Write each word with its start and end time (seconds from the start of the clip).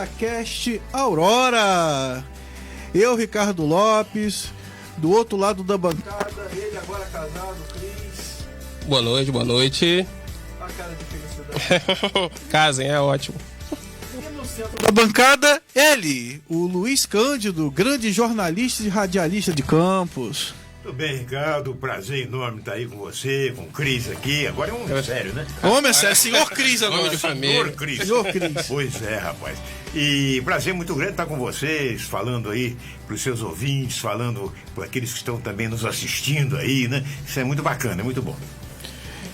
Goitacast 0.00 0.80
Aurora. 0.92 2.24
Eu, 2.94 3.14
Ricardo 3.16 3.66
Lopes, 3.66 4.50
do 4.96 5.10
outro 5.10 5.36
lado 5.36 5.62
da 5.62 5.76
bancada, 5.76 6.50
ele 6.52 6.76
agora 6.78 7.04
casado, 7.06 7.56
Cris. 7.74 8.46
Boa 8.86 9.02
noite, 9.02 9.30
boa 9.30 9.44
noite. 9.44 10.06
A 10.58 10.68
cara 10.72 10.94
de 10.94 11.04
felicidade. 11.04 12.30
Casem, 12.50 12.88
é 12.88 12.98
ótimo. 12.98 13.36
E 14.14 14.36
no 14.36 14.44
centro 14.46 14.82
da 14.82 14.90
bancada, 14.90 15.60
ele, 15.74 16.42
o 16.48 16.66
Luiz 16.66 17.04
Cândido, 17.04 17.70
grande 17.70 18.10
jornalista 18.10 18.82
e 18.82 18.88
radialista 18.88 19.52
de 19.52 19.62
Campos. 19.62 20.54
Bem, 21.00 21.16
Ricardo? 21.16 21.74
Prazer 21.74 22.26
enorme 22.26 22.58
estar 22.58 22.74
aí 22.74 22.86
com 22.86 22.98
você, 22.98 23.54
com 23.56 23.62
o 23.62 23.68
Cris 23.68 24.10
aqui. 24.10 24.46
Agora 24.46 24.70
é 24.70 24.74
um 24.74 25.02
sério, 25.02 25.32
né? 25.32 25.46
Homem, 25.62 25.90
é 25.90 26.14
senhor 26.14 26.50
Cris 26.50 26.82
agora. 26.82 27.08
de 27.08 27.16
família. 27.16 27.62
Senhor 27.62 27.72
Cris. 27.72 28.02
Senhor 28.02 28.24
Cris. 28.26 28.66
Pois 28.68 29.02
é, 29.02 29.16
rapaz. 29.16 29.56
E 29.94 30.42
prazer 30.44 30.74
muito 30.74 30.94
grande 30.94 31.12
estar 31.12 31.24
com 31.24 31.38
vocês, 31.38 32.02
falando 32.02 32.50
aí 32.50 32.76
para 33.06 33.14
os 33.14 33.22
seus 33.22 33.40
ouvintes, 33.40 33.96
falando 33.96 34.52
para 34.74 34.84
aqueles 34.84 35.10
que 35.12 35.16
estão 35.16 35.40
também 35.40 35.68
nos 35.68 35.86
assistindo 35.86 36.58
aí, 36.58 36.86
né? 36.86 37.02
Isso 37.26 37.40
é 37.40 37.44
muito 37.44 37.62
bacana, 37.62 38.02
é 38.02 38.04
muito 38.04 38.20
bom. 38.20 38.36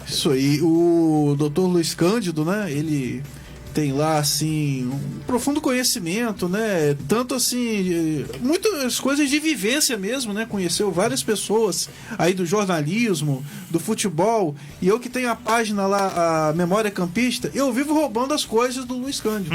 Isso 0.07 0.31
aí, 0.31 0.61
o 0.63 1.37
Dr. 1.37 1.63
Luiz 1.63 1.97
Cândido, 1.97 2.45
né? 2.45 2.71
Ele 2.71 3.25
tem 3.77 3.93
lá 3.93 4.17
assim 4.17 4.87
um 4.87 5.21
profundo 5.27 5.61
conhecimento, 5.61 6.49
né? 6.49 6.97
Tanto 7.07 7.35
assim, 7.35 8.25
muitas 8.41 8.99
coisas 8.99 9.29
de 9.29 9.39
vivência 9.39 9.99
mesmo, 9.99 10.33
né? 10.33 10.47
Conheceu 10.49 10.91
várias 10.91 11.23
pessoas 11.23 11.91
aí 12.17 12.33
do 12.33 12.47
jornalismo, 12.47 13.45
do 13.69 13.79
futebol, 13.79 14.57
e 14.81 14.89
eu 14.89 14.99
que 14.99 15.11
tenho 15.11 15.31
a 15.31 15.37
página 15.37 15.87
lá, 15.87 16.49
a 16.49 16.53
Memória 16.55 16.91
Campista, 16.91 17.51
eu 17.55 17.71
vivo 17.71 17.93
roubando 17.93 18.33
as 18.33 18.47
coisas 18.47 18.87
do 18.87 18.95
Luiz 18.95 19.21
Cândido. 19.21 19.55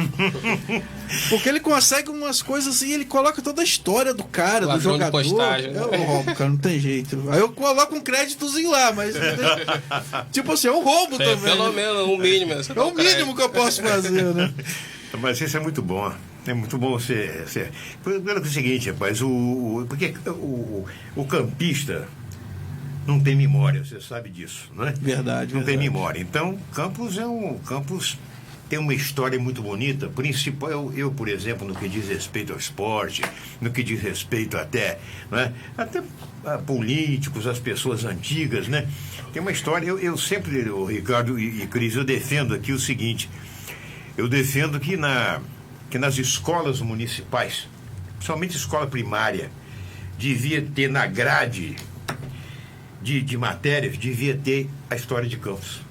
Porque 1.29 1.49
ele 1.49 1.59
consegue 1.59 2.11
umas 2.11 2.43
coisas 2.43 2.75
assim, 2.75 2.93
ele 2.93 3.05
coloca 3.05 3.41
toda 3.41 3.61
a 3.61 3.65
história 3.65 4.13
do 4.13 4.23
cara, 4.23 4.67
do 4.67 4.79
jogador. 4.79 5.11
postagem, 5.23 5.71
né? 5.71 5.79
Eu 5.81 6.03
roubo, 6.03 6.35
cara, 6.35 6.49
não 6.51 6.57
tem 6.57 6.79
jeito. 6.79 7.23
Aí 7.31 7.39
eu 7.39 7.49
coloco 7.49 7.95
um 7.95 8.01
créditozinho 8.01 8.69
lá, 8.69 8.91
mas 8.91 9.15
tipo 10.31 10.51
assim, 10.51 10.67
é 10.67 10.71
um 10.71 10.83
roubo 10.83 11.15
É, 11.15 11.25
também. 11.25 11.43
pelo 11.57 11.73
menos 11.73 12.07
um 12.07 12.17
mínimo. 12.17 12.53
você 12.53 12.71
É 12.71 12.79
o 12.79 12.89
um 12.89 12.93
mínimo 12.93 13.35
que 13.35 13.41
eu 13.41 13.49
posso 13.49 13.81
fazer, 13.81 14.10
né? 14.11 14.53
Mas 15.19 15.41
isso 15.41 15.57
é 15.57 15.59
muito 15.59 15.81
bom. 15.81 16.11
É 16.47 16.53
muito 16.53 16.77
bom 16.77 16.91
você. 16.91 17.43
você... 17.45 17.69
Pelo 18.03 18.21
pelo 18.21 18.41
que 18.41 18.47
é 18.47 18.49
o 18.49 18.53
seguinte, 18.53 18.89
rapaz, 18.89 19.21
o, 19.21 19.27
o- 19.29 19.85
porque 19.87 20.13
o, 20.27 20.85
o, 21.15 21.25
campista 21.25 22.07
não 23.05 23.19
tem 23.19 23.35
memória, 23.35 23.83
você 23.83 23.99
sabe 23.99 24.29
disso, 24.29 24.71
não 24.75 24.87
é? 24.87 24.91
Verdade, 24.93 25.53
Não 25.53 25.61
tem 25.61 25.77
verdade. 25.77 25.89
memória. 25.89 26.19
Então, 26.19 26.57
Campos 26.73 27.17
é 27.17 27.25
um. 27.27 27.57
Campos 27.59 28.17
tem 28.69 28.79
uma 28.79 28.93
história 28.93 29.37
muito 29.37 29.61
bonita. 29.61 30.07
Principal, 30.07 30.69
eu, 30.71 30.93
eu, 30.95 31.11
por 31.11 31.27
exemplo, 31.27 31.67
no 31.67 31.75
que 31.75 31.89
diz 31.89 32.07
respeito 32.07 32.53
ao 32.53 32.57
esporte, 32.59 33.21
no 33.59 33.69
que 33.69 33.83
diz 33.83 34.01
respeito 34.01 34.55
até, 34.55 34.97
não 35.29 35.37
é? 35.39 35.51
até 35.77 36.01
a 36.45 36.57
políticos, 36.57 37.45
as 37.47 37.59
pessoas 37.59 38.05
antigas, 38.05 38.67
né? 38.69 38.87
Tem 39.33 39.41
uma 39.41 39.51
história. 39.51 39.85
Eu, 39.85 39.99
eu 39.99 40.17
sempre, 40.17 40.69
o 40.69 40.85
Ricardo 40.85 41.37
e, 41.37 41.63
e 41.63 41.67
Cris, 41.67 41.95
eu 41.95 42.03
defendo 42.05 42.53
aqui 42.53 42.71
o 42.71 42.79
seguinte. 42.79 43.29
Eu 44.17 44.27
defendo 44.27 44.79
que, 44.79 44.97
na, 44.97 45.41
que 45.89 45.97
nas 45.97 46.17
escolas 46.17 46.81
municipais, 46.81 47.67
principalmente 48.15 48.55
escola 48.55 48.87
primária, 48.87 49.49
devia 50.17 50.61
ter 50.61 50.89
na 50.89 51.07
grade 51.07 51.75
de, 53.01 53.21
de 53.21 53.37
matérias, 53.37 53.97
devia 53.97 54.37
ter 54.37 54.69
a 54.89 54.95
história 54.95 55.27
de 55.27 55.37
Campos. 55.37 55.81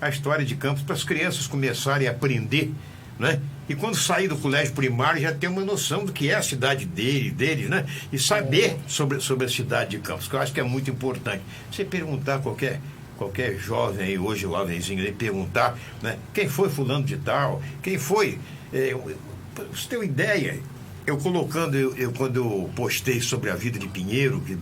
A 0.00 0.08
história 0.08 0.44
de 0.44 0.56
Campos 0.56 0.82
para 0.82 0.94
as 0.94 1.04
crianças 1.04 1.46
começarem 1.46 2.08
a 2.08 2.10
aprender, 2.10 2.72
né? 3.18 3.40
E 3.68 3.74
quando 3.74 3.96
sair 3.96 4.28
do 4.28 4.36
colégio 4.36 4.72
primário 4.72 5.20
já 5.20 5.32
ter 5.32 5.46
uma 5.46 5.62
noção 5.62 6.04
do 6.04 6.12
que 6.12 6.30
é 6.30 6.34
a 6.34 6.42
cidade 6.42 6.86
dele, 6.86 7.30
deles, 7.30 7.68
né? 7.68 7.84
E 8.10 8.18
saber 8.18 8.76
sobre, 8.86 9.20
sobre 9.20 9.46
a 9.46 9.48
cidade 9.48 9.90
de 9.90 9.98
Campos, 9.98 10.26
que 10.26 10.34
eu 10.34 10.40
acho 10.40 10.52
que 10.52 10.60
é 10.60 10.64
muito 10.64 10.90
importante. 10.90 11.42
Você 11.70 11.84
perguntar 11.84 12.38
qualquer 12.38 12.80
qualquer 13.18 13.58
jovem 13.58 14.06
aí 14.06 14.18
hoje, 14.18 14.42
jovenzinho 14.42 15.02
aí, 15.02 15.12
perguntar, 15.12 15.76
né? 16.00 16.16
Quem 16.32 16.48
foi 16.48 16.70
fulano 16.70 17.04
de 17.04 17.16
tal? 17.18 17.60
Quem 17.82 17.98
foi? 17.98 18.38
É, 18.72 18.94
você 19.70 19.88
ter 19.88 19.96
uma 19.96 20.04
ideia, 20.04 20.58
eu 21.06 21.18
colocando, 21.18 21.76
eu, 21.76 21.94
eu- 21.96 22.12
quando 22.12 22.36
eu 22.36 22.70
postei 22.76 23.20
sobre 23.20 23.50
a 23.50 23.56
vida 23.56 23.78
de 23.78 23.88
Pinheiro, 23.88 24.40
que 24.40 24.56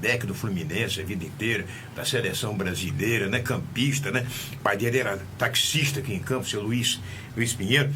Beck 0.00 0.26
do 0.26 0.34
Fluminense 0.34 1.00
a 1.00 1.04
vida 1.04 1.24
inteira, 1.24 1.64
da 1.96 2.04
seleção 2.04 2.54
brasileira, 2.54 3.26
né? 3.28 3.40
Campista, 3.40 4.10
né? 4.10 4.26
O 4.52 4.58
pai 4.58 4.76
dele 4.76 4.98
era 4.98 5.18
taxista 5.38 6.00
aqui 6.00 6.12
em 6.12 6.18
Campos, 6.18 6.50
seu 6.50 6.60
Luiz, 6.62 7.00
Luiz 7.34 7.54
Pinheiro. 7.54 7.90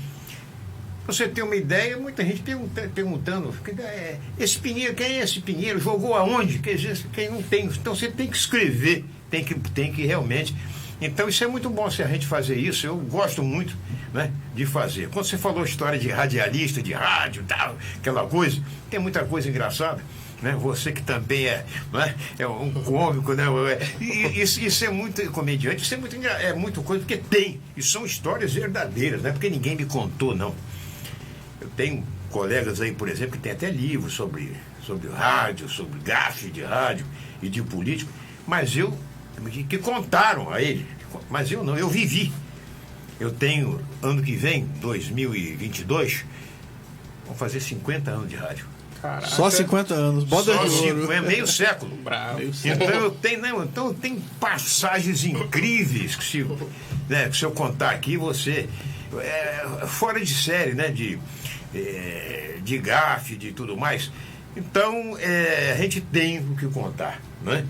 Você 1.07 1.27
tem 1.27 1.43
uma 1.43 1.57
ideia, 1.57 1.97
muita 1.97 2.23
gente 2.25 2.43
pergunta- 2.43 2.91
perguntando, 2.95 3.55
é, 3.79 4.19
esse 4.39 4.59
Pinheiro, 4.59 4.95
quem 4.95 5.19
é 5.19 5.23
esse 5.23 5.41
Pinheiro? 5.41 5.79
Jogou 5.81 6.15
aonde? 6.15 6.59
Quem 6.59 7.31
não 7.31 7.43
tem. 7.43 7.65
Então 7.67 7.95
você 7.95 8.09
tem 8.11 8.27
que 8.27 8.37
escrever, 8.37 9.05
tem 9.31 9.45
que, 9.45 9.55
tem 9.55 9.93
que 9.93 10.05
realmente. 10.05 10.55
Então 11.01 11.29
isso 11.29 11.45
é 11.45 11.47
muito 11.47 11.71
bom 11.71 11.89
se 11.91 12.03
a 12.03 12.09
gente 12.09 12.27
fazer 12.27 12.57
isso, 12.57 12.87
eu 12.87 12.97
gosto 12.97 13.43
muito 13.43 13.77
né, 14.13 14.33
de 14.55 14.67
fazer. 14.67 15.09
Quando 15.11 15.27
você 15.27 15.39
falou 15.39 15.65
história 15.65 15.99
de 15.99 16.09
radialista, 16.09 16.83
de 16.83 16.93
rádio, 16.93 17.45
tal, 17.47 17.77
aquela 17.99 18.27
coisa, 18.27 18.61
tem 18.91 18.99
muita 18.99 19.25
coisa 19.25 19.49
engraçada. 19.49 20.03
Né? 20.43 20.57
Você 20.61 20.93
que 20.93 21.03
também 21.03 21.47
é, 21.47 21.65
não 21.93 22.01
é? 22.01 22.15
um 22.47 22.73
cômico, 22.85 23.33
né? 23.35 23.45
É- 23.73 24.05
Isso, 24.41 24.61
isso 24.61 24.85
é 24.85 24.91
muito 24.91 25.29
comediante, 25.33 25.83
isso 25.83 25.95
é 25.95 25.97
muito, 25.97 26.17
é 26.17 26.53
muito 26.53 26.83
coisa, 26.83 27.05
porque 27.05 27.17
tem, 27.17 27.61
e 27.77 27.83
são 27.83 28.07
histórias 28.07 28.55
verdadeiras, 28.55 29.23
não 29.23 29.31
é 29.31 29.33
porque 29.33 29.51
ninguém 29.51 29.75
me 29.77 29.85
contou, 29.85 30.37
não. 30.37 30.55
Eu 31.61 31.69
tenho 31.77 32.05
colegas 32.31 32.81
aí, 32.81 32.93
por 32.93 33.09
exemplo, 33.09 33.33
que 33.33 33.39
tem 33.39 33.53
até 33.53 33.69
livros 33.69 34.13
sobre, 34.13 34.53
sobre 34.85 35.09
rádio, 35.09 35.69
sobre 35.69 35.99
gafe 36.01 36.51
de 36.51 36.63
rádio 36.63 37.05
e 37.43 37.49
de 37.49 37.61
político, 37.63 38.11
mas 38.47 38.77
eu, 38.77 38.97
que 39.69 39.79
contaram 39.79 40.51
a 40.53 40.61
ele, 40.63 40.87
mas 41.31 41.51
eu 41.51 41.65
não, 41.65 41.77
eu 41.77 41.89
vivi. 41.89 42.33
Eu 43.19 43.33
tenho, 43.33 43.81
ano 44.01 44.23
que 44.23 44.37
vem, 44.37 44.65
2022, 44.81 46.25
vão 47.27 47.35
fazer 47.35 47.61
50 47.61 48.11
anos 48.11 48.29
de 48.29 48.37
rádio. 48.37 48.67
Caraca. 49.01 49.27
Só 49.27 49.49
50 49.49 49.95
anos, 49.95 50.25
boda 50.25 50.55
Só 50.55 50.69
cinco, 50.69 51.13
é 51.13 51.21
meio 51.21 51.47
século. 51.47 51.97
Bravo. 51.97 52.41
Então 52.43 52.89
eu 52.89 53.11
tenho, 53.11 53.41
não, 53.41 53.65
então 53.65 53.95
tem 53.95 54.21
passagens 54.41 55.25
incríveis 55.25 56.17
que 56.17 56.25
se, 56.25 56.47
né, 57.09 57.29
que 57.29 57.37
se 57.37 57.45
eu 57.45 57.53
contar 57.53 57.91
aqui, 57.91 58.17
você. 58.17 58.69
É, 59.21 59.87
fora 59.87 60.21
de 60.21 60.35
série, 60.35 60.75
né? 60.75 60.89
De, 60.89 61.19
é, 61.75 62.59
de 62.63 62.79
gafe, 62.79 63.37
de 63.37 63.53
tudo 63.53 63.77
mais. 63.77 64.11
Então, 64.57 65.17
é, 65.19 65.73
a 65.73 65.81
gente 65.81 66.01
tem 66.01 66.41
o 66.41 66.57
que 66.57 66.67
contar, 66.67 67.21
né? 67.43 67.65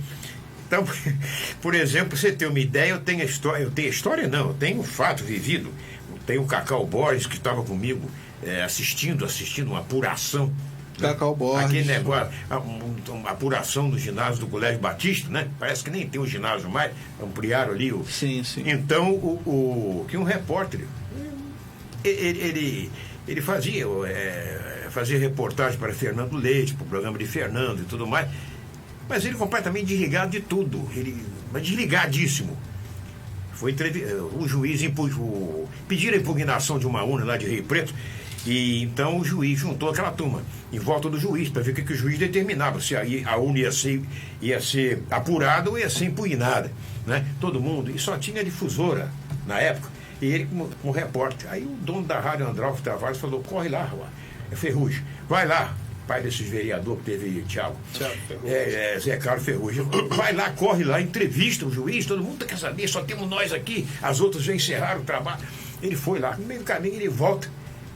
Então, 0.68 0.86
por 1.60 1.74
exemplo, 1.74 2.16
você 2.16 2.30
ter 2.30 2.46
uma 2.46 2.60
ideia, 2.60 2.90
eu 2.90 3.00
tenho 3.00 3.22
a 3.22 3.24
história, 3.24 3.64
eu 3.64 3.70
tenho 3.70 3.88
a 3.88 3.90
história 3.90 4.28
não, 4.28 4.48
eu 4.48 4.54
tenho 4.54 4.78
um 4.80 4.84
fato 4.84 5.24
vivido. 5.24 5.72
Tenho 6.26 6.42
o 6.42 6.46
Cacau 6.46 6.86
Borges 6.86 7.26
que 7.26 7.36
estava 7.36 7.62
comigo 7.64 8.08
é, 8.44 8.62
assistindo, 8.62 9.24
assistindo 9.24 9.68
uma 9.68 9.78
apuração. 9.80 10.48
né? 10.98 11.08
Cacau 11.08 11.34
Borges. 11.34 11.64
Aquele 11.66 11.84
negócio, 11.86 12.30
um- 12.66 13.12
uma 13.12 13.30
apuração 13.30 13.88
do 13.88 13.98
ginásio 13.98 14.40
do 14.40 14.46
Colégio 14.46 14.78
Batista, 14.78 15.30
né? 15.30 15.48
Parece 15.58 15.82
que 15.82 15.90
nem 15.90 16.06
tem 16.06 16.20
um 16.20 16.26
ginásio 16.26 16.68
mais, 16.68 16.92
ampliaram 17.22 17.72
ali 17.72 17.92
o. 17.94 18.04
Sim, 18.04 18.44
sim. 18.44 18.62
Então, 18.66 19.10
o, 19.10 20.02
o 20.02 20.06
que 20.08 20.18
um 20.18 20.22
repórter, 20.22 20.80
ele, 22.04 22.38
ele, 22.38 22.90
ele 23.26 23.40
fazia, 23.40 23.84
é, 24.06 24.86
fazia 24.90 25.18
reportagem 25.18 25.78
para 25.78 25.92
Fernando 25.94 26.36
Leite, 26.36 26.74
para 26.74 26.84
o 26.84 26.88
programa 26.88 27.16
de 27.18 27.26
Fernando 27.26 27.80
e 27.80 27.84
tudo 27.84 28.06
mais, 28.06 28.28
mas 29.08 29.24
ele 29.24 29.36
completamente 29.36 29.86
desligado 29.86 30.30
de 30.30 30.40
tudo, 30.40 30.88
ele, 30.94 31.16
mas 31.52 31.62
desligadíssimo. 31.62 32.56
Foi 33.52 33.74
o 34.34 34.46
juiz 34.46 34.82
impu- 34.82 35.06
o- 35.06 35.68
pediram 35.88 36.16
a 36.16 36.20
impugnação 36.20 36.78
de 36.78 36.86
uma 36.86 37.02
urna 37.02 37.24
lá 37.24 37.36
de 37.36 37.46
Rio 37.46 37.64
Preto 37.64 37.92
e 38.46 38.82
então 38.84 39.18
o 39.18 39.24
juiz 39.24 39.58
juntou 39.58 39.90
aquela 39.90 40.12
turma 40.12 40.42
em 40.72 40.78
volta 40.78 41.10
do 41.10 41.18
juiz 41.18 41.48
para 41.48 41.62
ver 41.62 41.72
o 41.72 41.74
que, 41.74 41.82
que 41.82 41.92
o 41.92 41.96
juiz 41.96 42.18
determinava 42.18 42.80
se 42.80 42.94
aí 42.94 43.24
a 43.26 43.36
urna 43.36 43.58
ia 43.58 43.72
ser, 43.72 44.00
ia 44.40 44.60
ser 44.60 45.02
apurada 45.10 45.68
ou 45.70 45.76
ia 45.78 45.90
ser 45.90 46.04
impugnada, 46.04 46.70
né? 47.04 47.26
Todo 47.40 47.60
mundo 47.60 47.90
e 47.90 47.98
só 47.98 48.16
tinha 48.16 48.44
difusora 48.44 49.10
na 49.44 49.58
época 49.58 49.88
e 50.22 50.26
ele 50.26 50.46
como, 50.46 50.92
repórter. 50.92 51.50
Aí 51.50 51.64
o 51.64 51.76
dono 51.82 52.02
da 52.06 52.20
rádio 52.20 52.46
Androlfo 52.48 52.80
Tavares 52.80 53.18
falou 53.18 53.42
corre 53.42 53.68
lá, 53.68 53.90
é 54.52 54.54
Ferrugem, 54.54 55.02
vai 55.28 55.46
lá 55.48 55.74
pai 56.08 56.22
desses 56.22 56.48
vereadores 56.48 57.00
que 57.04 57.10
teve 57.10 57.42
Thiago. 57.42 57.76
É, 58.44 58.94
é, 58.94 58.98
Zé 58.98 59.16
Carlos 59.18 59.44
Ferrugem. 59.44 59.84
Vai 60.10 60.32
lá, 60.32 60.50
corre 60.50 60.82
lá, 60.82 61.00
entrevista 61.00 61.66
o 61.66 61.70
juiz, 61.70 62.06
todo 62.06 62.22
mundo 62.24 62.44
quer 62.46 62.56
saber, 62.58 62.88
só 62.88 63.02
temos 63.04 63.28
nós 63.28 63.52
aqui, 63.52 63.86
as 64.02 64.18
outras 64.20 64.42
já 64.42 64.54
encerraram 64.54 65.02
o 65.02 65.04
trabalho. 65.04 65.40
Ele 65.82 65.94
foi 65.94 66.18
lá, 66.18 66.34
no 66.36 66.46
meio 66.46 66.60
do 66.60 66.64
caminho 66.64 66.94
ele 66.96 67.08
volta 67.08 67.48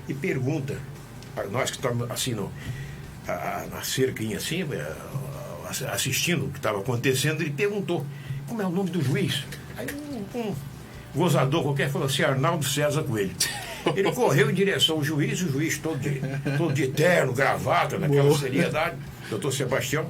e 0.07 0.15
pergunta 0.15 0.77
para 1.35 1.47
nós 1.49 1.71
que 1.71 1.77
estamos 1.79 2.09
assim 2.11 2.35
no, 2.35 2.53
a- 3.27 3.65
na 3.73 3.83
cerquinha 3.83 4.37
assim, 4.37 4.63
eh, 4.71 4.95
assistindo 5.91 6.45
o 6.47 6.49
que 6.51 6.59
estava 6.59 6.79
acontecendo, 6.81 7.41
ele 7.41 7.51
perguntou 7.51 8.07
como 8.47 8.61
é 8.61 8.67
o 8.67 8.71
nome 8.71 8.91
do 8.91 9.03
juiz. 9.03 9.43
Aí 9.77 9.87
um, 10.35 10.39
um 10.39 10.55
gozador 11.15 11.63
qualquer 11.63 11.91
falou 11.91 12.07
assim, 12.07 12.23
Arnaldo 12.23 12.65
César 12.67 13.03
Coelho. 13.03 13.35
Ele 13.97 14.13
correu 14.13 14.51
em 14.51 14.55
direção 14.55 14.97
ao 14.97 15.05
juiz, 15.05 15.41
o 15.43 15.51
juiz 15.51 15.79
todo 15.79 15.99
de, 15.99 16.21
todo 16.57 16.73
de 16.73 16.89
terno, 16.89 17.33
gravata, 17.33 17.99
naquela 17.99 18.25
Boa. 18.29 18.39
seriedade, 18.39 18.97
doutor 19.29 19.53
Sebastião. 19.53 20.07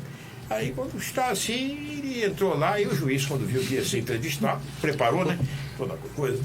Aí 0.51 0.73
quando 0.77 0.99
está 0.99 1.29
assim, 1.31 1.71
ele 1.99 2.25
entrou 2.25 2.57
lá 2.57 2.79
e 2.81 2.87
o 2.87 2.95
juiz, 2.95 3.25
quando 3.25 3.47
viu 3.47 3.63
que 3.63 3.75
ia 3.75 3.85
ser 3.85 4.01
entrevistado, 4.01 4.61
preparou, 4.81 5.25
né? 5.25 5.39
Toda 5.79 5.95
coisa. 6.15 6.43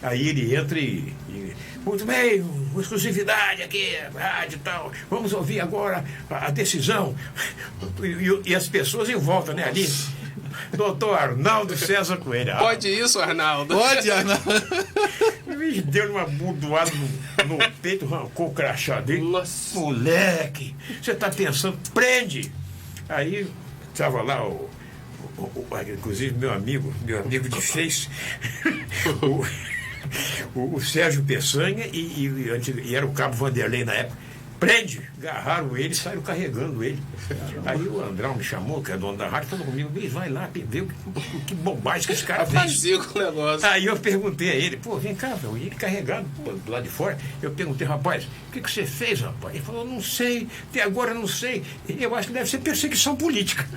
Aí 0.00 0.28
ele 0.28 0.54
entra 0.54 0.78
e, 0.78 1.12
e, 1.28 1.52
Muito 1.84 2.04
bem, 2.04 2.40
uma 2.40 2.80
exclusividade 2.80 3.62
aqui, 3.62 3.96
rádio 4.14 4.54
e 4.56 4.60
tal. 4.60 4.92
Vamos 5.10 5.32
ouvir 5.32 5.58
agora 5.58 6.04
a, 6.30 6.46
a 6.46 6.50
decisão. 6.50 7.16
E, 8.00 8.06
e- 8.06 8.42
e 8.50 8.54
as 8.54 8.68
pessoas 8.68 9.08
em 9.08 9.16
volta, 9.16 9.52
né, 9.52 9.64
ali. 9.64 9.88
Doutor 10.76 11.14
Arnaldo 11.18 11.76
César 11.76 12.16
Coelho. 12.18 12.56
Pode 12.58 12.88
isso, 12.88 13.18
Arnaldo? 13.20 13.74
Pode, 13.74 14.10
Arnaldo. 14.10 14.42
juiz 15.50 15.82
deu 15.84 16.10
uma 16.12 16.24
burdoada 16.26 16.90
no, 17.46 17.56
no 17.56 17.70
peito, 17.82 18.04
arrancou 18.12 18.48
o 18.48 18.54
crachá 18.54 19.00
dele. 19.00 19.22
Nossa. 19.22 19.78
Moleque, 19.78 20.74
você 21.02 21.14
tá 21.14 21.30
pensando, 21.30 21.78
prende! 21.92 22.52
Aí 23.08 23.46
estava 23.92 24.22
lá 24.22 24.46
o, 24.46 24.68
o- 25.38 25.42
o- 25.42 25.66
inclusive 25.92 26.34
meu 26.38 26.52
amigo, 26.52 26.92
meu 27.04 27.20
amigo 27.20 27.48
de 27.48 27.60
Face, 27.60 28.08
o, 29.22 29.44
o- 30.58 30.74
o 30.76 30.80
Sérgio 30.80 31.22
Peçanha 31.24 31.86
e, 31.86 31.98
e- 31.98 32.82
e 32.84 32.94
era 32.94 33.06
o 33.06 33.12
cabo 33.12 33.34
Vanderlei 33.34 33.84
na 33.84 33.94
época. 33.94 34.18
Prende! 34.60 35.00
Agarraram 35.20 35.76
ele 35.76 35.88
e 35.88 35.94
saíram 35.96 36.22
carregando 36.22 36.82
ele. 36.84 37.02
Aí 37.66 37.80
o 37.88 38.00
Andrão 38.04 38.36
me 38.36 38.44
chamou, 38.44 38.80
que 38.82 38.92
é 38.92 38.96
dono 38.96 39.18
da 39.18 39.26
rádio, 39.28 39.48
falou 39.48 39.66
comigo, 39.66 39.90
Luiz, 39.92 40.12
vai 40.12 40.28
lá 40.28 40.48
o 40.48 40.52
que, 40.52 40.62
que 41.46 41.54
bobagem 41.56 42.06
que 42.06 42.12
esse 42.12 42.22
cara 42.24 42.46
fez. 42.46 42.62
Vazio 42.62 43.04
com 43.04 43.18
o 43.18 43.22
negócio. 43.22 43.66
Aí 43.68 43.86
eu 43.86 43.96
perguntei 43.96 44.50
a 44.50 44.54
ele, 44.54 44.76
pô, 44.76 44.96
vem 44.96 45.14
cá, 45.16 45.34
velho, 45.34 45.56
e 45.58 45.62
ele 45.62 45.74
carregado 45.74 46.24
pô, 46.44 46.52
do 46.52 46.70
lado 46.70 46.84
de 46.84 46.88
fora. 46.88 47.18
Eu 47.42 47.50
perguntei, 47.50 47.84
rapaz, 47.86 48.24
o 48.48 48.52
que, 48.52 48.60
que 48.60 48.70
você 48.70 48.84
fez, 48.86 49.20
rapaz? 49.20 49.54
Ele 49.56 49.64
falou, 49.64 49.84
não 49.84 50.00
sei, 50.00 50.46
até 50.70 50.82
agora 50.82 51.12
não 51.12 51.26
sei. 51.26 51.64
Eu 51.88 52.14
acho 52.14 52.28
que 52.28 52.34
deve 52.34 52.48
ser 52.48 52.58
perseguição 52.58 53.16
política. 53.16 53.66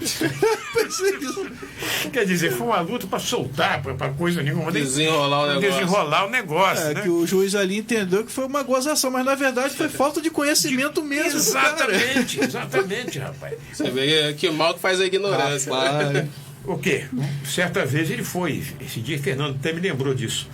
Quer 2.12 2.25
dizer, 2.25 2.51
foi 2.51 2.68
uma 2.68 2.80
luta 2.82 3.08
para 3.08 3.20
soltar, 3.20 3.82
para 3.82 4.10
coisa 4.10 4.44
nenhuma. 4.44 4.70
nem- 4.72 4.84
Desenrolar 4.84 5.44
o 5.44 5.48
negócio. 5.48 5.70
Desenrolar 5.72 6.25
o 6.25 6.30
negócio, 6.30 6.86
É 6.88 6.94
né? 6.94 7.01
que 7.01 7.10
o 7.10 7.25
juiz 7.25 7.56
ali 7.56 7.77
entendeu 7.80 8.24
que 8.24 8.32
foi 8.32 8.46
uma 8.46 8.63
gozação, 8.63 9.10
mas 9.12 9.25
na 9.25 9.36
verdade 9.36 9.75
foi 9.75 9.89
falta 9.89 10.22
de 10.22 10.30
conhecimento 10.30 11.01
mesmo. 11.04 11.31
Exatamente, 11.36 12.40
exatamente, 12.44 13.20
rapaz. 13.20 13.58
Você 13.74 13.90
vê 13.90 14.34
que 14.34 14.50
mal 14.50 14.74
que 14.74 14.80
faz 14.80 15.00
a 15.00 15.06
ignorância. 15.06 15.72
né? 15.72 16.10
Rapaz. 16.12 16.30
O 16.66 16.78
quê? 16.78 17.06
Certa 17.44 17.86
vez 17.86 18.10
ele 18.10 18.24
foi, 18.24 18.64
esse 18.80 19.00
dia 19.00 19.18
Fernando 19.18 19.56
até 19.56 19.74
me 19.74 19.80
lembrou 19.82 20.14
disso. 20.14 20.48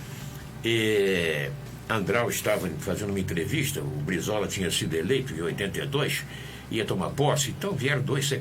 E 0.64 1.50
Andral 1.88 2.30
estava 2.30 2.68
fazendo 2.80 3.10
uma 3.10 3.20
entrevista, 3.20 3.80
o 3.80 3.84
Brizola 3.84 4.46
tinha 4.46 4.70
sido 4.70 4.94
eleito 4.94 5.34
em 5.34 5.40
82, 5.42 6.24
ia 6.70 6.84
tomar 6.84 7.10
posse, 7.10 7.50
então 7.50 7.72
vieram 7.72 8.02
dois 8.02 8.32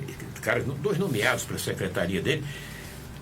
caras, 0.42 0.64
dois 0.82 0.98
nomeados 0.98 1.44
para 1.44 1.56
a 1.56 1.60
secretaria 1.60 2.22
dele, 2.22 2.44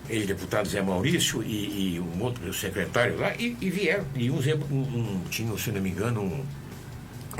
ele, 0.08 0.26
deputado 0.26 0.68
Zé 0.68 0.80
Maurício 0.80 1.42
e, 1.42 1.94
e 1.94 2.00
um 2.00 2.22
outro 2.22 2.52
secretário 2.54 3.18
lá, 3.18 3.34
e, 3.36 3.56
e 3.60 3.70
vieram. 3.70 4.04
E 4.14 4.30
um, 4.30 4.38
um, 4.70 4.76
um, 4.76 5.20
tinha, 5.28 5.56
se 5.58 5.72
não 5.72 5.80
me 5.80 5.90
engano, 5.90 6.22
um 6.22 6.44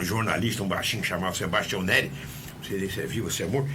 jornalista, 0.04 0.62
um 0.62 0.68
baixinho 0.68 1.04
chamado 1.04 1.36
Sebastião 1.36 1.82
Neri, 1.82 2.10
não 2.58 2.64
sei 2.64 2.80
se 2.80 2.94
você 2.94 3.06
viu 3.06 3.28
esse 3.28 3.42
amor, 3.42 3.66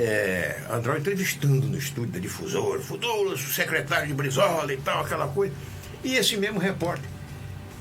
é, 0.00 0.62
André 0.70 0.98
entrevistando 0.98 1.66
no 1.66 1.78
estúdio 1.78 2.12
da 2.12 2.18
difusora, 2.18 2.80
futuro 2.80 3.32
o 3.32 3.38
secretário 3.38 4.08
de 4.08 4.14
Brizola 4.14 4.72
e 4.72 4.76
tal, 4.78 5.04
aquela 5.04 5.28
coisa. 5.28 5.54
E 6.02 6.16
esse 6.16 6.36
mesmo 6.36 6.58
repórter 6.58 7.08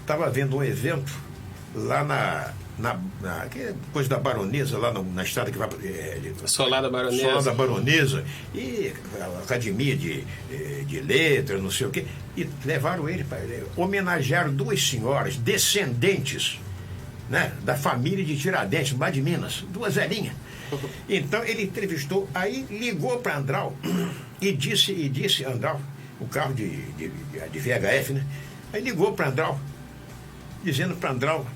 estava 0.01 0.29
vendo 0.29 0.57
um 0.57 0.63
evento 0.63 1.11
lá 1.73 2.03
na, 2.03 2.53
na, 2.77 2.99
na 3.21 3.45
é 3.55 3.73
coisa 3.91 4.07
da 4.09 4.17
baronesa, 4.19 4.77
lá 4.77 4.91
no- 4.91 5.03
na 5.13 5.23
estrada 5.23 5.51
que 5.51 5.57
vai. 5.57 5.67
É, 5.83 6.19
Solar 6.45 6.81
da 6.81 6.89
Baronesa. 6.89 7.21
Solar 7.23 7.43
da 7.43 7.53
Baronesa, 7.53 8.23
e 8.53 8.93
a 9.19 9.39
Academia 9.43 9.95
de, 9.95 10.23
eh, 10.51 10.83
de 10.85 10.99
Letras, 11.01 11.61
não 11.61 11.71
sei 11.71 11.87
o 11.87 11.89
quê, 11.89 12.05
e 12.37 12.47
levaram 12.63 13.09
ele 13.09 13.23
para 13.23 13.39
homenagearam 13.75 14.53
duas 14.53 14.81
senhoras 14.87 15.35
descendentes 15.37 16.59
né, 17.29 17.53
da 17.63 17.75
família 17.75 18.23
de 18.23 18.37
Tiradentes, 18.37 18.97
lá 18.97 19.09
de 19.09 19.21
Minas, 19.21 19.63
duas 19.69 19.95
velhinhas. 19.95 20.33
Então 21.07 21.43
ele 21.43 21.63
entrevistou, 21.63 22.27
aí 22.33 22.65
ligou 22.69 23.17
para 23.19 23.37
Andral 23.37 23.75
e 24.41 24.51
disse, 24.51 24.91
e 24.91 25.07
disse 25.09 25.45
Andral, 25.45 25.79
o 26.19 26.27
carro 26.27 26.53
de, 26.53 26.69
de, 26.93 27.09
de 27.51 27.59
VHF, 27.59 28.13
né? 28.13 28.23
Aí 28.73 28.81
ligou 28.81 29.13
para 29.13 29.27
Andral, 29.29 29.59
dizendo 30.63 30.95
para 30.95 31.11
Andral, 31.11 31.45
"Ah, 31.47 31.54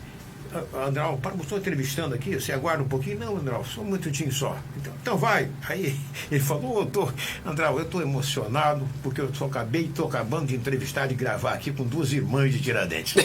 Andral, 0.73 1.17
para, 1.17 1.35
estou 1.35 1.57
entrevistando 1.59 2.15
aqui, 2.15 2.33
você 2.35 2.51
aguarda 2.51 2.81
um 2.81 2.87
pouquinho? 2.87 3.19
Não, 3.19 3.37
Andral, 3.37 3.63
só 3.63 3.81
um 3.81 3.85
minutinho 3.85 4.31
só. 4.31 4.57
Então, 4.77 4.93
então 5.01 5.17
vai. 5.17 5.47
Aí 5.67 5.95
ele 6.31 6.39
falou, 6.39 6.81
ô, 6.81 6.85
tô, 6.85 7.07
Andral, 7.45 7.77
eu 7.77 7.85
estou 7.85 8.01
emocionado, 8.01 8.87
porque 9.03 9.21
eu 9.21 9.33
só 9.33 9.45
acabei, 9.45 9.85
estou 9.85 10.07
acabando 10.07 10.47
de 10.47 10.55
entrevistar, 10.55 11.07
de 11.07 11.13
gravar 11.13 11.53
aqui 11.53 11.71
com 11.71 11.83
duas 11.83 12.11
irmãs 12.11 12.51
de 12.51 12.59
Tiradentes. 12.61 13.13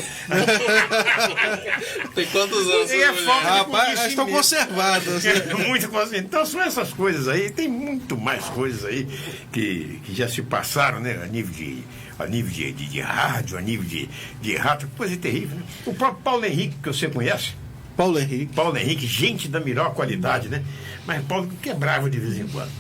Tem 2.14 2.26
quantos 2.26 2.69
anos? 2.69 2.90
E 2.90 3.02
é 3.02 3.12
falta 3.12 3.50
de 3.50 3.59
Rapaz, 3.59 3.99
elas 3.99 4.11
estão 4.11 4.26
conservadas. 4.26 5.25
né? 5.25 5.35
É, 5.45 5.54
muito 5.54 5.88
coisa. 5.88 6.16
Então 6.16 6.45
são 6.47 6.61
essas 6.62 6.93
coisas 6.93 7.28
aí, 7.28 7.50
tem 7.50 7.66
muito 7.69 8.16
mais 8.16 8.45
coisas 8.47 8.85
aí 8.85 9.07
que, 9.52 10.00
que 10.04 10.14
já 10.14 10.28
se 10.28 10.43
passaram, 10.43 11.00
né? 11.00 11.21
A 11.23 11.26
nível 11.26 11.52
de, 11.52 11.83
a 12.18 12.26
nível 12.26 12.52
de, 12.52 12.73
de, 12.73 12.87
de 12.87 13.00
rádio, 13.00 13.59
a 13.59 13.61
nível 13.61 13.85
de, 13.85 14.09
de 14.40 14.56
rádio, 14.56 14.88
coisa 14.97 15.16
terrível, 15.16 15.56
né? 15.56 15.62
O 15.87 15.94
próprio 15.94 16.23
Paulo 16.23 16.44
Henrique, 16.44 16.76
que 16.83 16.88
você 16.88 17.09
conhece, 17.09 17.54
Paulo 17.97 18.18
Henrique. 18.18 18.52
Paulo 18.54 18.76
Henrique, 18.76 19.06
gente 19.06 19.49
da 19.49 19.61
melhor 19.61 19.94
qualidade, 19.94 20.49
né? 20.49 20.62
Mas 21.06 21.25
Paulo 21.25 21.49
quebrava 21.62 22.11
de 22.11 22.18
vez 22.18 22.38
em 22.38 22.49
quando. 22.49 22.71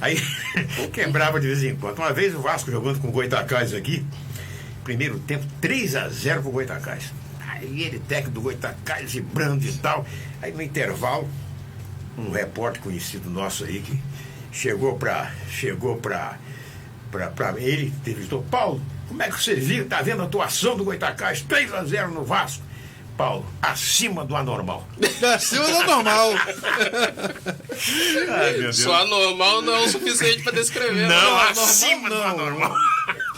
Aí 0.00 0.18
quebrava 0.92 1.40
de 1.40 1.46
vez 1.46 1.64
em 1.64 1.74
quando. 1.76 1.98
Uma 1.98 2.12
vez 2.12 2.34
o 2.34 2.40
Vasco 2.40 2.70
jogando 2.70 3.00
com 3.00 3.08
o 3.08 3.12
Goitacás 3.12 3.72
aqui, 3.72 4.04
primeiro 4.84 5.18
tempo, 5.20 5.46
3 5.60 5.96
a 5.96 6.08
0 6.08 6.42
pro 6.42 6.50
Goitacás. 6.50 7.12
Aí 7.48 7.82
ele, 7.82 7.98
técnico 7.98 8.34
do 8.34 8.40
Goitacás, 8.40 9.12
vibrando 9.12 9.64
e 9.64 9.72
tal. 9.74 10.06
Aí 10.42 10.52
no 10.52 10.62
intervalo, 10.62 11.28
um 12.16 12.30
repórter 12.30 12.82
conhecido 12.82 13.30
nosso 13.30 13.64
aí 13.64 13.80
que 13.80 13.98
chegou 14.52 14.96
para 14.96 15.32
chegou 15.50 15.96
para 15.96 16.38
para 17.10 17.54
ele 17.58 17.86
entrevistou 17.86 18.42
Paulo 18.50 18.80
como 19.08 19.22
é 19.22 19.30
que 19.30 19.42
você 19.42 19.54
viu 19.54 19.88
tá 19.88 20.02
vendo 20.02 20.22
a 20.22 20.24
atuação 20.26 20.76
do 20.76 20.84
Goitacás 20.84 21.40
3 21.42 21.74
a 21.74 21.84
0 21.84 22.12
no 22.12 22.24
Vasco 22.24 22.62
Paulo 23.16 23.44
acima 23.60 24.24
do 24.24 24.36
anormal 24.36 24.86
Acima 25.34 25.64
do 25.64 25.84
normal. 25.86 26.30
Ai, 28.28 28.52
meu 28.52 28.60
Deus. 28.60 28.78
Só 28.78 28.94
anormal 28.94 29.62
não 29.62 29.74
é 29.74 29.80
o 29.80 29.88
suficiente 29.88 30.44
para 30.44 30.52
descrever. 30.52 31.08
não 31.08 31.36
né? 31.36 31.48
acima 31.50 32.08
do 32.08 32.14
não. 32.14 32.22
anormal 32.22 32.74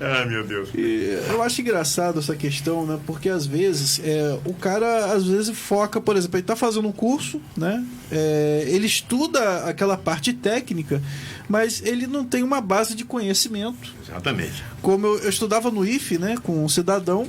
Ai 0.00 0.26
meu 0.26 0.44
Deus 0.44 0.68
E 0.74 1.18
eu 1.28 1.42
acho 1.42 1.60
engraçado 1.60 2.20
essa 2.20 2.36
questão, 2.36 2.86
né? 2.86 3.00
Porque 3.04 3.28
às 3.28 3.46
vezes 3.46 4.00
é, 4.04 4.38
o 4.44 4.54
cara 4.54 5.12
às 5.12 5.26
vezes 5.26 5.58
foca, 5.58 6.00
por 6.00 6.16
exemplo, 6.16 6.38
ele 6.38 6.46
tá 6.46 6.54
fazendo 6.54 6.86
um 6.86 6.92
curso, 6.92 7.40
né? 7.56 7.84
É, 8.10 8.64
ele 8.68 8.86
estuda 8.86 9.64
aquela 9.64 9.96
parte 9.96 10.32
técnica, 10.32 11.02
mas 11.48 11.82
ele 11.84 12.06
não 12.06 12.24
tem 12.24 12.42
uma 12.42 12.60
base 12.60 12.94
de 12.94 13.04
conhecimento. 13.04 13.92
exatamente 14.02 14.62
Como 14.82 15.06
eu, 15.06 15.18
eu 15.20 15.30
estudava 15.30 15.70
no 15.70 15.84
IFE, 15.84 16.18
né, 16.18 16.36
com 16.42 16.64
um 16.64 16.68
cidadão, 16.68 17.28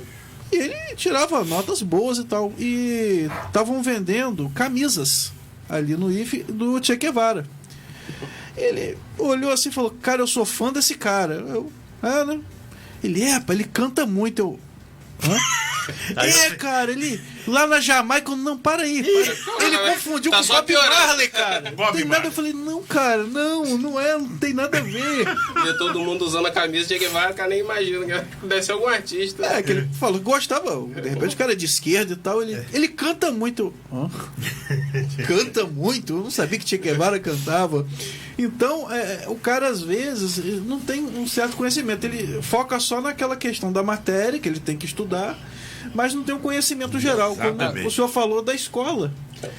e 0.52 0.56
ele 0.56 0.96
tirava 0.96 1.44
notas 1.44 1.80
boas 1.80 2.18
e 2.18 2.24
tal. 2.24 2.52
E 2.58 3.28
estavam 3.46 3.82
vendendo 3.82 4.50
camisas 4.50 5.32
ali 5.68 5.96
no 5.96 6.10
IFE 6.10 6.42
do 6.44 6.82
Che 6.84 6.96
Guevara. 6.96 7.46
Ele 8.56 8.98
olhou 9.16 9.52
assim 9.52 9.68
e 9.68 9.72
falou: 9.72 9.96
Cara, 10.02 10.20
eu 10.22 10.26
sou 10.26 10.44
fã 10.44 10.72
desse 10.72 10.96
cara. 10.96 11.34
Eu, 11.34 11.72
é, 12.02 12.24
né? 12.24 12.40
Ele, 13.02 13.22
é, 13.22 13.38
pá, 13.38 13.54
ele 13.54 13.64
canta 13.64 14.04
muito. 14.04 14.40
Eu, 14.42 14.60
Hã? 15.24 15.36
É, 16.16 16.50
cara, 16.50 16.92
ele 16.92 17.20
lá 17.46 17.66
na 17.66 17.80
Jamaica, 17.80 18.34
não, 18.36 18.56
para 18.56 18.82
aí. 18.82 19.02
para. 19.44 19.66
Ele 19.66 19.78
confundiu 19.78 20.30
Tá 20.30 20.38
com 20.38 20.42
o 20.42 20.46
só 20.46 20.54
Bob 20.56 20.66
piorando. 20.66 20.94
Marley, 20.94 21.28
cara. 21.28 21.70
Bob 21.76 21.96
tem 21.96 22.04
nada. 22.04 22.26
Eu 22.28 22.32
falei, 22.32 22.52
não, 22.52 22.82
cara, 22.82 23.22
não, 23.24 23.78
não 23.78 24.00
é, 24.00 24.16
não 24.16 24.38
tem 24.38 24.54
nada 24.54 24.78
a 24.78 24.82
ver. 24.82 25.24
Ver 25.24 25.76
todo 25.78 26.00
mundo 26.00 26.24
usando 26.24 26.46
a 26.46 26.50
camisa 26.50 26.88
de 26.88 26.98
Guevara, 26.98 27.32
o 27.32 27.34
cara 27.34 27.50
nem 27.50 27.60
imagina. 27.60 28.26
que 28.40 28.46
Deve 28.46 28.62
ser 28.62 28.72
algum 28.72 28.88
artista. 28.88 29.44
É, 29.46 29.62
que 29.62 29.72
ele 29.72 29.88
falou 29.98 30.20
gostava, 30.20 30.70
de 31.00 31.08
repente 31.08 31.34
o 31.34 31.38
cara 31.38 31.52
é 31.52 31.56
de 31.56 31.64
esquerda 31.66 32.12
e 32.12 32.16
tal, 32.16 32.42
ele, 32.42 32.64
ele 32.72 32.88
canta 32.88 33.30
muito. 33.30 33.72
Canta 35.26 35.64
muito, 35.64 36.14
eu 36.14 36.22
não 36.24 36.30
sabia 36.30 36.58
que 36.58 36.68
Che 36.68 36.78
Guevara 36.78 37.18
cantava. 37.18 37.86
Então, 38.38 38.90
é, 38.90 39.24
o 39.28 39.34
cara 39.36 39.68
às 39.68 39.82
vezes 39.82 40.38
não 40.64 40.80
tem 40.80 41.02
um 41.02 41.26
certo 41.26 41.56
conhecimento, 41.56 42.04
ele 42.04 42.40
foca 42.42 42.78
só 42.80 43.00
naquela 43.00 43.36
questão 43.36 43.72
da 43.72 43.82
matéria 43.82 44.38
que 44.38 44.48
ele 44.48 44.60
tem 44.60 44.76
que 44.76 44.86
estudar, 44.86 45.38
mas 45.94 46.14
não 46.14 46.22
tem 46.22 46.34
um 46.34 46.40
conhecimento 46.40 46.98
geral, 46.98 47.34
como 47.36 47.48
Exatamente. 47.48 47.86
o 47.86 47.90
senhor 47.90 48.08
falou 48.08 48.42
da 48.42 48.54
escola. 48.54 49.12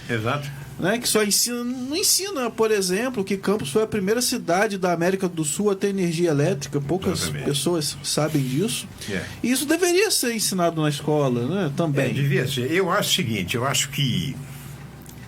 exato 0.09 0.61
né, 0.81 0.97
que 0.97 1.07
só 1.07 1.23
ensina, 1.23 1.63
não 1.63 1.95
ensina, 1.95 2.49
por 2.49 2.71
exemplo, 2.71 3.23
que 3.23 3.37
Campos 3.37 3.69
foi 3.69 3.83
a 3.83 3.87
primeira 3.87 4.21
cidade 4.21 4.77
da 4.79 4.91
América 4.91 5.29
do 5.29 5.45
Sul 5.45 5.69
a 5.69 5.75
ter 5.75 5.89
energia 5.89 6.31
elétrica. 6.31 6.81
Poucas 6.81 7.21
Exatamente. 7.21 7.45
pessoas 7.45 7.97
sabem 8.03 8.41
disso. 8.41 8.87
É. 9.09 9.23
E 9.43 9.51
isso 9.51 9.65
deveria 9.65 10.09
ser 10.09 10.33
ensinado 10.33 10.81
na 10.81 10.89
escola, 10.89 11.45
né? 11.45 11.67
É, 11.67 11.77
Também. 11.77 12.11
devia 12.13 12.47
ser. 12.47 12.71
Eu 12.71 12.89
acho 12.89 13.09
o 13.09 13.13
seguinte, 13.13 13.55
eu 13.55 13.65
acho 13.65 13.89
que, 13.89 14.35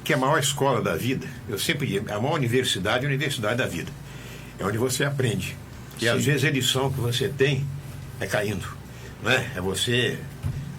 que 0.04 0.12
a 0.12 0.18
maior 0.18 0.40
escola 0.40 0.82
da 0.82 0.96
vida, 0.96 1.28
eu 1.48 1.60
sempre 1.60 1.86
digo, 1.86 2.12
a 2.12 2.20
maior 2.20 2.36
universidade 2.36 3.06
é 3.06 3.08
a 3.08 3.10
universidade 3.10 3.58
da 3.58 3.68
vida. 3.68 3.92
É 4.58 4.66
onde 4.66 4.80
você 4.80 5.04
aprende. 5.04 5.56
E 6.02 6.10
às 6.10 6.24
Sim. 6.24 6.32
vezes 6.32 6.46
a 6.46 6.50
lição 6.50 6.92
que 6.92 7.00
você 7.00 7.30
tem 7.30 7.64
é 8.20 8.26
caindo. 8.26 8.66
Né? 9.22 9.52
É 9.56 9.62
você 9.62 10.18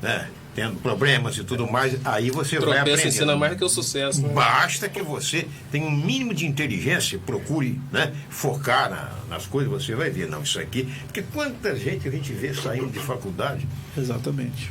né, 0.05 0.29
tendo 0.55 0.77
problemas 0.81 1.37
e 1.39 1.43
tudo 1.43 1.67
mais, 1.67 1.97
aí 2.05 2.31
você 2.31 2.57
vai 2.61 2.67
Tropeço 2.67 2.81
aprendendo. 2.93 3.09
ensina 3.09 3.37
mais 3.37 3.53
do 3.53 3.59
que 3.59 3.65
o 3.65 3.69
sucesso, 3.69 4.21
né? 4.23 4.33
Basta 4.35 4.89
que 4.89 5.03
você 5.03 5.49
tenha 5.73 5.85
um 5.87 5.91
mínimo 5.91 6.33
de 6.35 6.47
inteligência, 6.47 7.19
procure 7.19 7.81
né, 7.91 8.13
focar 8.29 8.89
na- 8.91 9.11
nas 9.29 9.47
coisas, 9.47 9.73
você 9.73 9.95
vai 9.97 10.11
ver, 10.11 10.29
não, 10.29 10.43
isso 10.43 10.61
aqui. 10.61 10.85
Porque 11.07 11.23
quanta 11.23 11.75
gente 11.75 12.07
a 12.07 12.11
gente 12.11 12.33
vê 12.33 12.53
saindo 12.55 12.89
de 12.91 13.01
faculdade 13.01 13.67
Exatamente. 13.97 14.71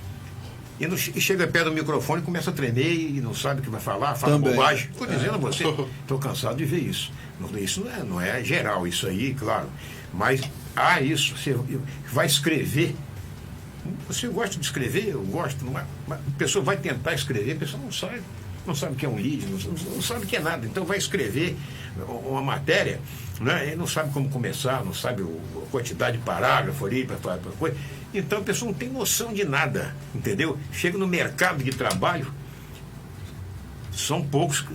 e, 0.79 0.87
não- 0.87 0.95
e 0.95 1.19
chega 1.19 1.45
perto 1.47 1.65
do 1.69 1.73
microfone 1.73 2.21
e 2.21 2.25
começa 2.25 2.49
a 2.49 2.53
tremer 2.53 2.93
e 2.93 3.19
não 3.19 3.33
sabe 3.33 3.59
o 3.59 3.63
que 3.63 3.69
vai 3.69 3.81
falar, 3.81 4.15
fala 4.15 4.33
Também. 4.37 4.51
bobagem. 4.53 4.87
Estou 4.89 5.07
dizendo 5.07 5.33
a 5.33 5.37
você, 5.37 5.65
estou 6.01 6.17
cansado 6.19 6.55
de 6.55 6.63
ver 6.65 6.79
isso. 6.79 7.11
Não- 7.39 7.57
Isso 7.59 7.81
não 7.83 7.91
é, 7.91 8.03
não 8.03 8.21
é 8.21 8.41
geral, 8.43 8.87
isso 8.87 9.05
aí, 9.07 9.33
claro. 9.33 9.67
Mas 10.13 10.39
há 10.75 11.01
isso, 11.01 11.35
você 11.35 11.57
vai 12.13 12.25
escrever. 12.27 12.95
Você 14.07 14.27
gosta 14.27 14.57
de 14.57 14.65
escrever, 14.65 15.09
eu 15.09 15.21
gosto, 15.23 15.63
não 15.65 15.77
é? 15.77 15.85
A 16.09 16.17
pessoa 16.37 16.63
vai 16.63 16.77
tentar 16.77 17.13
escrever, 17.13 17.53
a 17.53 17.55
pessoa 17.55 17.81
não 17.81 17.91
sabe, 17.91 18.21
não 18.65 18.73
sabe 18.73 18.93
o 18.93 18.95
que 18.95 19.05
é 19.05 19.09
um 19.09 19.15
lead, 19.15 19.45
não, 19.45 19.57
não 19.95 20.01
sabe 20.01 20.23
o 20.25 20.27
que 20.27 20.35
é 20.35 20.39
nada. 20.39 20.65
Então 20.65 20.85
vai 20.85 20.97
escrever 20.97 21.57
uma 22.25 22.41
matéria, 22.41 22.99
né? 23.41 23.73
e 23.73 23.75
não 23.75 23.85
sabe 23.87 24.11
como 24.13 24.29
começar, 24.29 24.83
não 24.85 24.93
sabe 24.93 25.21
a 25.23 25.65
quantidade 25.69 26.17
de 26.17 26.23
parágrafo 26.23 26.85
ali 26.85 27.05
para 27.05 27.37
coisa. 27.59 27.75
Então 28.13 28.39
a 28.39 28.41
pessoa 28.43 28.71
não 28.71 28.77
tem 28.77 28.89
noção 28.89 29.33
de 29.33 29.43
nada, 29.43 29.93
entendeu? 30.13 30.57
Chega 30.71 30.97
no 30.97 31.07
mercado 31.07 31.63
de 31.63 31.71
trabalho, 31.71 32.31
são 33.91 34.21
poucos 34.25 34.61
que- 34.61 34.73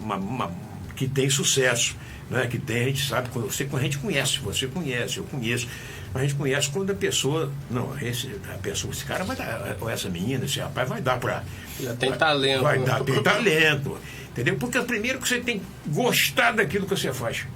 uma- 0.00 0.16
uma- 0.16 0.52
que 0.96 1.08
têm 1.08 1.30
sucesso, 1.30 1.96
né? 2.28 2.46
que 2.46 2.58
tem, 2.58 2.82
a 2.82 2.86
gente 2.86 3.06
sabe, 3.08 3.28
você, 3.30 3.68
a 3.72 3.78
gente 3.80 3.98
conhece, 3.98 4.38
você 4.40 4.66
conhece, 4.66 5.18
eu 5.18 5.24
conheço, 5.24 5.66
a 6.14 6.22
gente 6.22 6.34
conhece 6.34 6.68
quando 6.70 6.90
a 6.90 6.94
pessoa, 6.94 7.52
não, 7.70 7.96
esse, 8.00 8.28
a 8.52 8.58
pessoa, 8.58 8.92
esse 8.92 9.04
cara 9.04 9.22
vai 9.24 9.36
dar, 9.36 9.76
ou 9.80 9.88
essa 9.88 10.08
menina, 10.08 10.44
esse 10.44 10.58
rapaz 10.58 10.88
vai 10.88 11.00
dar 11.00 11.18
para. 11.18 11.44
Já 11.80 11.94
tem 11.94 12.12
talento. 12.12 12.62
Vai 12.62 12.78
dar, 12.80 13.04
tem 13.04 13.22
talento, 13.22 13.96
entendeu? 14.30 14.56
Porque 14.56 14.80
primeiro 14.82 15.20
que 15.20 15.28
você 15.28 15.40
tem 15.40 15.60
que 15.60 15.66
gostar 15.86 16.52
daquilo 16.52 16.86
que 16.86 16.96
você 16.96 17.12
faz. 17.12 17.46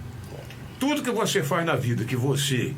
Tudo 0.78 1.02
que 1.02 1.10
você 1.10 1.42
faz 1.42 1.64
na 1.64 1.76
vida 1.76 2.04
que 2.04 2.16
você 2.16 2.74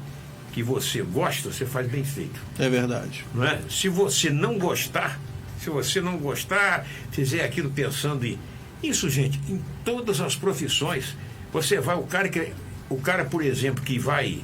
que 0.52 0.62
você 0.62 1.02
gosta, 1.02 1.52
você 1.52 1.66
faz 1.66 1.86
bem 1.86 2.02
feito 2.02 2.40
É 2.58 2.66
verdade. 2.66 3.26
não 3.34 3.44
é? 3.44 3.60
Se 3.68 3.90
você 3.90 4.30
não 4.30 4.58
gostar, 4.58 5.20
se 5.60 5.68
você 5.68 6.00
não 6.00 6.16
gostar, 6.16 6.86
fizer 7.10 7.44
aquilo 7.44 7.68
pensando 7.70 8.24
em 8.24 8.38
isso, 8.82 9.10
gente, 9.10 9.38
em 9.48 9.62
todas 9.84 10.20
as 10.20 10.34
profissões, 10.34 11.14
você 11.52 11.78
vai 11.78 11.96
o 11.96 12.04
cara 12.04 12.28
que 12.30 12.52
o 12.88 12.96
cara, 12.96 13.24
por 13.24 13.42
exemplo, 13.42 13.84
que 13.84 13.98
vai 13.98 14.42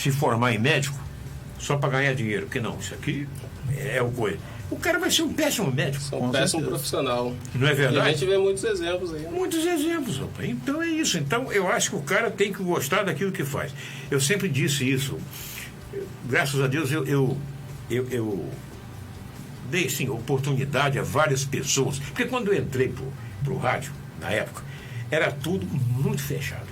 se 0.00 0.10
formar 0.10 0.52
em 0.54 0.58
médico 0.58 0.98
só 1.58 1.76
para 1.76 1.90
ganhar 1.90 2.14
dinheiro, 2.14 2.46
porque 2.46 2.60
não, 2.60 2.78
isso 2.78 2.94
aqui 2.94 3.28
é 3.76 4.00
o 4.02 4.10
coisa. 4.10 4.38
O 4.70 4.76
cara 4.76 4.98
vai 5.00 5.10
ser 5.10 5.22
um 5.22 5.32
péssimo 5.32 5.70
médico, 5.72 6.04
um 6.16 6.30
péssimo 6.30 6.60
certeza. 6.62 6.68
profissional. 6.70 7.34
não 7.54 7.66
é 7.66 7.70
E 7.70 7.72
a 7.72 7.74
verdade? 7.74 8.10
gente 8.12 8.24
vê 8.24 8.38
muitos 8.38 8.62
exemplos 8.62 9.12
aí. 9.12 9.26
Muitos 9.30 9.66
exemplos, 9.66 10.16
rapaz. 10.18 10.48
Então 10.48 10.80
é 10.80 10.86
isso. 10.86 11.18
Então 11.18 11.52
eu 11.52 11.68
acho 11.68 11.90
que 11.90 11.96
o 11.96 12.02
cara 12.02 12.30
tem 12.30 12.52
que 12.52 12.62
gostar 12.62 13.02
daquilo 13.02 13.32
que 13.32 13.44
faz. 13.44 13.74
Eu 14.10 14.20
sempre 14.20 14.48
disse 14.48 14.88
isso. 14.88 15.18
Graças 16.24 16.60
a 16.60 16.68
Deus 16.68 16.90
eu, 16.92 17.04
eu, 17.04 17.36
eu, 17.90 18.08
eu 18.10 18.48
dei 19.68 19.88
sim, 19.90 20.08
oportunidade 20.08 20.98
a 21.00 21.02
várias 21.02 21.44
pessoas. 21.44 21.98
Porque 21.98 22.26
quando 22.26 22.52
eu 22.52 22.58
entrei 22.62 22.94
para 23.42 23.52
o 23.52 23.58
rádio, 23.58 23.92
na 24.20 24.30
época, 24.30 24.62
era 25.10 25.32
tudo 25.32 25.66
muito 25.66 26.22
fechado. 26.22 26.69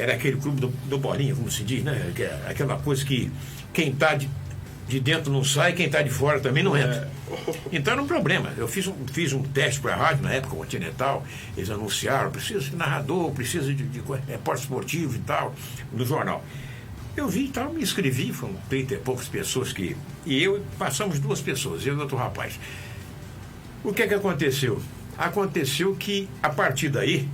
Era 0.00 0.14
aquele 0.14 0.36
clube 0.36 0.60
do, 0.60 0.68
do 0.68 0.98
bolinha, 0.98 1.34
como 1.34 1.50
se 1.50 1.62
diz, 1.62 1.84
né? 1.84 2.12
É 2.18 2.50
Aquela 2.50 2.76
coisa 2.78 3.04
que 3.04 3.30
quem 3.72 3.90
está 3.90 4.14
de, 4.14 4.28
de 4.88 4.98
dentro 4.98 5.32
não 5.32 5.44
sai, 5.44 5.72
quem 5.72 5.86
está 5.86 6.02
de 6.02 6.10
fora 6.10 6.40
também 6.40 6.62
não 6.62 6.76
entra. 6.76 7.10
Então 7.70 7.92
era 7.92 8.02
um 8.02 8.06
problema. 8.06 8.52
Eu 8.56 8.66
fiz 8.66 8.86
um, 8.86 8.94
fiz 9.12 9.32
um 9.32 9.42
teste 9.42 9.80
para 9.80 9.94
a 9.94 9.96
rádio 9.96 10.22
na 10.22 10.32
época, 10.32 10.56
Continental, 10.56 11.24
eles 11.56 11.70
anunciaram, 11.70 12.30
precisa 12.30 12.60
de 12.60 12.76
narrador, 12.76 13.30
precisa 13.32 13.72
de, 13.72 13.82
de 13.84 14.02
repórter 14.26 14.64
esportivo 14.64 15.16
e 15.16 15.20
tal, 15.20 15.54
no 15.92 16.04
jornal. 16.04 16.44
Eu 17.16 17.28
vi 17.28 17.46
e 17.46 17.48
tal, 17.48 17.72
me 17.72 17.82
inscrevi, 17.82 18.32
foram 18.32 18.54
30 18.68 18.94
e 18.94 18.98
poucas 18.98 19.28
pessoas 19.28 19.72
que. 19.72 19.96
E 20.24 20.42
eu 20.42 20.64
passamos 20.78 21.18
duas 21.18 21.40
pessoas, 21.40 21.84
eu 21.86 21.96
e 21.96 21.98
outro 21.98 22.16
rapaz. 22.16 22.58
O 23.82 23.92
que 23.92 24.02
é 24.02 24.06
que 24.06 24.14
aconteceu? 24.14 24.80
Aconteceu 25.18 25.94
que, 25.96 26.28
a 26.42 26.48
partir 26.50 26.88
daí, 26.88 27.28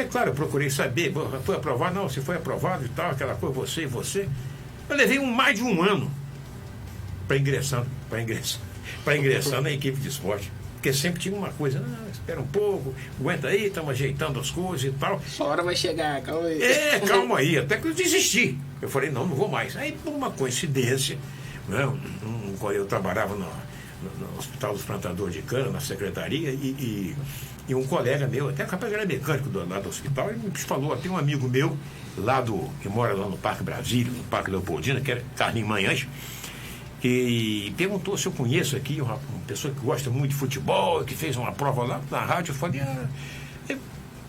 é 0.00 0.04
claro, 0.04 0.30
eu 0.30 0.34
procurei 0.34 0.70
saber, 0.70 1.12
foi 1.44 1.56
aprovado? 1.56 1.94
Não, 1.94 2.08
se 2.08 2.20
foi 2.20 2.36
aprovado 2.36 2.84
e 2.84 2.88
tal, 2.88 3.10
aquela 3.10 3.34
coisa, 3.34 3.54
você 3.54 3.82
e 3.82 3.86
você. 3.86 4.28
Eu 4.88 4.96
levei 4.96 5.18
um, 5.18 5.26
mais 5.26 5.58
de 5.58 5.64
um 5.64 5.82
ano 5.82 6.10
para 7.26 7.36
ingressar, 7.36 7.84
para 8.08 8.22
ingressar, 8.22 8.60
para 9.04 9.16
ingressar 9.16 9.60
na 9.62 9.70
equipe 9.70 9.98
de 10.00 10.08
esporte. 10.08 10.50
Porque 10.74 10.92
sempre 10.92 11.18
tinha 11.20 11.34
uma 11.34 11.48
coisa, 11.50 11.80
não, 11.80 12.08
espera 12.10 12.40
um 12.40 12.46
pouco, 12.46 12.94
aguenta 13.18 13.48
aí, 13.48 13.66
estamos 13.66 13.90
ajeitando 13.90 14.38
as 14.38 14.48
coisas 14.50 14.84
e 14.84 14.92
tal. 14.92 15.20
Sua 15.26 15.46
hora 15.48 15.62
vai 15.64 15.74
chegar, 15.74 16.22
calma 16.22 16.46
aí. 16.46 16.62
É, 16.62 17.00
calma 17.06 17.38
aí, 17.38 17.58
até 17.58 17.76
que 17.78 17.88
eu 17.88 17.94
desisti. 17.94 18.56
Eu 18.80 18.88
falei, 18.88 19.10
não, 19.10 19.26
não 19.26 19.34
vou 19.34 19.48
mais. 19.48 19.76
Aí, 19.76 19.90
por 20.04 20.12
uma 20.14 20.30
coincidência, 20.30 21.18
né, 21.68 21.82
eu 22.72 22.86
trabalhava 22.86 23.34
no, 23.34 23.40
no- 23.40 24.28
no 24.28 24.38
Hospital 24.38 24.72
dos 24.72 24.82
Plantadores 24.84 25.34
de 25.34 25.42
Cana, 25.42 25.68
na 25.70 25.80
secretaria, 25.80 26.50
e, 26.50 26.54
e- 26.78 27.16
e 27.68 27.74
um 27.74 27.84
colega 27.86 28.26
meu, 28.26 28.48
até 28.48 28.64
capaz 28.64 28.92
era 28.92 29.04
mecânico 29.04 29.48
do, 29.50 29.68
lá 29.68 29.78
do 29.78 29.88
hospital, 29.90 30.30
ele 30.30 30.38
me 30.38 30.58
falou, 30.58 30.96
tem 30.96 31.10
um 31.10 31.18
amigo 31.18 31.46
meu, 31.48 31.76
lá 32.16 32.40
do, 32.40 32.68
que 32.80 32.88
mora 32.88 33.12
lá 33.14 33.28
no 33.28 33.36
Parque 33.36 33.62
Brasília, 33.62 34.10
no 34.10 34.24
Parque 34.24 34.50
Leopoldina, 34.50 35.00
que 35.00 35.10
era 35.10 35.22
Carlinhos 35.36 35.68
Manhães, 35.68 36.08
e 37.04 37.72
perguntou 37.76 38.16
se 38.16 38.26
eu 38.26 38.32
conheço 38.32 38.74
aqui 38.74 39.00
uma, 39.00 39.14
uma 39.14 39.40
pessoa 39.46 39.72
que 39.72 39.80
gosta 39.80 40.10
muito 40.10 40.30
de 40.30 40.36
futebol, 40.36 41.04
que 41.04 41.14
fez 41.14 41.36
uma 41.36 41.52
prova 41.52 41.84
lá 41.84 42.00
na 42.10 42.20
rádio. 42.24 42.50
Eu 42.50 42.56
falei, 42.56 42.80
ah, 42.80 43.06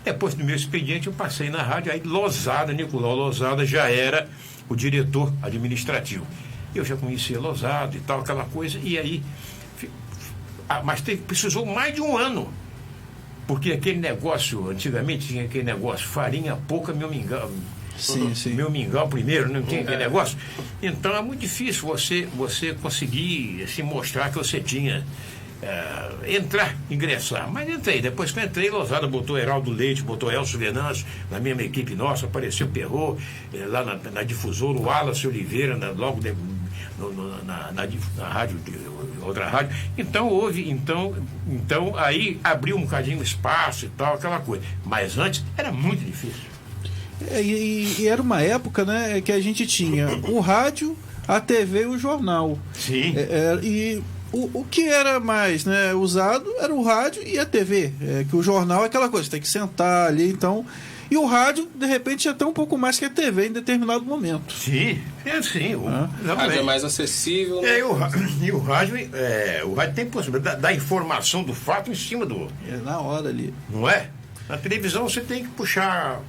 depois 0.04 0.34
do 0.34 0.44
meu 0.44 0.54
expediente 0.54 1.08
eu 1.08 1.12
passei 1.12 1.50
na 1.50 1.62
rádio, 1.62 1.90
aí 1.92 2.00
Lozada, 2.04 2.72
Nicolau 2.72 3.14
Lozada 3.14 3.66
já 3.66 3.90
era 3.90 4.28
o 4.68 4.76
diretor 4.76 5.32
administrativo. 5.42 6.24
Eu 6.74 6.84
já 6.84 6.96
conhecia 6.96 7.40
Lozada 7.40 7.96
e 7.96 8.00
tal, 8.00 8.20
aquela 8.20 8.44
coisa, 8.44 8.78
e 8.82 8.96
aí. 8.96 9.22
ah, 10.68 10.80
mas 10.84 11.00
teve- 11.00 11.22
precisou 11.22 11.66
mais 11.66 11.92
de 11.94 12.00
um 12.00 12.16
ano. 12.16 12.52
Porque 13.50 13.72
aquele 13.72 13.98
negócio, 13.98 14.70
antigamente 14.70 15.26
tinha 15.26 15.44
aquele 15.44 15.64
negócio, 15.64 16.06
farinha 16.06 16.54
pouca, 16.68 16.92
meu 16.92 17.10
mingau. 17.10 17.50
Sim, 17.98 18.32
sim. 18.32 18.54
Meu 18.54 18.70
mingau 18.70 19.08
primeiro, 19.08 19.52
não 19.52 19.60
tinha 19.62 19.80
aquele 19.80 19.96
negócio. 19.96 20.38
Então 20.80 21.14
é 21.16 21.20
muito 21.20 21.40
difícil 21.40 21.82
você, 21.88 22.28
você 22.36 22.74
conseguir 22.74 23.66
se 23.68 23.82
mostrar 23.82 24.30
que 24.30 24.36
você 24.38 24.60
tinha. 24.60 25.04
eh, 25.62 26.36
entrar, 26.36 26.74
ingressar. 26.88 27.50
Mas 27.52 27.68
entrei. 27.68 28.00
Depois 28.00 28.30
que 28.32 28.38
eu 28.40 28.44
entrei, 28.44 28.70
Lozada 28.70 29.06
botou 29.06 29.36
Heraldo 29.36 29.70
Leite, 29.70 30.00
botou 30.02 30.30
Elcio 30.32 30.58
Venâncio 30.58 31.04
na 31.30 31.38
mesma 31.38 31.62
equipe 31.62 31.94
nossa, 31.94 32.24
apareceu 32.26 32.66
Perrot, 32.68 33.20
eh, 33.52 33.66
lá 33.66 33.84
na, 33.84 33.96
na 34.10 34.22
difusora, 34.22 34.78
o 34.78 34.82
Wallace 34.84 35.26
Oliveira, 35.26 35.76
na- 35.76 35.90
logo 35.90 36.18
de- 36.20 36.34
no- 37.00 37.12
no- 37.12 37.44
na, 37.44 37.72
na 37.72 37.86
na 38.16 38.28
rádio, 38.28 38.58
de- 38.58 38.78
outra 39.22 39.48
rádio. 39.48 39.74
Então 39.98 40.28
houve, 40.28 40.70
então, 40.70 41.14
então 41.48 41.96
aí 41.96 42.38
abriu 42.44 42.76
um 42.76 42.82
bocadinho 42.82 43.18
o 43.18 43.22
espaço 43.22 43.86
e 43.86 43.88
tal, 43.90 44.14
aquela 44.14 44.38
coisa. 44.40 44.62
Mas 44.84 45.16
antes 45.18 45.42
era 45.56 45.72
muito 45.72 46.04
difícil. 46.04 46.50
É, 47.30 47.42
e, 47.42 47.96
e 48.00 48.08
era 48.08 48.20
uma 48.22 48.40
época 48.42 48.84
né, 48.84 49.20
que 49.20 49.30
a 49.32 49.40
gente 49.40 49.66
tinha 49.66 50.08
o 50.28 50.40
rádio, 50.40 50.96
a 51.28 51.38
TV 51.40 51.82
e 51.82 51.86
o 51.86 51.98
jornal. 51.98 52.58
Sim. 52.72 53.14
É, 53.16 53.20
é, 53.20 53.58
e 53.64 54.02
o, 54.32 54.60
o 54.60 54.64
que 54.64 54.82
era 54.88 55.20
mais 55.20 55.64
né, 55.66 55.92
usado 55.92 56.50
era 56.58 56.74
o 56.74 56.82
rádio 56.82 57.22
e 57.26 57.38
a 57.38 57.44
TV. 57.44 57.92
É, 58.00 58.24
que 58.28 58.34
o 58.34 58.42
jornal 58.42 58.84
é 58.84 58.86
aquela 58.86 59.08
coisa, 59.10 59.28
tem 59.30 59.40
que 59.40 59.48
sentar 59.48 60.08
ali, 60.08 60.30
então. 60.30 60.64
E 61.10 61.16
o 61.16 61.26
rádio, 61.26 61.68
de 61.74 61.86
repente, 61.86 62.28
até 62.28 62.46
um 62.46 62.52
pouco 62.52 62.78
mais 62.78 62.98
que 62.98 63.04
a 63.04 63.10
TV 63.10 63.48
em 63.48 63.52
determinado 63.52 64.04
momento. 64.04 64.52
Sim, 64.52 65.02
é 65.24 65.42
sim. 65.42 65.74
O, 65.74 65.88
Ah. 65.88 66.08
Rádio 66.24 66.60
é 66.60 66.62
mais 66.62 66.84
acessível. 66.84 67.58
É, 67.58 67.62
né? 67.62 67.78
e 67.78 67.82
o, 67.82 67.98
e 68.46 68.52
o 68.52 68.58
rádio, 68.60 68.96
é, 69.12 69.62
o 69.64 69.74
rádio 69.74 69.94
tem 69.94 70.06
possibilidade 70.06 70.56
da, 70.60 70.68
da 70.68 70.72
informação 70.72 71.42
do 71.42 71.52
fato 71.52 71.90
em 71.90 71.94
cima 71.96 72.24
do. 72.24 72.46
É 72.68 72.76
na 72.76 73.00
hora 73.00 73.28
ali. 73.28 73.52
Não 73.68 73.90
é? 73.90 74.08
Na 74.48 74.56
televisão 74.56 75.02
você 75.08 75.20
tem 75.20 75.42
que 75.42 75.50
puxar 75.50 76.20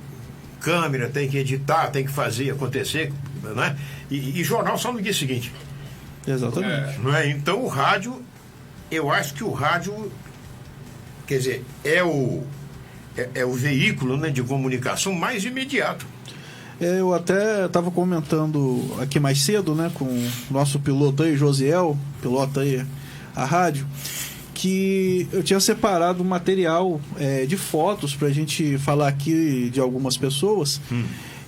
câmera, 0.60 1.10
tem 1.10 1.30
que 1.30 1.38
editar, 1.38 1.88
tem 1.92 2.04
que 2.06 2.12
fazer 2.12 2.52
acontecer, 2.52 3.12
não 3.44 3.64
é? 3.64 3.76
E, 4.10 4.40
e 4.40 4.44
jornal 4.44 4.78
só 4.78 4.92
no 4.92 5.02
dia 5.02 5.14
seguinte. 5.14 5.52
Exatamente. 6.28 7.00
Não 7.00 7.16
é? 7.16 7.28
Então 7.30 7.64
o 7.64 7.68
rádio, 7.68 8.22
eu 8.90 9.12
acho 9.12 9.34
que 9.34 9.44
o 9.44 9.52
rádio, 9.52 10.12
quer 11.28 11.38
dizer, 11.38 11.66
é 11.84 12.04
o, 12.04 12.44
é, 13.18 13.30
é 13.36 13.46
o 13.46 13.54
veículo 13.54 14.18
né, 14.18 14.30
de 14.30 14.42
comunicação 14.44 15.14
mais 15.14 15.44
imediato. 15.44 16.06
É, 16.80 17.00
eu 17.00 17.14
até 17.14 17.66
estava 17.66 17.92
comentando 17.92 18.96
aqui 19.00 19.20
mais 19.20 19.40
cedo, 19.42 19.76
né, 19.76 19.92
com 19.94 20.06
o 20.06 20.30
nosso 20.50 20.80
piloto 20.80 21.24
aí, 21.24 21.36
Josiel, 21.36 21.98
pilota 22.22 22.62
aí 22.62 22.84
a 23.36 23.46
rádio, 23.46 23.86
que 24.54 25.28
eu 25.32 25.44
tinha 25.44 25.60
separado 25.60 26.24
um 26.24 26.26
material 26.26 27.00
é, 27.20 27.46
de 27.46 27.56
fotos 27.56 28.16
para 28.16 28.28
a 28.28 28.32
gente 28.32 28.78
falar 28.80 29.08
aqui 29.08 29.70
de 29.72 29.80
algumas 29.80 30.18
pessoas. 30.18 30.82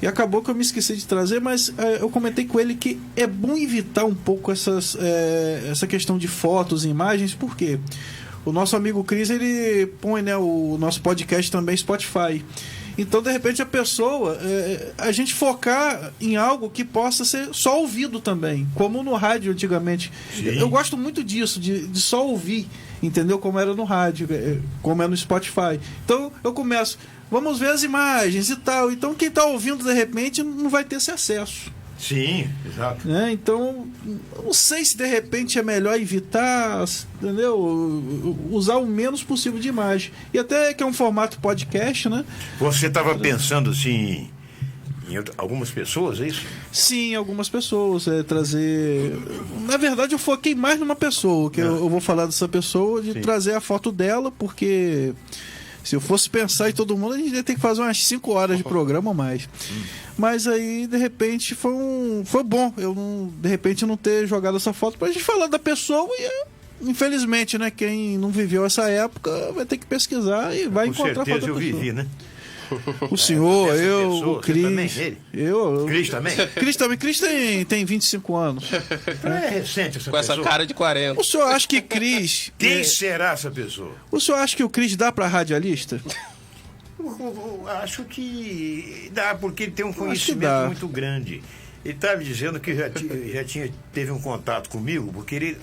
E 0.04 0.08
acabou 0.08 0.42
que 0.42 0.52
eu 0.52 0.56
me 0.56 0.62
esqueci 0.62 0.98
de 0.98 1.08
trazer, 1.08 1.40
mas 1.40 1.74
é, 1.78 2.02
eu 2.02 2.10
comentei 2.10 2.44
com 2.44 2.60
ele 2.60 2.76
que 2.76 3.00
é 3.16 3.26
bom 3.26 3.56
evitar 3.56 4.04
um 4.04 4.14
pouco 4.14 4.52
essas, 4.52 4.98
é, 5.00 5.70
essa 5.72 5.88
questão 5.88 6.18
de 6.18 6.28
fotos 6.28 6.84
e 6.84 6.90
imagens, 6.90 7.34
porque 7.34 7.80
o 8.46 8.52
nosso 8.52 8.76
amigo 8.76 9.04
Cris 9.04 9.30
ele 9.30 9.88
põe 10.02 10.22
né, 10.22 10.36
o 10.36 10.78
nosso 10.80 11.02
podcast 11.02 11.52
também 11.52 11.76
Spotify. 11.76 12.44
Então, 12.98 13.22
de 13.22 13.32
repente, 13.32 13.62
a 13.62 13.66
pessoa, 13.66 14.38
é, 14.42 14.92
a 15.00 15.12
gente 15.12 15.34
focar 15.34 16.14
em 16.22 16.36
algo 16.36 16.70
que 16.70 16.84
possa 16.84 17.26
ser 17.26 17.50
só 17.52 17.80
ouvido 17.80 18.20
também, 18.20 18.68
como 18.76 19.02
no 19.02 19.16
rádio 19.16 19.52
antigamente. 19.52 20.12
Sim. 20.36 20.60
Eu 20.60 20.70
gosto 20.70 20.96
muito 20.96 21.24
disso, 21.24 21.60
de, 21.60 21.88
de 21.88 22.00
só 22.00 22.28
ouvir, 22.28 22.68
entendeu? 23.02 23.40
Como 23.40 23.60
era 23.60 23.74
no 23.74 23.84
rádio, 23.84 24.28
é, 24.30 24.60
como 24.82 25.02
é 25.02 25.08
no 25.08 25.18
Spotify. 25.18 25.80
Então, 26.06 26.32
eu 26.44 26.54
começo, 26.54 27.00
vamos 27.32 27.58
ver 27.58 27.72
as 27.72 27.82
imagens 27.82 28.50
e 28.52 28.58
tal. 28.58 28.92
Então, 28.92 29.16
quem 29.16 29.30
está 29.30 29.46
ouvindo, 29.46 29.84
de 29.84 29.94
repente, 29.94 30.44
não 30.44 30.70
vai 30.70 30.84
ter 30.84 30.98
esse 30.98 31.10
acesso. 31.10 31.72
Sim, 31.98 32.50
exato. 32.66 33.08
Né? 33.08 33.32
Então, 33.32 33.88
não 34.44 34.54
sei 34.54 34.84
se 34.84 34.98
de 34.98 35.06
repente 35.06 35.58
é 35.58 35.64
melhor 35.64 36.00
evitar, 36.00 36.84
entendeu? 37.16 37.58
Usar 38.52 38.78
o 38.78 38.86
menos 38.86 39.24
possível 39.24 39.60
de 39.60 39.70
imagem. 39.70 40.12
E 40.34 40.40
até 40.40 40.74
que 40.74 40.84
é 40.84 40.86
um 40.86 40.94
formato 40.94 41.40
podcast, 41.40 42.10
né? 42.10 42.26
Você 42.60 42.88
estava 42.88 43.18
pensando 43.18 43.70
assim 43.70 44.30
em 45.10 45.18
algumas 45.38 45.70
pessoas, 45.70 46.20
é 46.20 46.28
isso? 46.28 46.46
Sim, 46.72 47.14
algumas 47.16 47.50
pessoas. 47.50 48.08
É, 48.08 48.24
trazer. 48.24 49.14
Na 49.62 49.78
verdade, 49.78 50.14
eu 50.14 50.20
foquei 50.20 50.56
mais 50.56 50.80
numa 50.80 50.96
pessoa, 50.96 51.52
que 51.52 51.62
eu, 51.62 51.76
eu 51.76 51.90
vou 51.90 52.02
falar 52.02 52.26
dessa 52.26 52.48
pessoa, 52.48 53.02
de 53.02 53.14
Sim. 53.14 53.22
trazer 53.22 53.54
a 53.54 53.62
foto 53.62 53.92
dela, 53.92 54.32
porque. 54.32 55.14
Se 55.84 55.96
eu 55.96 56.02
fosse 56.02 56.30
pensar 56.30 56.70
em 56.70 56.74
todo 56.74 56.96
mundo, 56.98 57.14
a 57.16 57.18
gente 57.18 57.36
ia 57.36 57.44
ter 57.44 57.56
que 57.56 57.60
fazer 57.62 57.82
umas 57.82 58.04
5 58.06 58.32
horas 58.32 58.58
de 58.58 58.64
programa 58.64 59.10
ou 59.10 59.14
mais. 59.14 59.50
Mas 60.18 60.48
aí, 60.48 60.88
de 60.88 60.98
repente, 60.98 61.56
foi 61.56 61.74
um. 61.74 62.24
Foi 62.26 62.44
bom 62.44 62.74
eu 62.78 62.96
não, 62.96 63.32
de 63.42 63.50
repente, 63.50 63.86
não 63.86 63.98
ter 63.98 64.26
jogado 64.28 64.56
essa 64.58 64.72
foto 64.72 64.98
pra 64.98 65.10
gente 65.10 65.24
falar 65.24 65.48
da 65.48 65.60
pessoa 65.60 66.10
e. 66.18 66.54
Infelizmente, 66.82 67.58
né? 67.58 67.72
Quem 67.72 68.18
não 68.18 68.30
viveu 68.30 68.66
essa 68.66 68.90
época 68.90 69.52
vai 69.54 69.66
ter 69.66 69.78
que 69.78 69.86
pesquisar 69.86 70.54
e 70.56 70.68
vai 70.68 70.88
Com 70.88 70.92
encontrar 70.94 71.26
certeza 71.26 71.48
eu 71.48 71.56
pessoa. 71.56 71.60
vivi, 71.60 71.94
né? 71.94 72.08
O 73.12 73.18
senhor, 73.18 73.74
Essa 73.74 73.82
eu, 73.84 74.10
pessoa, 74.12 74.38
o 74.38 74.42
Cris. 74.42 74.62
também, 74.64 74.92
ele? 74.98 75.18
Eu, 75.34 75.80
eu. 75.80 75.86
Cris 75.86 76.10
também? 76.10 76.36
Cris 76.56 76.76
também. 76.76 76.98
Cris 76.98 77.20
tem, 77.20 77.66
tem 77.66 77.86
25 77.86 78.36
anos. 78.36 78.66
É 79.24 79.50
recente 79.50 79.98
essa 79.98 80.10
Com 80.12 80.18
essa 80.18 80.34
pessoa. 80.34 80.48
cara 80.48 80.66
de 80.66 80.74
40. 80.74 81.20
O 81.20 81.24
senhor 81.24 81.46
acha 81.48 81.68
que 81.68 81.82
Cris. 81.82 82.52
Quem 82.58 82.80
é, 82.80 82.84
será 82.84 83.32
essa 83.34 83.50
pessoa? 83.52 83.92
o 84.12 84.20
senhor 84.20 84.38
acha 84.38 84.56
que 84.56 84.64
o 84.64 84.70
Cris 84.70 84.96
dá 84.96 85.12
pra 85.12 85.28
radialista? 85.28 86.02
Eu- 87.00 87.68
Acho 87.82 88.04
que 88.06 89.10
dá, 89.14 89.36
porque 89.36 89.64
ele 89.64 89.72
tem 89.72 89.86
um 89.86 89.92
conhecimento 89.94 90.68
muito 90.68 90.88
grande. 90.88 91.42
Ele 91.84 91.94
estava 91.96 92.18
me 92.18 92.24
dizendo 92.24 92.60
que 92.60 92.74
já, 92.76 92.90
já 93.34 93.44
tinha, 93.44 93.70
teve 93.92 94.10
um 94.12 94.20
contato 94.22 94.70
comigo, 94.70 95.12
porque 95.14 95.36
ele 95.36 95.58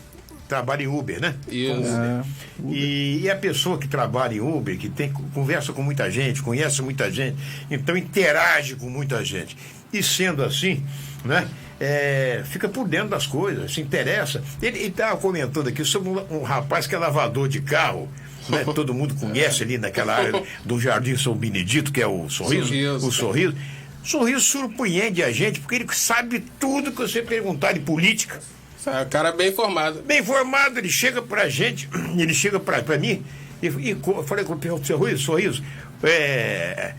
trabalha 0.51 0.83
em 0.83 0.89
Uber, 0.89 1.21
né? 1.21 1.35
Isso. 1.49 1.75
Como 1.75 1.87
É, 1.87 2.23
E, 2.69 3.21
e 3.23 3.31
a 3.31 3.37
pessoa 3.37 3.79
que 3.79 3.87
trabalha 3.87 4.35
em 4.35 4.41
Uber, 4.41 4.77
que 4.77 4.89
tem, 4.89 5.13
conversa 5.33 5.73
com 5.73 5.83
muita 5.83 6.11
gente, 6.11 6.43
conhece 6.43 6.83
muita 6.83 7.11
gente, 7.11 7.37
então 7.71 7.97
interage 7.97 8.75
com 8.75 8.91
muita 8.91 9.25
gente. 9.25 9.57
E 9.93 10.03
sendo 10.03 10.43
assim, 10.43 10.83
né? 11.25 11.49
é, 11.81 12.43
fica 12.45 12.69
por 12.69 12.87
dentro 12.87 13.09
das 13.09 13.27
coisas, 13.27 13.73
se 13.73 13.81
interessa. 13.81 14.43
Ele 14.61 14.79
estava 14.81 15.17
comentando 15.17 15.69
aqui 15.69 15.85
sobre 15.85 16.11
um, 16.11 16.41
um 16.41 16.43
rapaz 16.43 16.87
que 16.87 16.95
é 16.95 16.99
lavador 16.99 17.49
de 17.49 17.61
carro. 17.63 18.09
Né? 18.49 18.65
Todo 18.75 18.93
mundo 18.93 19.15
conhece 19.15 19.63
ali 19.63 19.79
naquela 19.79 20.15
área 20.15 20.43
do 20.65 20.79
Jardim 20.79 21.17
São 21.17 21.35
Benedito, 21.35 21.91
que 21.91 22.03
é 22.03 22.07
o 22.07 22.29
sorriso. 22.29 22.67
Sorriso. 22.67 23.09
O 23.09 23.13
sorriso. 23.13 23.55
Sorriso 24.03 24.41
surpreende 24.41 25.23
a 25.23 25.33
gente, 25.33 25.61
porque 25.61 25.77
ele 25.77 25.87
sabe 25.93 26.45
tudo 26.59 26.91
que 26.91 26.99
você 26.99 27.23
perguntar 27.23 27.73
de 27.73 27.81
política. 27.81 28.41
É 28.87 29.03
um 29.03 29.09
cara 29.09 29.33
bem 29.33 29.49
informado. 29.49 30.03
Bem 30.03 30.21
informado, 30.21 30.79
ele 30.79 30.89
chega 30.89 31.21
pra 31.21 31.49
gente, 31.49 31.89
ele 32.17 32.33
chega 32.33 32.59
pra, 32.59 32.83
pra 32.83 32.97
mim, 32.99 33.23
e, 33.63 33.67
e 33.67 33.91
eu 33.91 34.25
falei 34.25 34.45
com 34.45 34.55
o 34.55 34.85
Sorriso, 34.85 35.23
Sorriso, 35.23 35.63
é, 36.03 36.95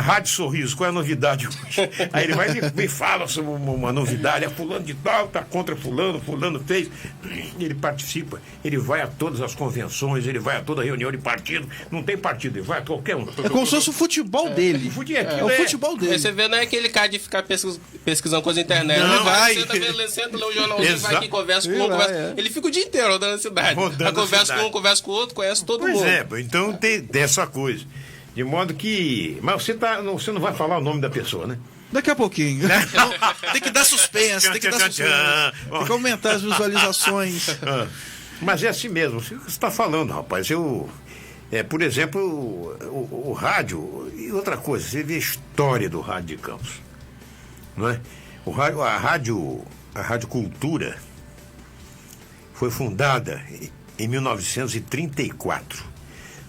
Rádio 0.00 0.30
Sorriso, 0.32 0.76
qual 0.76 0.86
é 0.86 0.90
a 0.90 0.92
novidade 0.92 1.46
hoje? 1.46 1.58
Aí 2.12 2.24
ele 2.24 2.34
vai 2.34 2.48
e 2.50 2.72
me, 2.74 2.88
fala 2.88 3.26
sobre 3.28 3.50
uma, 3.50 3.92
novidade, 3.92 4.44
é 4.44 4.48
fulano 4.48 4.84
de 4.84 4.94
tal, 4.94 5.28
tá 5.28 5.42
contra 5.42 5.76
fulano, 5.76 6.20
fulano 6.20 6.60
fez. 6.66 6.88
Ele 7.58 7.74
participa, 7.74 8.40
ele 8.64 8.78
vai 8.78 9.00
a 9.02 9.06
todas 9.06 9.40
as 9.40 9.54
convenções, 9.54 10.26
ele 10.26 10.38
vai 10.38 10.56
a 10.56 10.60
toda 10.62 10.82
reunião 10.82 11.10
de 11.10 11.18
partido, 11.18 11.68
não 11.90 12.02
tem 12.02 12.16
partido, 12.16 12.58
ele 12.58 12.66
vai 12.66 12.78
a 12.78 12.82
qualquer 12.82 13.16
um. 13.16 13.26
É 13.44 13.48
como 13.48 13.64
se 13.66 13.74
fosse 13.76 13.90
o 13.90 13.92
futebol 13.92 14.50
dele. 14.50 14.90
Fudi 14.90 15.16
É 15.16 15.20
aquilo, 15.20 15.46
o 15.46 15.50
é. 15.50 15.56
futebol 15.56 15.96
dele. 15.96 16.18
você 16.18 16.32
vê, 16.32 16.48
não 16.48 16.58
é 16.58 16.62
aquele 16.62 16.88
cara 16.88 17.08
de 17.08 17.18
ficar 17.18 17.42
pesquis- 17.42 17.80
pesquisando 18.04 18.42
coisa 18.42 18.60
na 18.60 18.64
internet. 18.64 18.98
Não, 19.00 19.14
ele 19.14 19.24
vai, 19.24 19.38
vai. 19.40 19.54
senta, 19.54 19.72
lê, 19.96 20.08
senta, 20.08 20.36
lê 20.36 20.44
o 20.44 20.52
jornalzinho, 20.52 20.98
vai 20.98 21.14
aqui, 21.16 21.28
conversa 21.28 21.68
com 21.68 21.74
Ele 21.74 21.82
um, 21.84 21.88
conversa. 21.88 22.12
é. 22.12 22.34
Ele 22.36 22.50
fica 22.50 22.66
o 22.66 22.70
dia 22.70 22.82
inteiro 22.82 23.08
rodando 23.08 23.34
a 23.34 23.38
cidade. 23.38 23.74
Rodando 23.74 24.04
Aí 24.04 24.08
a 24.10 24.12
conversa 24.12 24.46
cidade. 24.46 24.60
com 24.62 24.68
um, 24.68 24.70
conversa 24.72 25.02
com 25.02 25.10
o 25.10 25.14
outro, 25.14 25.34
conhece 25.34 25.64
todo 25.64 25.80
Pois 25.80 25.94
mundo. 25.94 26.06
é, 26.06 26.24
pô, 26.24 26.36
então 26.36 26.72
tem 26.72 27.00
dessa 27.00 27.46
coisa. 27.46 27.84
De 28.38 28.44
modo 28.44 28.72
que. 28.72 29.36
Mas 29.42 29.64
você, 29.64 29.74
tá, 29.74 30.00
não, 30.00 30.16
você 30.16 30.30
não 30.30 30.40
vai 30.40 30.54
falar 30.54 30.78
o 30.78 30.80
nome 30.80 31.00
da 31.00 31.10
pessoa, 31.10 31.44
né? 31.44 31.58
Daqui 31.90 32.08
a 32.08 32.14
pouquinho. 32.14 32.68
Não, 32.68 33.50
tem 33.52 33.60
que 33.60 33.68
dar 33.68 33.84
suspense, 33.84 34.48
tem 34.52 34.60
que 34.60 34.70
dar 34.70 34.78
suspense. 34.78 35.10
Tem 35.68 35.84
que 35.84 35.90
aumentar 35.90 36.36
as 36.36 36.42
visualizações. 36.42 37.48
Ah, 37.66 37.88
Mas 38.40 38.62
é 38.62 38.68
assim 38.68 38.88
mesmo, 38.88 39.18
o 39.18 39.20
que 39.20 39.34
você 39.34 39.48
está 39.48 39.72
falando, 39.72 40.12
rapaz. 40.12 40.48
Eu, 40.48 40.88
é, 41.50 41.64
por 41.64 41.82
exemplo, 41.82 42.20
o, 42.22 43.08
o- 43.10 43.30
o 43.30 43.32
rádio, 43.32 44.08
e 44.16 44.30
outra 44.30 44.56
coisa, 44.56 44.88
você 44.88 45.02
vê 45.02 45.14
a 45.14 45.18
história 45.18 45.90
do 45.90 46.00
rádio 46.00 46.36
de 46.36 46.40
Campos. 46.40 46.80
Não 47.76 47.88
é? 47.88 48.00
o 48.44 48.52
rádio, 48.52 48.82
a, 48.82 48.96
rádio, 48.96 49.64
a 49.96 50.00
Rádio 50.00 50.28
Cultura 50.28 50.96
foi 52.54 52.70
fundada 52.70 53.42
em 53.98 54.06
1934. 54.06 55.97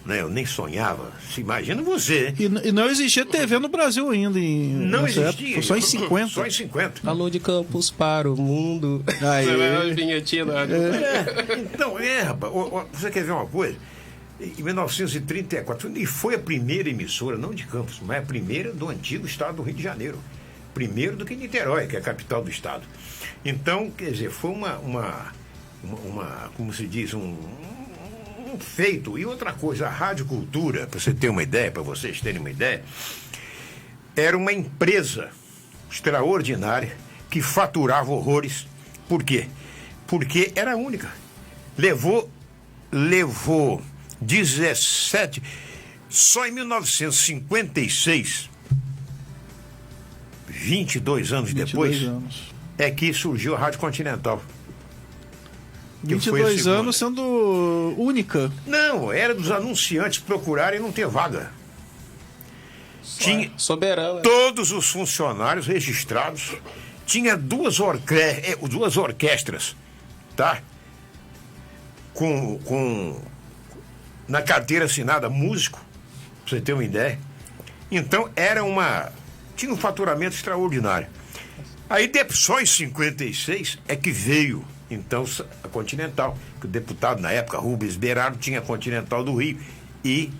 Né? 0.04 0.22
Eu 0.22 0.30
nem 0.30 0.46
sonhava. 0.46 1.12
Se 1.32 1.40
imagina 1.42 1.82
você. 1.82 2.34
E, 2.38 2.44
e 2.68 2.72
não 2.72 2.88
existia 2.88 3.24
TV 3.26 3.58
no 3.58 3.68
Brasil 3.68 4.08
ainda. 4.10 4.38
Em, 4.40 4.72
Não 4.72 5.06
existia. 5.06 5.28
época. 5.28 5.52
Foi 5.54 5.62
só 5.62 5.76
em 5.76 5.80
50. 5.82 6.28
Só 6.28 6.46
em 6.46 6.50
50. 6.50 7.08
Alô 7.10 7.28
de 7.28 7.38
Campos 7.38 7.90
para 7.90 8.30
o 8.30 8.36
mundo. 8.36 9.04
Aí. 9.20 9.46
É, 10.74 11.58
então, 11.58 11.98
é, 11.98 12.22
rapaz. 12.22 12.52
Você 12.92 13.10
quer 13.10 13.24
ver 13.24 13.32
uma 13.32 13.46
coisa? 13.46 13.76
Em 14.40 14.62
1934, 14.62 15.92
e 15.98 16.06
foi 16.06 16.34
a 16.34 16.38
primeira 16.38 16.88
emissora, 16.88 17.36
não 17.36 17.52
de 17.52 17.64
Campos, 17.66 18.00
mas 18.02 18.18
a 18.18 18.22
primeira 18.22 18.72
do 18.72 18.88
antigo 18.88 19.26
estado 19.26 19.56
do 19.56 19.62
Rio 19.62 19.74
de 19.74 19.82
Janeiro. 19.82 20.18
Primeiro 20.72 21.14
do 21.16 21.26
que 21.26 21.36
Niterói, 21.36 21.86
que 21.86 21.96
é 21.96 21.98
a 21.98 22.02
capital 22.02 22.42
do 22.42 22.48
estado. 22.48 22.82
Então, 23.44 23.90
quer 23.90 24.12
dizer, 24.12 24.30
foi 24.30 24.50
uma, 24.50 24.78
uma, 24.78 25.32
uma, 25.84 25.98
uma- 26.06 26.50
como 26.56 26.72
se 26.72 26.86
diz, 26.86 27.12
um, 27.12 27.36
um 28.50 28.58
feito. 28.58 29.18
E 29.18 29.24
outra 29.24 29.52
coisa, 29.52 29.86
a 29.86 29.90
Rádio 29.90 30.26
Cultura, 30.26 30.86
para 30.86 31.00
você 31.00 31.14
ter 31.14 31.28
uma 31.28 31.42
ideia, 31.42 31.70
para 31.70 31.82
vocês 31.82 32.20
terem 32.20 32.40
uma 32.40 32.50
ideia, 32.50 32.82
era 34.16 34.36
uma 34.36 34.52
empresa 34.52 35.30
extraordinária 35.90 36.94
que 37.30 37.40
faturava 37.40 38.10
horrores. 38.10 38.66
Por 39.08 39.22
quê? 39.22 39.46
Porque 40.06 40.52
era 40.54 40.72
a 40.72 40.76
única. 40.76 41.10
Levou, 41.78 42.30
levou 42.92 43.80
17. 44.20 45.42
Só 46.08 46.46
em 46.46 46.50
1956, 46.50 48.50
22 50.48 51.32
anos 51.32 51.52
22 51.52 51.70
depois, 51.70 52.02
anos. 52.02 52.52
é 52.76 52.90
que 52.90 53.14
surgiu 53.14 53.54
a 53.54 53.58
Rádio 53.58 53.78
Continental. 53.78 54.42
Que 56.06 56.18
foi 56.18 56.42
a 56.42 56.46
22 56.46 56.62
segunda. 56.62 56.78
anos 56.80 56.96
sendo 56.96 57.94
única. 57.98 58.50
Não, 58.66 59.12
era 59.12 59.34
dos 59.34 59.50
anunciantes 59.50 60.18
procurarem 60.18 60.80
não 60.80 60.90
ter 60.90 61.06
vaga. 61.06 61.52
Tinha, 63.18 63.50
Soberano. 63.56 64.22
todos 64.22 64.72
os 64.72 64.88
funcionários 64.90 65.66
registrados. 65.66 66.56
Tinha 67.04 67.36
duas, 67.36 67.80
orque 67.80 68.14
eh, 68.14 68.56
duas 68.62 68.96
orquestras, 68.96 69.76
tá? 70.36 70.62
Com, 72.14 72.58
com 72.60 73.20
na 74.28 74.40
carteira 74.40 74.84
assinada 74.84 75.28
músico, 75.28 75.84
pra 76.44 76.50
você 76.50 76.60
ter 76.60 76.72
uma 76.72 76.84
ideia. 76.84 77.18
Então 77.90 78.30
era 78.36 78.62
uma. 78.64 79.12
Tinha 79.56 79.72
um 79.72 79.76
faturamento 79.76 80.36
extraordinário. 80.36 81.08
Aí 81.88 82.10
só 82.30 82.60
em 82.60 82.66
56 82.66 83.78
é 83.88 83.96
que 83.96 84.12
veio, 84.12 84.64
então, 84.90 85.24
a 85.62 85.68
Continental, 85.68 86.36
que 86.60 86.66
o 86.66 86.68
deputado 86.68 87.22
na 87.22 87.30
época, 87.30 87.58
Rubens 87.58 87.96
Berardo, 87.96 88.38
tinha 88.38 88.58
a 88.58 88.62
Continental 88.62 89.22
do 89.22 89.36
Rio 89.36 89.58
e 90.04 90.30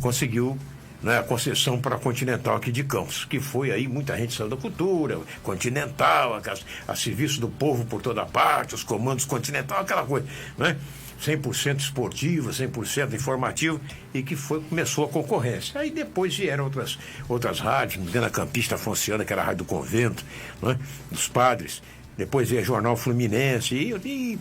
conseguiu 0.00 0.58
né, 1.02 1.18
a 1.18 1.22
concessão 1.22 1.78
para 1.78 1.96
a 1.96 1.98
Continental 1.98 2.56
aqui 2.56 2.72
de 2.72 2.82
Campos, 2.82 3.24
que 3.26 3.38
foi 3.38 3.70
aí, 3.70 3.86
muita 3.86 4.16
gente 4.16 4.34
saiu 4.34 4.48
da 4.48 4.56
cultura, 4.56 5.20
Continental, 5.42 6.34
a, 6.34 6.92
a 6.92 6.96
serviço 6.96 7.40
do 7.40 7.48
povo 7.48 7.84
por 7.84 8.00
toda 8.00 8.24
parte, 8.24 8.74
os 8.74 8.82
comandos 8.82 9.24
Continental, 9.24 9.80
aquela 9.80 10.04
coisa, 10.04 10.26
né? 10.56 10.76
100% 11.22 11.80
esportiva, 11.80 12.50
100% 12.50 13.14
informativo, 13.14 13.80
e 14.12 14.22
que 14.22 14.36
foi, 14.36 14.60
começou 14.62 15.04
a 15.04 15.08
concorrência. 15.08 15.80
Aí 15.80 15.90
depois 15.90 16.36
vieram 16.36 16.64
outras, 16.64 16.98
outras 17.28 17.60
rádios, 17.60 18.04
dentro 18.04 18.22
da 18.22 18.30
Campista 18.30 18.76
Fonciana, 18.76 19.24
que 19.24 19.32
era 19.32 19.42
a 19.42 19.44
Rádio 19.44 19.58
do 19.58 19.64
Convento, 19.64 20.24
né, 20.60 20.78
dos 21.10 21.28
padres. 21.28 21.82
Depois 22.16 22.48
veio 22.48 22.62
a 22.62 22.64
Jornal 22.64 22.96
Fluminense, 22.96 23.74
e, 23.74 23.92
e, 23.92 24.38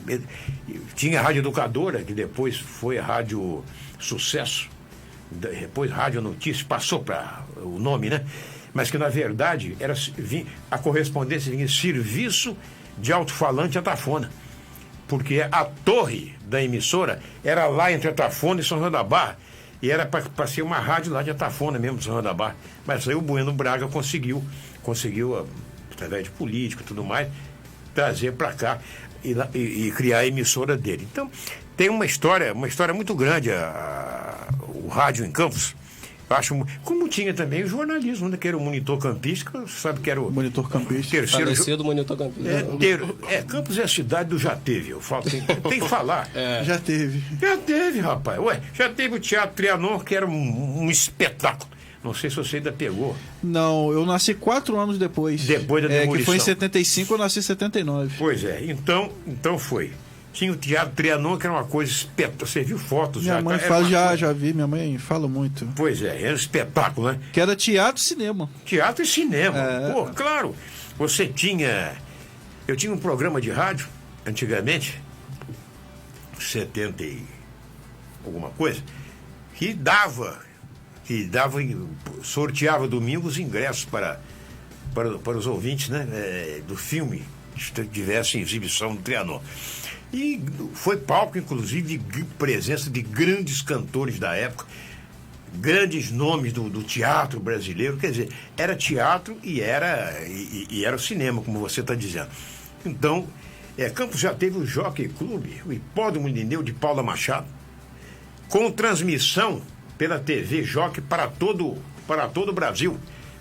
e, 0.68 0.80
tinha 0.96 1.20
a 1.20 1.24
Rádio 1.24 1.40
Educadora, 1.40 2.04
que 2.04 2.14
depois 2.14 2.58
foi 2.58 3.00
a 3.00 3.04
Rádio 3.04 3.64
Sucesso, 4.00 4.70
depois 5.32 5.92
Rádio 5.92 6.22
Notícias, 6.22 6.62
passou 6.62 7.00
para 7.00 7.44
o 7.58 7.80
nome, 7.80 8.10
né? 8.10 8.24
Mas 8.74 8.92
que 8.92 8.98
na 8.98 9.10
verdade 9.10 9.76
era 9.80 9.94
a 10.70 10.78
correspondência 10.78 11.52
vinha 11.52 11.68
serviço 11.68 12.56
de 12.98 13.12
alto-falante 13.12 13.78
Atafona. 13.78 14.32
Porque 15.08 15.46
a 15.52 15.66
torre 15.66 16.34
da 16.46 16.62
emissora 16.62 17.20
era 17.44 17.68
lá 17.68 17.92
entre 17.92 18.10
Atafona 18.10 18.62
e 18.62 18.64
São 18.64 18.80
João 18.80 18.92
da 18.92 19.04
Barra. 19.04 19.38
E 19.82 19.92
era 19.92 20.06
para 20.06 20.48
ser 20.48 20.62
uma 20.62 20.80
rádio 20.80 21.12
lá 21.12 21.22
de 21.22 21.30
Atafona 21.30 21.78
mesmo, 21.78 22.02
São 22.02 22.14
João 22.14 22.24
da 22.24 22.34
Barra. 22.34 22.56
Mas 22.86 23.08
aí 23.08 23.16
o 23.16 23.22
Bueno 23.22 23.52
Braga 23.52 23.88
conseguiu, 23.88 24.44
conseguiu, 24.82 25.48
através 25.92 26.24
de 26.24 26.32
político 26.32 26.82
e 26.82 26.86
tudo 26.86 27.04
mais, 27.04 27.28
trazer 27.94 28.34
para 28.34 28.54
cá 28.54 28.80
e, 29.24 29.36
e, 29.54 29.88
e, 29.88 29.92
criar 29.92 30.20
a 30.20 30.28
emissora 30.28 30.76
dele. 30.76 31.08
Então, 31.12 31.30
tem 31.78 31.90
uma 31.90 32.06
história, 32.06 32.54
uma 32.54 32.68
história 32.68 32.94
muito 32.94 33.16
grande, 33.16 33.52
a, 33.52 34.50
a, 34.50 34.66
o 34.66 34.88
rádio 34.88 35.26
em 35.26 35.32
Campos. 35.32 35.76
Acho, 36.30 36.66
como 36.84 37.08
tinha 37.08 37.34
também 37.34 37.64
o 37.64 37.68
jornalismo, 37.68 38.28
né, 38.28 38.38
que 38.38 38.48
era 38.48 38.58
o 38.58 38.60
monitor 38.60 38.98
campista, 38.98 39.66
sabe 39.68 40.00
que 40.00 40.10
era 40.10 40.20
o 40.20 40.32
monitor 40.32 40.68
campista. 40.70 41.12
Terceiro 41.12 41.46
Falecido 41.46 41.84
monitor 41.84 42.18
campista. 42.18 42.50
É, 42.50 42.64
ter, 42.78 43.02
é, 43.30 43.42
Campos 43.44 43.78
é 43.78 43.84
a 43.84 43.88
cidade 43.88 44.30
do 44.30 44.40
já 44.40 44.56
teve, 44.56 44.92
eu 44.92 45.02
falo, 45.02 45.24
tem, 45.24 45.42
tem 45.70 45.80
que 45.80 45.88
falar. 45.88 46.28
É. 46.34 46.64
Já 46.64 46.80
teve. 46.80 47.22
Já 47.40 47.58
teve, 47.58 48.00
rapaz. 48.00 48.40
Ué, 48.40 48.62
já 48.74 48.90
teve 48.90 49.16
o 49.16 49.20
Teatro 49.20 49.56
Trianon, 49.56 50.00
que 50.00 50.16
era 50.16 50.26
um, 50.26 50.84
um 50.84 50.90
espetáculo. 50.90 51.73
Não 52.04 52.14
sei 52.14 52.30
se 52.30 52.36
você 52.36 52.58
ainda 52.58 52.72
pegou. 52.72 53.16
Não, 53.42 53.92
eu 53.92 54.06
nasci 54.06 54.34
quatro 54.34 54.78
anos 54.78 54.98
depois. 54.98 55.46
Depois 55.46 55.84
da 55.84 55.88
demolição. 55.88 56.16
É, 56.16 56.18
que 56.18 56.26
foi 56.26 56.36
em 56.36 56.40
75, 56.40 57.14
eu 57.14 57.18
nasci 57.18 57.40
em 57.40 57.44
79. 57.44 58.16
Pois 58.18 58.44
é, 58.44 58.66
então, 58.66 59.12
então 59.26 59.58
foi. 59.58 59.92
Tinha 60.34 60.52
o 60.52 60.56
Teatro 60.56 60.94
Trianon, 60.96 61.38
que 61.38 61.46
era 61.46 61.56
uma 61.56 61.64
coisa 61.64 61.92
espetacular. 61.92 62.48
Você 62.48 62.64
viu 62.64 62.78
fotos 62.78 63.22
minha 63.22 63.36
já? 63.36 63.42
Mãe 63.42 63.60
fala, 63.60 63.88
já, 63.88 64.08
coisa... 64.08 64.18
já 64.18 64.34
vi, 64.34 64.52
minha 64.52 64.68
mãe 64.68 64.98
fala 64.98 65.28
muito. 65.28 65.66
Pois 65.76 66.02
é, 66.02 66.24
era 66.24 66.34
um 66.34 66.36
espetáculo, 66.36 67.12
né? 67.12 67.20
Que 67.32 67.40
era 67.40 67.56
teatro 67.56 68.02
e 68.02 68.06
cinema. 68.06 68.50
Teatro 68.66 69.04
e 69.04 69.08
cinema. 69.08 69.58
É... 69.58 69.94
Pô, 69.94 70.06
claro. 70.08 70.56
Você 70.98 71.28
tinha. 71.28 71.94
Eu 72.68 72.76
tinha 72.76 72.92
um 72.92 72.98
programa 72.98 73.40
de 73.40 73.52
rádio, 73.52 73.88
antigamente, 74.26 75.00
70 76.40 77.04
e 77.04 77.24
alguma 78.26 78.50
coisa, 78.50 78.82
que 79.56 79.74
dava, 79.74 80.40
que 81.06 81.26
dava, 81.26 81.60
sorteava 82.22 82.88
domingos 82.88 83.38
ingressos 83.38 83.86
para, 83.86 84.22
para, 84.94 85.18
para 85.20 85.38
os 85.38 85.48
ouvintes 85.48 85.90
né, 85.90 86.08
é, 86.12 86.62
do 86.68 86.76
filme 86.76 87.24
que 87.56 87.86
tivesse 87.86 88.40
exibição 88.40 88.96
do 88.96 89.02
Trianon. 89.02 89.40
E 90.12 90.42
foi 90.74 90.98
palco, 90.98 91.38
inclusive, 91.38 91.98
de 91.98 92.24
presença 92.38 92.90
de 92.90 93.02
grandes 93.02 93.62
cantores 93.62 94.20
da 94.20 94.36
época, 94.36 94.66
grandes 95.56 96.12
nomes 96.12 96.54
do, 96.54 96.70
do 96.70 96.84
teatro 96.84 97.40
brasileiro. 97.40 97.98
Quer 97.98 98.12
dizer, 98.12 98.30
era 98.56 98.76
teatro 98.76 99.38
e 99.44 99.60
era, 99.60 100.24
e, 100.28 100.68
e 100.70 100.86
era 100.86 100.98
cinema, 100.98 101.42
como 101.42 101.60
você 101.60 101.82
está 101.82 101.96
dizendo. 101.96 102.30
Então, 102.86 103.28
é, 103.78 103.90
Campos 103.90 104.20
já 104.20 104.34
teve 104.34 104.58
o 104.58 104.66
Jockey 104.66 105.10
Clube, 105.10 105.62
o 105.66 105.74
Hipódromo 105.74 106.28
Lineu 106.28 106.62
de 106.62 106.74
Paula 106.74 107.02
Machado, 107.02 107.48
com 108.50 108.72
transmissão 108.72 109.64
pela 109.98 110.20
TV 110.20 110.64
Jockey 110.64 111.02
para 111.02 111.28
todo, 111.28 111.78
para 112.08 112.28
todo 112.28 112.50
o 112.50 112.54
Brasil, 112.54 112.98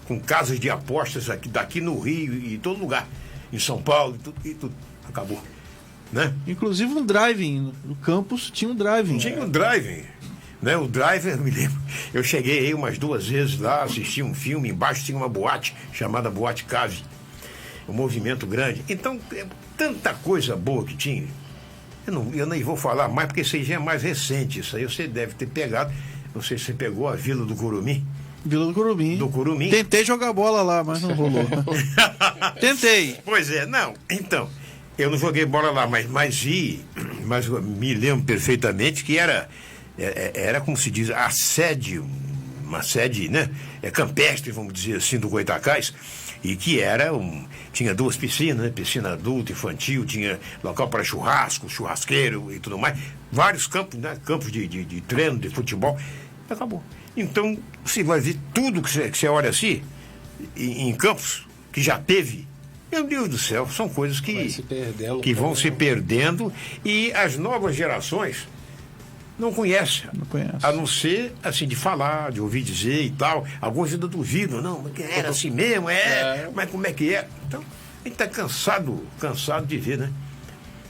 com 0.07 0.21
casas 0.21 0.59
de 0.59 0.69
apostas 0.71 1.31
aqui, 1.31 1.49
daqui 1.49 1.81
no 1.81 1.99
Rio 1.99 2.35
e 2.35 2.55
em 2.55 2.59
todo 2.59 2.79
lugar, 2.79 3.07
em 3.53 3.59
São 3.59 3.81
Paulo 3.81 4.17
e 4.17 4.19
tudo, 4.19 4.37
e 4.45 4.55
tudo. 4.55 4.75
acabou. 5.09 5.43
Né? 6.13 6.35
Inclusive 6.47 6.93
um 6.93 7.05
driving. 7.05 7.73
No 7.85 7.95
campus 7.97 8.51
tinha 8.51 8.71
um 8.71 8.75
driving. 8.75 9.19
Tinha 9.19 9.43
um 9.43 9.49
driving. 9.49 10.05
Né? 10.61 10.77
O 10.77 10.87
driver, 10.87 11.37
me 11.41 11.51
lembro. 11.51 11.81
Eu 12.15 12.23
cheguei 12.23 12.61
aí 12.61 12.75
umas 12.75 12.99
duas 12.99 13.27
vezes 13.27 13.59
lá, 13.59 13.83
assisti 13.83 14.23
um 14.23 14.35
filme, 14.35 14.69
embaixo 14.69 15.05
tinha 15.05 15.17
uma 15.17 15.29
boate 15.29 15.75
chamada 15.93 16.31
Boate 16.31 16.65
Cave. 16.65 17.03
Um 17.89 17.93
movimento 17.93 18.47
grande. 18.47 18.85
Então, 18.89 19.19
é 19.33 19.45
tanta 19.77 20.15
coisa 20.15 20.55
boa 20.55 20.85
que 20.85 20.95
tinha. 20.95 21.27
Eu, 22.07 22.13
não, 22.13 22.33
eu 22.33 22.47
nem 22.47 22.63
vou 22.63 22.77
falar 22.77 23.09
mais, 23.09 23.27
porque 23.27 23.41
isso 23.41 23.57
aí 23.57 23.65
já 23.65 23.75
é 23.75 23.79
mais 23.79 24.03
recente. 24.03 24.61
Isso 24.61 24.77
aí 24.77 24.85
você 24.85 25.09
deve 25.09 25.35
ter 25.35 25.47
pegado. 25.47 25.93
Não 26.35 26.43
sei 26.43 26.59
se 26.59 26.67
você 26.67 26.73
pegou 26.73 27.09
a 27.09 27.15
Vila 27.15 27.45
do 27.45 27.55
Curumim. 27.55 28.05
Vila 28.45 28.67
do 28.67 28.75
Curumim. 28.75 29.17
Do 29.17 29.29
Curumim. 29.29 29.71
Tentei 29.71 30.05
jogar 30.05 30.33
bola 30.33 30.63
lá, 30.63 30.83
mas 30.83 31.03
não 31.03 31.15
rolou. 31.15 31.47
Tentei. 32.61 33.17
Pois 33.25 33.51
é, 33.51 33.67
não. 33.67 33.95
Então, 34.11 34.49
eu 34.99 35.11
não 35.11 35.19
joguei 35.19 35.47
bola 35.47 35.71
lá, 35.71 35.87
mas, 35.87 36.09
mas 36.09 36.39
vi, 36.39 36.85
mas 37.25 37.49
me 37.49 37.95
lembro 37.95 38.25
perfeitamente 38.25 39.05
que 39.05 39.19
era, 39.19 39.49
é, 39.99 40.33
é, 40.35 40.47
era 40.49 40.61
como 40.61 40.77
se 40.77 40.91
diz, 40.91 41.11
a 41.11 41.31
sede, 41.31 42.03
uma 42.65 42.83
sede, 42.83 43.29
né? 43.29 43.49
É 43.81 43.91
campestre, 43.91 44.51
vamos 44.53 44.73
dizer 44.73 44.97
assim, 44.97 45.19
do 45.19 45.29
Goitacás, 45.29 45.95
e 46.43 46.57
que 46.57 46.81
era 46.81 47.15
um, 47.15 47.47
tinha 47.73 47.95
duas 47.95 48.17
piscinas, 48.17 48.65
né? 48.65 48.73
piscina 48.75 49.13
adulta, 49.13 49.53
infantil, 49.53 50.05
tinha 50.05 50.39
local 50.63 50.89
para 50.89 51.05
churrasco, 51.05 51.69
churrasqueiro 51.69 52.53
e 52.53 52.59
tudo 52.59 52.77
mais, 52.79 52.99
vários 53.31 53.67
campos, 53.67 53.99
né? 53.99 54.19
campos 54.25 54.51
de, 54.51 54.67
de, 54.67 54.85
de 54.85 55.01
treino, 55.01 55.39
de 55.39 55.49
futebol, 55.49 55.99
acabou. 56.51 56.83
Então, 57.17 57.59
você 57.85 58.03
vai 58.03 58.21
ver 58.21 58.39
tudo 58.55 58.83
que 58.83 58.91
você, 58.91 59.11
que 59.11 59.19
você 59.19 59.29
olha 59.29 59.51
assim, 59.51 59.83
em, 60.57 60.89
em 60.89 60.95
campos, 60.95 61.47
que 61.73 61.83
já 61.83 61.99
teve, 61.99 62.47
meu 62.91 63.05
Deus 63.05 63.29
do 63.29 63.39
céu, 63.39 63.69
são 63.69 63.89
coisas 63.89 64.21
que, 64.21 64.63
que 65.23 65.35
vão 65.35 65.55
se 65.55 65.71
perdendo 65.71 66.53
e 66.85 67.13
as 67.13 67.37
novas 67.39 67.75
gerações 67.75 68.47
não 69.39 69.53
conhecem. 69.53 70.11
Não 70.13 70.27
conhece. 70.27 70.59
A 70.63 70.73
não 70.73 70.87
ser, 70.87 71.33
assim, 71.43 71.67
de 71.67 71.75
falar, 71.75 72.31
de 72.31 72.41
ouvir 72.41 72.63
dizer 72.63 73.03
e 73.03 73.11
tal. 73.11 73.47
Alguns 73.61 73.93
ainda 73.93 74.07
duvidam, 74.07 74.61
não, 74.61 74.91
era 75.17 75.31
assim 75.31 75.51
mesmo, 75.51 75.89
é, 75.89 75.95
é. 75.97 76.51
mas 76.55 76.71
como 76.71 76.87
é 76.87 76.93
que 76.93 77.15
é? 77.15 77.27
Então, 77.49 77.61
a 77.61 78.09
gente 78.09 78.13
está 78.13 78.27
cansado, 78.27 79.05
cansado 79.19 79.67
de 79.67 79.79
ver, 79.79 79.99
né? 79.99 80.13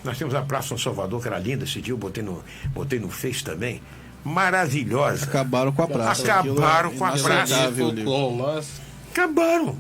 Nós 0.03 0.19
temos 0.19 0.35
a 0.35 0.43
Praça 0.43 0.69
São 0.69 0.79
Salvador, 0.79 1.23
que 1.23 1.29
era 1.29 1.39
linda 1.39 1.65
esse 1.65 1.81
dia, 1.81 1.93
eu 1.93 1.99
botei 1.99 2.23
no, 2.23 2.43
botei 2.75 2.99
no 2.99 3.09
Face 3.09 3.45
também. 3.45 3.81
Maravilhosa. 4.25 5.25
Acabaram 5.25 5.73
com 5.73 5.83
a 5.83 5.89
praça. 5.89 6.23
Acabaram 6.23 6.91
com 6.93 7.05
a 7.05 7.13
praça. 7.13 7.71
Nós... 8.37 8.69
Acabaram. 9.11 9.77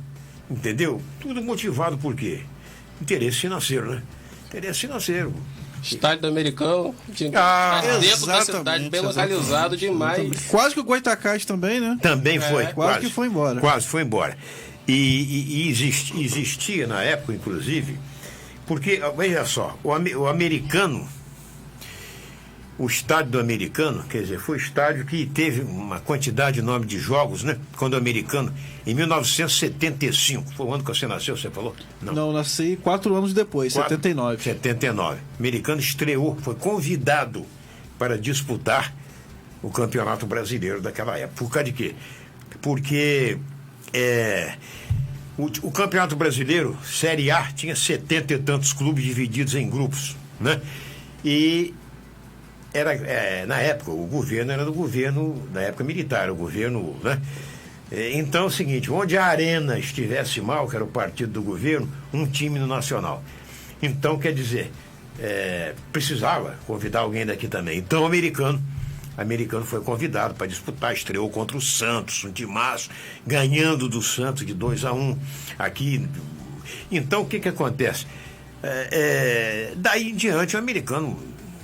Entendeu? 0.50 1.00
Tudo 1.20 1.42
motivado 1.42 1.96
por 1.96 2.14
quê? 2.14 2.40
Interesse 3.00 3.38
financeiro, 3.38 3.94
né? 3.94 4.02
Interesse 4.48 4.80
financeiro. 4.80 5.32
Estádio 5.82 6.22
do 6.22 6.28
Americano, 6.28 6.94
tinha 7.12 7.32
ah, 7.34 7.80
dentro 8.00 8.26
da 8.26 8.40
cidade, 8.42 8.88
bem 8.88 9.00
localizado 9.00 9.76
demais. 9.76 10.46
Quase 10.46 10.74
que 10.74 10.80
o 10.80 10.84
Goitacás 10.84 11.44
também, 11.44 11.80
né? 11.80 11.98
Também 12.00 12.38
foi. 12.38 12.62
É, 12.62 12.66
quase, 12.66 12.74
quase, 12.74 13.06
que 13.06 13.12
foi 13.12 13.26
embora. 13.26 13.60
Quase 13.60 13.86
foi 13.88 14.02
embora. 14.02 14.38
E, 14.86 14.92
e, 14.92 15.72
e 15.72 16.24
existia 16.24 16.86
na 16.86 17.02
época, 17.02 17.32
inclusive, 17.32 17.98
porque, 18.64 19.00
veja 19.16 19.44
só, 19.44 19.76
o, 19.82 19.90
o 19.90 20.28
americano 20.28 21.08
o 22.78 22.86
estádio 22.86 23.32
do 23.32 23.38
americano, 23.38 24.02
quer 24.08 24.22
dizer, 24.22 24.38
foi 24.40 24.56
o 24.56 24.58
estádio 24.58 25.04
que 25.04 25.26
teve 25.26 25.60
uma 25.60 26.00
quantidade 26.00 26.58
enorme 26.58 26.86
de 26.86 26.98
jogos, 26.98 27.44
né? 27.44 27.58
Quando 27.76 27.94
o 27.94 27.96
americano, 27.96 28.52
em 28.86 28.94
1975, 28.94 30.52
foi 30.54 30.66
o 30.66 30.74
ano 30.74 30.82
que 30.82 30.88
você 30.88 31.06
nasceu, 31.06 31.36
você 31.36 31.50
falou? 31.50 31.76
Não, 32.00 32.14
Não 32.14 32.32
nasci 32.32 32.78
quatro 32.82 33.14
anos 33.14 33.34
depois, 33.34 33.74
quatro, 33.74 33.90
79. 33.90 34.42
79. 34.42 35.16
O 35.16 35.38
americano 35.38 35.80
estreou, 35.80 36.36
foi 36.36 36.54
convidado 36.54 37.44
para 37.98 38.18
disputar 38.18 38.92
o 39.62 39.70
campeonato 39.70 40.26
brasileiro 40.26 40.80
daquela 40.80 41.16
época. 41.18 41.34
Por 41.36 41.50
causa 41.50 41.64
de 41.64 41.72
quê? 41.72 41.94
Porque 42.60 43.38
é, 43.92 44.54
o, 45.36 45.44
o 45.62 45.70
campeonato 45.70 46.16
brasileiro, 46.16 46.76
Série 46.84 47.30
A, 47.30 47.52
tinha 47.52 47.76
setenta 47.76 48.34
e 48.34 48.38
tantos 48.38 48.72
clubes 48.72 49.04
divididos 49.04 49.54
em 49.54 49.68
grupos, 49.68 50.16
né? 50.40 50.60
E 51.24 51.74
era, 52.74 52.94
é, 52.94 53.46
na 53.46 53.58
época, 53.58 53.90
o 53.90 54.06
governo 54.06 54.52
era 54.52 54.64
do 54.64 54.72
governo, 54.72 55.48
na 55.52 55.62
época 55.62 55.84
militar, 55.84 56.30
o 56.30 56.34
governo, 56.34 56.96
né? 57.02 57.20
É, 57.90 58.12
então 58.16 58.44
é 58.44 58.46
o 58.46 58.50
seguinte, 58.50 58.90
onde 58.90 59.18
a 59.18 59.26
Arena 59.26 59.78
estivesse 59.78 60.40
mal, 60.40 60.66
que 60.66 60.74
era 60.74 60.84
o 60.84 60.88
partido 60.88 61.32
do 61.32 61.42
governo, 61.42 61.88
um 62.12 62.26
time 62.26 62.58
no 62.58 62.66
Nacional. 62.66 63.22
Então, 63.82 64.18
quer 64.18 64.32
dizer, 64.32 64.70
é, 65.20 65.74
precisava 65.92 66.56
convidar 66.66 67.00
alguém 67.00 67.26
daqui 67.26 67.48
também. 67.48 67.78
Então 67.78 68.02
o 68.02 68.06
americano 68.06 68.62
americano 69.16 69.64
foi 69.64 69.82
convidado 69.82 70.34
para 70.34 70.46
disputar, 70.46 70.94
estreou 70.94 71.28
contra 71.28 71.56
o 71.56 71.60
Santos, 71.60 72.24
um 72.24 72.32
timaço, 72.32 72.88
ganhando 73.26 73.88
do 73.88 74.00
Santos 74.02 74.46
de 74.46 74.54
2 74.54 74.86
a 74.86 74.92
1 74.92 74.98
um, 74.98 75.18
aqui. 75.58 76.08
Então, 76.90 77.20
o 77.22 77.26
que, 77.26 77.38
que 77.38 77.48
acontece? 77.48 78.06
É, 78.62 78.88
é, 78.90 79.72
daí 79.76 80.10
em 80.10 80.14
diante, 80.14 80.56
o 80.56 80.58
americano 80.58 81.18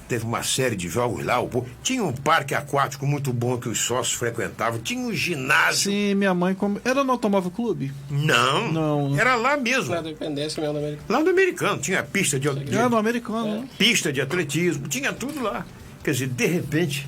teve 0.09 0.25
uma 0.25 0.42
série 0.42 0.75
de 0.75 0.88
jogos 0.88 1.25
lá. 1.25 1.40
O, 1.40 1.66
tinha 1.83 2.03
um 2.03 2.12
parque 2.12 2.55
aquático 2.55 3.07
muito 3.07 3.33
bom 3.33 3.59
que 3.59 3.68
os 3.68 3.79
sócios 3.79 4.14
frequentavam, 4.16 4.79
tinha 4.81 5.01
um 5.07 5.12
ginásio. 5.12 5.90
Sim, 5.92 6.14
minha 6.14 6.33
mãe. 6.35 6.55
Come... 6.55 6.81
Era 6.85 7.05
no 7.05 7.12
Automóvel 7.12 7.51
Clube? 7.51 7.92
Não, 8.11 8.73
Não. 8.73 9.18
era 9.18 9.35
lá 9.37 9.57
mesmo. 9.57 9.94
Na 9.94 10.01
dependência 10.01 10.61
mesmo 10.61 10.73
do 10.75 10.79
americano. 10.81 11.07
Lá 11.09 11.21
no 11.21 11.31
americano, 11.31 11.79
tinha 11.81 12.03
pista 12.03 12.40
de, 12.40 12.49
de- 12.64 12.75
Era 12.75 12.88
no 12.88 12.97
americano, 12.97 13.61
né? 13.62 13.68
pista 13.79 14.12
de 14.12 14.21
atletismo, 14.21 14.88
tinha 14.88 15.12
tudo 15.12 15.40
lá. 15.42 15.66
Quer 16.03 16.12
dizer, 16.12 16.29
de 16.29 16.47
repente, 16.47 17.07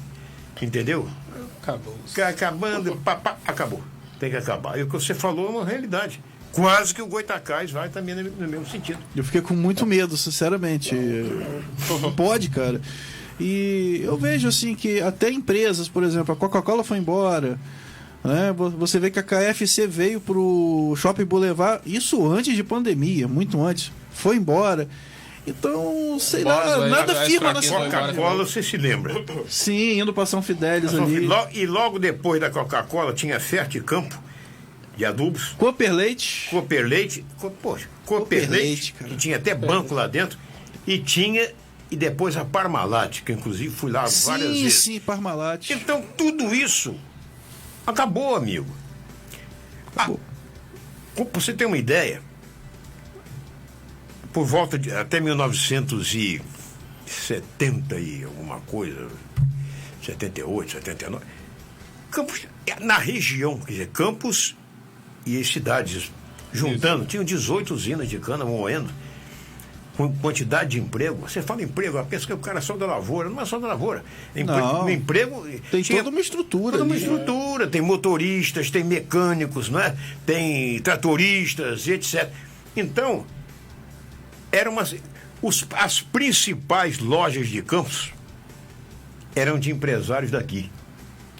entendeu? 0.60 1.08
Acabou. 1.62 1.96
Ca- 2.14 2.28
Acabando, 2.28 2.96
pá, 2.96 3.16
pá, 3.16 3.36
acabou. 3.46 3.80
Tem 4.18 4.30
que 4.30 4.36
acabar. 4.36 4.78
E 4.78 4.82
o 4.82 4.86
que 4.86 4.92
você 4.92 5.14
falou 5.14 5.46
é 5.46 5.50
uma 5.50 5.64
realidade. 5.64 6.20
Quase 6.52 6.94
que 6.94 7.00
o 7.00 7.06
Goitacás 7.06 7.70
vai 7.70 7.88
também 7.88 8.14
no, 8.14 8.48
mesmo 8.48 8.66
sentido. 8.68 8.98
Eu 9.14 9.22
fiquei 9.24 9.40
com 9.40 9.54
muito 9.54 9.86
medo, 9.86 10.16
sinceramente. 10.16 10.94
Não 12.02 12.12
pode, 12.12 12.48
cara. 12.50 12.80
E 13.38 14.00
eu 14.04 14.16
vejo 14.18 14.48
assim 14.48 14.74
que 14.74 15.00
até 15.00 15.30
empresas, 15.30 15.88
por 15.88 16.02
exemplo, 16.02 16.32
a 16.34 16.36
Coca-Cola 16.36 16.84
foi 16.84 16.98
embora. 16.98 17.58
Né? 18.22 18.52
Vo- 18.54 18.68
Você 18.70 18.98
vê 18.98 19.10
que 19.10 19.18
a 19.18 19.22
KFC 19.22 19.86
veio 19.86 20.20
pro 20.20 20.92
Shopping 20.96 21.24
Boulevard, 21.24 21.80
isso 21.86 22.26
antes 22.30 22.54
de 22.54 22.62
pandemia, 22.62 23.26
muito 23.26 23.62
antes. 23.64 23.90
Foi 24.12 24.36
embora. 24.36 24.88
Então, 25.46 26.18
sei 26.20 26.44
lá, 26.44 26.86
nada 26.88 27.14
firma 27.24 27.52
na. 27.54 27.62
Coca-Cola, 27.62 28.44
você 28.44 28.62
se 28.62 28.76
lembra? 28.76 29.14
Sim, 29.48 30.00
indo 30.00 30.12
pra 30.12 30.26
São 30.26 30.42
Fidélis 30.42 30.92
ali. 30.94 31.26
E 31.54 31.64
logo 31.66 31.98
depois 31.98 32.40
da 32.40 32.50
Coca-Cola 32.50 33.14
tinha 33.14 33.40
Ferte 33.40 33.80
Campo 33.80 34.20
de 35.00 35.04
adubos, 35.06 35.54
Cooper 35.56 35.94
Leite. 35.94 36.48
Cooper 36.50 36.86
Leite, 36.86 37.24
co, 37.38 37.50
poxa, 37.50 37.88
Cooper 38.04 38.46
Cooper 38.46 39.16
tinha 39.16 39.38
até 39.38 39.54
banco 39.54 39.94
lá 39.94 40.06
dentro, 40.06 40.38
e 40.86 40.98
tinha, 40.98 41.50
e 41.90 41.96
depois 41.96 42.36
a 42.36 42.44
Parmalat, 42.44 43.22
que 43.22 43.32
inclusive 43.32 43.74
fui 43.74 43.90
lá 43.90 44.02
várias 44.02 44.22
Sim, 44.54 44.62
vezes. 44.62 44.74
sim, 44.82 45.00
Parmalat. 45.00 45.70
Então 45.70 46.04
tudo 46.18 46.54
isso 46.54 46.94
acabou, 47.86 48.36
amigo. 48.36 48.66
Ah, 49.96 50.02
Acabou. 50.02 50.20
pra 51.14 51.24
você 51.40 51.54
ter 51.54 51.64
uma 51.64 51.78
ideia, 51.78 52.20
por 54.34 54.44
volta 54.44 54.78
de 54.78 54.92
até 54.92 55.18
1970 55.18 57.98
e 57.98 58.22
alguma 58.24 58.60
coisa, 58.60 59.08
78, 60.04 60.72
79, 60.72 61.24
Campos, 62.10 62.46
na 62.80 62.98
região, 62.98 63.58
quer 63.60 63.72
dizer, 63.72 63.88
Campos 63.88 64.54
e 65.36 65.40
as 65.40 65.48
cidades 65.48 66.10
juntando, 66.52 67.04
tinham 67.04 67.24
18 67.24 67.72
usinas 67.74 68.08
de 68.08 68.18
cana 68.18 68.44
moendo, 68.44 68.90
com 69.96 70.10
quantidade 70.16 70.70
de 70.70 70.80
emprego. 70.80 71.28
Você 71.28 71.42
fala 71.42 71.62
emprego, 71.62 71.98
eu 71.98 72.04
penso 72.06 72.26
que 72.26 72.32
o 72.32 72.38
cara 72.38 72.58
é 72.58 72.60
só 72.62 72.76
da 72.76 72.86
lavoura, 72.86 73.28
não 73.28 73.40
é 73.40 73.44
só 73.44 73.58
da 73.58 73.68
lavoura. 73.68 74.02
Empre- 74.34 74.56
Não. 74.56 74.88
emprego. 74.90 75.46
Tem 75.70 75.82
tinha- 75.82 75.98
toda 75.98 76.10
uma 76.10 76.20
estrutura 76.20 76.72
Toda 76.72 76.84
uma 76.84 76.94
ali. 76.94 77.02
estrutura, 77.04 77.66
tem 77.66 77.80
motoristas, 77.82 78.70
tem 78.70 78.82
mecânicos, 78.82 79.68
não 79.68 79.78
é? 79.78 79.94
tem 80.24 80.80
tratoristas 80.80 81.86
e 81.86 81.92
etc. 81.92 82.30
Então, 82.74 83.26
eram 84.50 84.72
umas, 84.72 84.94
os, 85.42 85.66
as 85.72 86.00
principais 86.00 86.98
lojas 86.98 87.48
de 87.48 87.60
Campos 87.62 88.12
eram 89.36 89.58
de 89.58 89.70
empresários 89.70 90.30
daqui. 90.30 90.70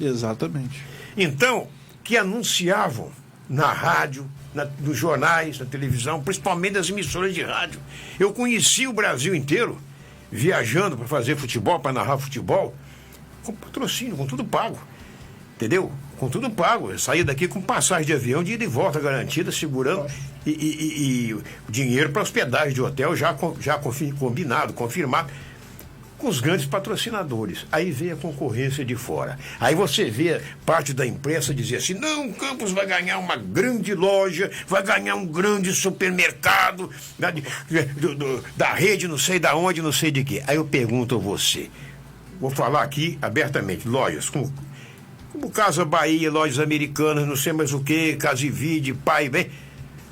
Exatamente. 0.01 0.81
Então, 1.17 1.67
que 2.05 2.17
anunciavam 2.17 3.11
na 3.51 3.73
rádio, 3.73 4.31
na- 4.55 4.69
nos 4.79 4.97
jornais, 4.97 5.59
na 5.59 5.67
televisão, 5.67 6.23
principalmente 6.23 6.75
das 6.75 6.89
emissoras 6.89 7.35
de 7.35 7.43
rádio. 7.43 7.81
Eu 8.19 8.33
conheci 8.33 8.87
o 8.87 8.93
Brasil 8.93 9.35
inteiro 9.35 9.77
viajando 10.31 10.97
para 10.97 11.09
fazer 11.09 11.35
futebol, 11.37 11.81
para 11.81 11.93
narrar 11.93 12.17
futebol, 12.17 12.73
com 13.43 13.53
patrocínio, 13.53 14.17
com 14.17 14.25
tudo 14.27 14.45
pago. 14.45 14.79
Entendeu? 15.57 15.91
Com 16.17 16.29
tudo 16.29 16.49
pago. 16.49 16.91
Eu 16.93 16.99
saía 16.99 17.25
daqui 17.25 17.49
com 17.49 17.61
passagem 17.61 18.07
de 18.07 18.13
avião 18.13 18.43
de 18.45 18.53
ida 18.53 18.63
e 18.65 18.67
volta 18.69 19.01
garantida, 19.01 19.51
segurando 19.51 20.07
e, 20.47 20.51
e- 20.51 20.55
e- 20.55 21.31
e 21.33 21.43
dinheiro 21.69 22.11
para 22.11 22.23
hospedagem 22.23 22.73
de 22.73 22.81
hotel 22.81 23.17
já, 23.17 23.37
já 23.61 23.79
combinado, 24.19 24.73
confirmado 24.73 25.29
com 26.21 26.29
os 26.29 26.41
grandes 26.41 26.67
patrocinadores. 26.67 27.67
Aí 27.73 27.91
vem 27.91 28.13
a 28.13 28.17
concorrência 28.17 28.85
de 28.85 28.95
fora. 28.95 29.39
Aí 29.59 29.75
você 29.75 30.05
vê 30.11 30.41
parte 30.67 30.93
da 30.93 31.07
imprensa 31.07 31.53
dizer 31.55 31.77
assim: 31.77 31.95
não, 31.95 32.29
o 32.29 32.35
Campos 32.35 32.73
vai 32.73 32.87
ganhar 32.87 33.19
uma 33.19 33.37
grande 33.37 33.95
loja, 33.95 34.51
vai 34.69 34.83
ganhar 34.83 35.15
um 35.17 35.27
grande 35.27 35.73
supermercado 35.73 36.91
da, 37.19 37.31
de- 37.31 37.43
do- 37.99 38.15
do- 38.15 38.45
da 38.57 38.73
rede, 38.75 39.09
não 39.09 39.19
sei 39.19 39.39
da 39.39 39.57
onde, 39.57 39.81
não 39.83 39.93
sei 39.93 40.11
de 40.11 40.23
quê. 40.23 40.43
Aí 40.47 40.57
eu 40.57 40.65
pergunto 40.65 41.15
a 41.17 41.19
você: 41.19 41.69
vou 42.41 42.51
falar 42.51 42.83
aqui 42.83 43.19
abertamente, 43.23 43.89
lojas 43.89 44.29
como, 44.29 44.53
Casa 45.55 45.85
Bahia, 45.85 46.31
lojas 46.31 46.59
americanas, 46.59 47.27
não 47.27 47.37
sei 47.37 47.53
mais 47.53 47.73
o 47.73 47.81
que, 47.81 48.17
Casa 48.17 48.45
e 48.45 48.51
Vide, 48.51 48.93
Pai, 48.93 49.29
bem. 49.29 49.51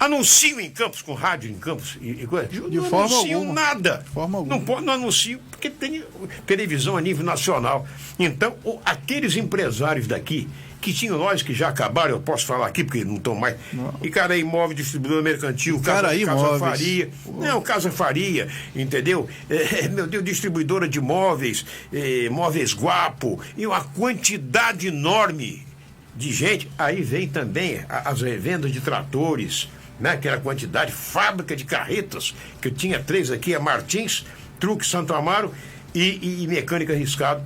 Anunciam 0.00 0.60
em 0.60 0.70
Campos, 0.70 1.02
com 1.02 1.14
rádio 1.14 1.50
em 1.50 1.54
Campos 1.58 1.98
e, 2.00 2.10
e 2.22 2.26
coisa. 2.26 2.46
De 2.48 2.60
não 2.60 2.84
forma 2.84 3.14
anunciam 3.16 3.40
alguma. 3.40 3.54
nada. 3.60 4.02
De 4.04 4.10
forma 4.10 4.38
alguma. 4.38 4.56
Não 4.56 4.64
pode, 4.64 4.86
não 4.86 4.92
anunciam, 4.92 5.40
porque 5.50 5.68
tem 5.68 6.04
televisão 6.46 6.96
a 6.96 7.00
nível 7.00 7.24
nacional. 7.24 7.86
Então, 8.18 8.54
o- 8.64 8.78
aqueles 8.84 9.36
empresários 9.36 10.06
daqui, 10.06 10.48
que 10.80 10.92
tinham 10.92 11.16
lojas 11.16 11.42
que 11.42 11.52
já 11.52 11.68
acabaram, 11.68 12.10
eu 12.12 12.20
posso 12.20 12.46
falar 12.46 12.68
aqui, 12.68 12.84
porque 12.84 13.04
não 13.04 13.16
estão 13.16 13.34
mais. 13.34 13.56
E 14.00 14.08
cara 14.08 14.36
imóvel, 14.36 14.76
distribuidor 14.76 15.20
mercantil, 15.24 15.80
casa, 15.80 15.98
Icaraí 16.14 16.24
casa 16.24 16.38
Imóveis. 16.40 16.60
Faria. 16.60 17.10
Não, 17.26 17.60
Casa 17.60 17.90
Faria, 17.90 18.48
entendeu? 18.76 19.28
É, 19.50 19.88
meu 19.88 20.06
Deus, 20.06 20.22
distribuidora 20.22 20.88
de 20.88 21.00
móveis, 21.00 21.66
é, 21.92 22.28
móveis 22.30 22.72
guapo, 22.72 23.40
e 23.56 23.66
uma 23.66 23.82
quantidade 23.82 24.86
enorme 24.86 25.66
de 26.14 26.32
gente. 26.32 26.70
Aí 26.78 27.02
vem 27.02 27.28
também 27.28 27.80
as 27.88 28.22
revendas 28.22 28.70
de 28.72 28.80
tratores, 28.80 29.68
né? 30.00 30.10
Aquela 30.10 30.38
quantidade, 30.38 30.92
fábrica 30.92 31.54
de 31.56 31.64
carretas, 31.64 32.34
que 32.60 32.68
eu 32.68 32.72
tinha 32.72 33.02
três 33.02 33.30
aqui, 33.30 33.54
a 33.54 33.60
Martins, 33.60 34.24
Truque 34.60 34.86
Santo 34.86 35.14
Amaro 35.14 35.52
e, 35.94 36.00
e- 36.00 36.42
e 36.44 36.46
Mecânica 36.46 36.92
Arriscado. 36.92 37.42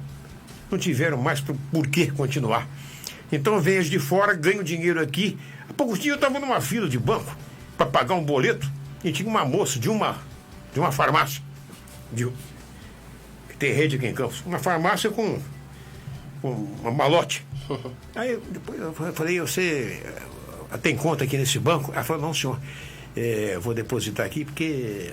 Não 0.70 0.78
tiveram 0.78 1.18
mais 1.18 1.40
por, 1.40 1.54
por 1.70 1.86
que 1.86 2.10
continuar. 2.10 2.66
Então 3.30 3.56
as 3.56 3.86
de 3.86 3.98
fora, 3.98 4.34
ganho 4.34 4.62
dinheiro 4.62 5.00
aqui. 5.00 5.38
Há 5.68 5.72
poucos 5.72 5.98
dias 5.98 6.12
eu 6.12 6.14
estava 6.16 6.38
numa 6.38 6.60
fila 6.60 6.88
de 6.88 6.98
banco 6.98 7.34
para 7.76 7.86
pagar 7.86 8.14
um 8.14 8.24
boleto 8.24 8.70
e 9.02 9.10
tinha 9.12 9.28
uma 9.28 9.44
moça 9.44 9.78
de 9.78 9.88
uma, 9.88 10.18
de 10.72 10.78
uma 10.80 10.92
farmácia. 10.92 11.42
De, 12.12 12.26
que 13.48 13.56
tem 13.58 13.72
rede 13.72 13.96
aqui 13.96 14.06
em 14.06 14.14
Campos. 14.14 14.42
Uma 14.44 14.58
farmácia 14.58 15.10
com, 15.10 15.40
com 16.42 16.50
uma 16.82 16.90
malote. 16.90 17.44
Aí 18.14 18.38
depois 18.50 18.78
eu 18.80 18.92
falei, 19.14 19.40
você 19.40 20.02
tem 20.78 20.96
conta 20.96 21.24
aqui 21.24 21.36
nesse 21.36 21.58
banco? 21.58 21.92
Ela 21.92 22.04
falou, 22.04 22.22
não, 22.22 22.34
senhor, 22.34 22.58
eu 23.16 23.60
vou 23.60 23.74
depositar 23.74 24.26
aqui 24.26 24.44
porque 24.44 25.12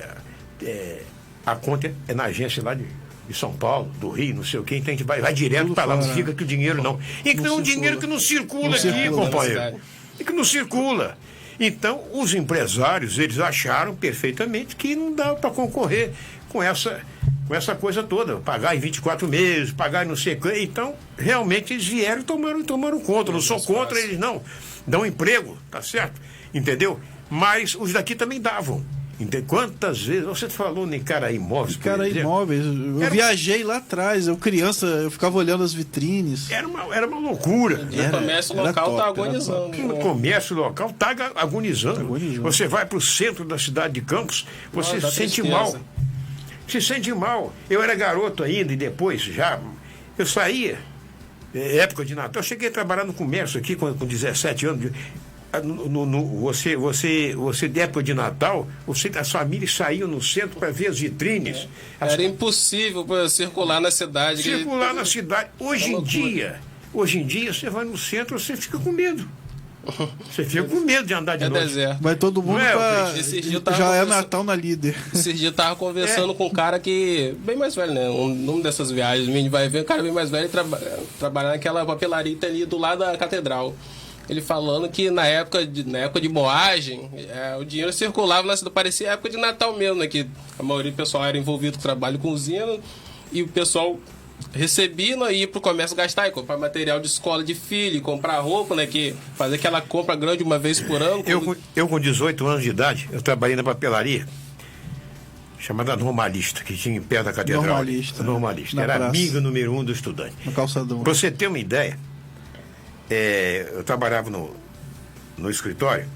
eh, 0.62 1.02
a 1.45 1.56
conta 1.56 1.93
é 2.08 2.13
na 2.13 2.26
agência 2.26 2.63
lá 2.63 2.74
de, 2.74 2.86
de 3.28 3.34
São 3.34 3.54
Paulo, 3.54 3.91
do 4.00 4.10
Rio, 4.10 4.36
não 4.36 4.43
sei 4.43 4.60
o 4.60 4.63
quê, 4.63 4.78
então 4.78 4.93
a 4.93 4.98
gente 4.98 5.06
vai, 5.06 5.22
vai 5.22 5.34
direto 5.34 5.74
para 5.74 5.86
lá, 5.86 5.95
não 5.95 6.13
fica 6.13 6.34
que 6.34 6.43
o 6.43 6.45
dinheiro 6.45 6.82
não. 6.82 7.00
Então 7.26 7.45
é 7.45 7.52
um 7.52 7.62
dinheiro 7.62 8.00
que 8.00 8.08
não 8.08 8.19
circula 8.19 8.69
Não 8.69 8.74
aqui, 8.76 8.82
circula 8.82 9.26
companheiro. 9.26 9.82
E 10.19 10.24
que 10.24 10.32
não 10.32 10.43
circula. 10.43 11.17
Então, 11.60 12.04
os 12.13 12.34
empresários, 12.34 13.19
eles 13.19 13.38
acharam 13.38 13.93
perfeitamente 13.93 14.76
que 14.76 14.95
não 14.95 15.13
dá 15.13 15.36
para 15.36 15.50
concorrer 15.50 16.12
com 16.48 16.63
essa, 16.63 17.02
com 17.48 17.54
essa 17.54 17.76
coisa 17.76 18.02
toda. 18.02 18.38
Pagar 18.38 18.76
em 18.76 18.80
24 18.80 19.28
meses, 19.28 19.74
pagar 19.74 20.06
em 20.06 20.08
não 20.08 20.15
sei 20.15 20.36
o 20.36 20.41
quê. 20.41 20.62
Então, 20.62 20.95
realmente, 21.17 21.74
eles 21.74 21.86
vieram 21.86 22.22
e 22.22 22.24
tomaram, 22.24 22.63
tomaram 22.63 23.00
conta. 23.02 23.34
Não 23.34 23.41
sou 23.41 23.62
contra 23.62 24.00
eles, 24.00 24.17
não. 24.17 24.41
Dão 24.89 25.06
emprego, 25.06 25.58
tá 25.69 25.82
certo? 25.82 26.19
Entendeu? 26.54 26.99
Mas 27.30 27.75
os 27.75 27.93
daqui 27.93 28.15
também 28.15 28.41
davam. 28.41 28.84
Entende? 29.19 29.43
Quantas 29.47 30.02
vezes, 30.02 30.23
você 30.23 30.47
falou 30.49 30.88
em 30.93 30.99
cara 31.04 31.30
imóveis, 31.30 31.75
Cara, 31.75 32.08
imóveis. 32.08 32.65
Eu 32.65 33.02
Era- 33.02 33.10
viajei 33.10 33.65
lá 33.65 33.75
atrás, 33.78 34.28
eu 34.30 34.38
criança, 34.38 34.86
eu 34.86 35.12
ficava 35.12 35.38
olhando 35.38 35.62
as 35.62 35.73
vitrines. 35.73 36.49
Era 36.49 36.65
uma, 36.65 36.95
era 36.95 37.06
uma 37.06 37.19
loucura. 37.19 37.86
O 37.91 37.99
Era- 37.99 38.17
comércio 38.17 38.56
local 38.56 38.73
top, 38.86 38.97
tá 38.97 39.02
era 39.04 39.10
agonizando. 39.12 39.93
O 39.93 39.99
comércio 39.99 40.56
local 40.56 40.89
está 40.89 41.10
agonizando. 41.36 41.99
Agonizando. 41.99 42.41
Você 42.43 42.65
vai 42.65 42.86
para 42.86 42.97
o 42.97 43.02
centro 43.02 43.43
da 43.43 43.58
cidade 43.60 43.95
de 43.95 44.02
Campos, 44.02 44.47
você 44.71 44.95
Ah, 44.95 45.02
se 45.02 45.12
sente 45.12 45.41
tristeza. 45.41 45.49
mal. 45.49 45.75
Se 46.65 46.80
sente 46.82 47.12
mal. 47.13 47.54
Eu 47.69 47.84
era 47.84 47.95
garoto 47.95 48.41
ainda 48.41 48.71
e 48.71 48.78
depois 48.78 49.21
já. 49.21 49.60
Eu 50.17 50.25
saía, 50.25 50.78
época 51.53 52.05
de 52.05 52.13
Natal, 52.15 52.39
eu 52.41 52.43
cheguei 52.47 52.69
a 52.69 52.71
trabalhar 52.71 53.03
no 53.05 53.13
comércio 53.13 53.59
aqui 53.59 53.75
com, 53.75 53.91
com 53.93 54.05
17 54.05 54.65
anos. 54.65 54.81
de- 54.81 54.91
ah, 55.51 55.59
no- 55.62 56.05
no- 56.05 56.25
você, 56.41 56.75
você, 56.75 57.33
você, 57.35 57.67
de 57.67 57.79
época 57.79 58.03
de 58.03 58.13
Natal, 58.13 58.67
você, 58.85 59.09
as 59.17 59.31
famílias 59.31 59.73
saíam 59.73 60.07
no 60.07 60.21
centro 60.21 60.59
para 60.59 60.69
ver 60.69 60.88
as 60.89 60.99
vitrines. 60.99 61.67
As 61.99 62.13
Era 62.13 62.23
impossível 62.23 63.03
circular 63.29 63.81
na 63.81 63.89
cidade. 63.89 64.43
que- 64.43 64.49
circular 64.57 64.93
na 64.93 65.05
cidade. 65.05 65.49
Hoje 65.59 65.85
É 65.85 65.97
em 65.97 66.03
dia, 66.03 66.59
hoje 66.93 67.17
em 67.19 67.25
dia, 67.25 67.51
você 67.51 67.67
vai 67.69 67.83
no 67.83 67.97
centro, 67.97 68.38
você 68.39 68.55
fica 68.55 68.77
com 68.77 68.91
medo. 68.91 69.27
Você 69.91 70.43
fica 70.45 70.63
com 70.63 70.80
medo 70.82 71.08
de 71.08 71.13
andar 71.13 71.38
de 71.38 71.43
É 71.45 71.49
noite. 71.49 71.67
deserto. 71.67 72.02
Vai 72.02 72.15
todo 72.15 72.41
mundo 72.41 72.58
Não 72.58 72.62
é, 72.65 72.71
pra. 72.73 73.13
Esse 73.17 73.41
dia 73.41 73.54
eu 73.56 73.62
tava 73.62 73.78
Já 73.78 73.84
é 73.86 73.88
conversando- 73.99 74.10
Natal 74.10 74.43
na 74.43 74.56
líder. 74.56 74.95
Esses 75.13 75.23
dias 75.38 75.52
eu 75.52 75.54
tava 75.54 75.75
conversando 75.75 76.34
com 76.34 76.47
um 76.47 76.49
cara 76.49 76.80
que. 76.80 77.36
Bem 77.45 77.56
mais 77.56 77.75
velho, 77.75 77.93
né? 77.93 78.10
Um, 78.10 78.28
numa 78.30 78.62
dessas 78.63 78.91
viagens, 78.91 79.28
a 79.28 79.32
gente 79.32 79.49
vai 79.49 79.67
ver 79.69 79.82
um 79.82 79.86
cara 79.86 80.02
bem 80.04 80.12
mais 80.12 80.30
velho 80.30 80.49
traba 80.49 80.78
trabalhar 81.19 81.49
naquela 81.49 81.86
papelaria 81.86 82.38
ali 82.43 82.65
do 82.65 82.78
lado 82.78 82.99
da 82.99 83.17
catedral. 83.17 83.73
Ele 84.30 84.41
falando 84.41 84.88
que 84.89 85.10
na 85.10 85.25
época 85.25 85.65
de, 85.65 85.84
na 85.89 85.97
época 85.99 86.21
de 86.21 86.30
moagem, 86.30 87.10
é, 87.30 87.58
o 87.60 87.65
dinheiro 87.65 87.91
circulava 87.91 88.45
na 88.45 88.56
cidade, 88.56 88.73
parecia 88.75 89.10
época 89.13 89.30
de 89.30 89.38
Natal 89.38 89.75
mesmo, 89.75 89.95
né? 89.95 90.08
Que 90.08 90.28
a 90.60 90.62
maioria 90.62 90.91
do 90.91 90.95
pessoal 90.95 91.25
era 91.25 91.36
envolvido 91.36 91.78
com 91.78 91.82
trabalho 91.82 92.19
com 92.19 92.30
usina 92.30 92.78
e 93.32 93.41
o 93.41 93.47
pessoal 93.47 93.97
recebia 94.54 95.15
né, 95.17 95.34
e 95.34 95.39
ia 95.41 95.47
pro 95.47 95.62
comércio 95.62 95.95
gastar 95.95 96.28
e 96.28 96.32
comprar 96.32 96.58
material 96.58 96.99
de 96.99 97.08
escola 97.08 97.43
de 97.43 97.54
filho, 97.56 98.02
comprar 98.02 98.39
roupa, 98.39 98.75
né? 98.75 98.86
Que 98.88 99.15
fazer 99.36 99.56
aquela 99.56 99.82
compra 99.82 100.15
grande 100.15 100.43
uma 100.43 100.58
vez 100.60 100.80
por 100.82 101.02
ano. 101.02 101.23
Eu, 101.25 101.41
com- 101.41 101.56
eu, 101.75 101.88
com 101.88 101.99
18 101.99 102.45
anos 102.47 102.63
de 102.63 102.69
idade, 102.69 103.10
eu 103.12 103.21
trabalhei 103.21 103.56
na 103.56 103.63
papelaria 103.63 104.25
chamada 105.60 105.95
Normalista, 105.97 106.63
que 106.63 106.75
tinha 106.75 106.95
em 106.97 107.02
pé 107.02 107.21
da 107.21 107.34
catedral. 107.34 107.63
Normalista. 107.63 108.23
Normalista. 108.23 108.82
Era 108.82 108.93
praça. 108.95 109.10
amiga 109.10 109.41
número 109.41 109.73
um 109.73 109.84
do 109.84 109.91
estudante. 109.91 110.36
No 110.45 110.52
calçadão. 110.54 111.04
Pra 111.04 111.13
você 111.13 111.30
ter 111.30 111.47
uma 111.47 111.60
ideia, 111.60 111.99
é, 113.10 113.69
eu 113.73 113.84
trabalhava 113.84 114.30
no, 114.30 114.56
no 115.38 115.49
escritório. 115.49 116.08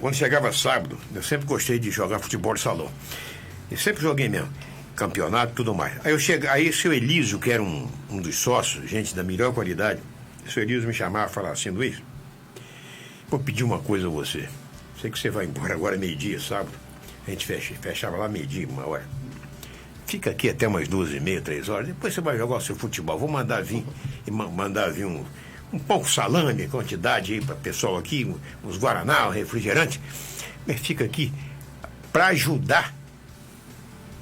Quando 0.00 0.14
chegava 0.14 0.50
sábado, 0.52 0.98
eu 1.14 1.22
sempre 1.22 1.46
gostei 1.46 1.78
de 1.78 1.90
jogar 1.90 2.18
futebol 2.18 2.54
de 2.54 2.60
salão. 2.60 2.90
E 3.70 3.76
sempre 3.76 4.02
joguei 4.02 4.28
mesmo. 4.28 4.48
Campeonato 5.00 5.54
tudo 5.54 5.74
mais. 5.74 5.94
Aí 6.04 6.12
eu 6.12 6.18
cheguei, 6.18 6.46
aí 6.50 6.70
seu 6.74 6.92
Elísio, 6.92 7.38
que 7.38 7.50
era 7.50 7.62
um, 7.62 7.88
um 8.10 8.20
dos 8.20 8.36
sócios, 8.36 8.86
gente 8.90 9.14
da 9.14 9.22
melhor 9.22 9.50
qualidade, 9.54 9.98
seu 10.46 10.62
Elísio 10.62 10.86
me 10.86 10.92
chamava 10.92 11.30
e 11.30 11.32
falava 11.32 11.54
assim, 11.54 11.70
Luiz, 11.70 12.02
vou 13.26 13.40
pedir 13.40 13.64
uma 13.64 13.78
coisa 13.78 14.08
a 14.08 14.10
você. 14.10 14.46
Sei 15.00 15.10
que 15.10 15.18
você 15.18 15.30
vai 15.30 15.46
embora 15.46 15.72
agora 15.72 15.96
meio-dia, 15.96 16.38
sábado. 16.38 16.72
A 17.26 17.30
gente 17.30 17.46
fecha, 17.46 17.72
fechava 17.80 18.18
lá 18.18 18.28
meio-dia, 18.28 18.68
uma 18.68 18.86
hora. 18.86 19.04
Fica 20.06 20.28
aqui 20.28 20.50
até 20.50 20.68
umas 20.68 20.86
duas 20.86 21.10
e 21.14 21.18
meia, 21.18 21.40
três 21.40 21.70
horas. 21.70 21.86
Depois 21.86 22.12
você 22.12 22.20
vai 22.20 22.36
jogar 22.36 22.56
o 22.56 22.60
seu 22.60 22.76
futebol. 22.76 23.18
Vou 23.18 23.28
mandar 23.28 23.62
vir 23.62 23.86
e 24.26 24.30
ma- 24.30 24.48
mandar 24.48 24.92
vir 24.92 25.06
um, 25.06 25.24
um 25.72 25.78
pouco 25.78 26.06
salame, 26.10 26.68
quantidade 26.68 27.32
aí 27.32 27.40
para 27.40 27.54
pessoal 27.54 27.96
aqui, 27.96 28.30
uns 28.62 28.76
guaraná, 28.76 29.28
um 29.28 29.30
refrigerante. 29.30 29.98
Mas 30.66 30.78
fica 30.78 31.06
aqui 31.06 31.32
para 32.12 32.26
ajudar 32.26 32.92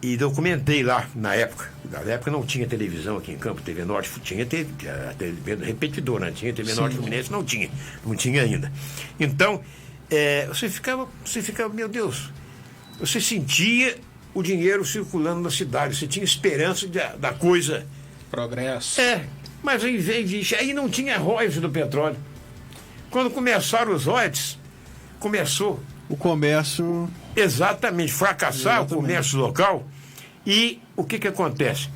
E 0.00 0.16
documentei 0.16 0.82
lá, 0.84 1.08
na 1.14 1.34
época. 1.34 1.68
Na 1.90 1.98
época 2.12 2.30
não 2.30 2.44
tinha 2.46 2.66
televisão 2.68 3.16
aqui 3.16 3.32
em 3.32 3.36
Campo, 3.38 3.60
TV 3.62 3.84
Norte, 3.84 4.08
tinha 4.22 4.46
TV, 4.46 4.68
a 4.88 5.12
TV 5.14 5.56
repetidor, 5.56 6.20
né? 6.20 6.30
Tinha 6.30 6.52
TV 6.52 6.72
Norte 6.74 6.94
Fluminense, 6.96 7.32
não 7.32 7.42
tinha, 7.42 7.68
não 8.06 8.14
tinha 8.14 8.42
ainda. 8.42 8.70
Então, 9.18 9.60
eh, 10.08 10.46
você 10.46 10.68
ficava, 10.68 11.08
você 11.24 11.42
ficava, 11.42 11.74
meu 11.74 11.88
Deus, 11.88 12.30
você 13.00 13.20
sentia 13.20 13.96
o 14.32 14.40
dinheiro 14.40 14.84
circulando 14.84 15.40
na 15.40 15.50
cidade, 15.50 15.96
você 15.96 16.06
tinha 16.06 16.24
esperança 16.24 16.86
de- 16.86 17.00
da 17.18 17.32
coisa 17.32 17.84
Progresso. 18.30 19.00
é, 19.00 19.24
mas 19.62 19.82
em 19.84 19.96
vez 19.98 20.28
disso, 20.30 20.54
aí 20.56 20.72
não 20.72 20.88
tinha 20.88 21.18
royalties 21.18 21.60
do 21.60 21.68
petróleo. 21.70 22.16
Quando 23.10 23.30
começaram 23.30 23.92
os 23.94 24.04
royalties, 24.04 24.58
começou 25.18 25.80
O 26.08 26.16
comércio. 26.16 27.08
exatamente 27.34 28.12
fracassar 28.12 28.78
Exatamente. 28.78 28.92
o 28.92 28.96
comércio 28.96 29.38
local. 29.38 29.84
E 30.46 30.80
o 30.96 31.04
que, 31.04 31.18
que 31.18 31.28
acontece? 31.28 31.88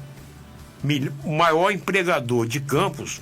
O 1.25 1.33
maior 1.33 1.71
empregador 1.71 2.47
de 2.47 2.61
Campos, 2.61 3.21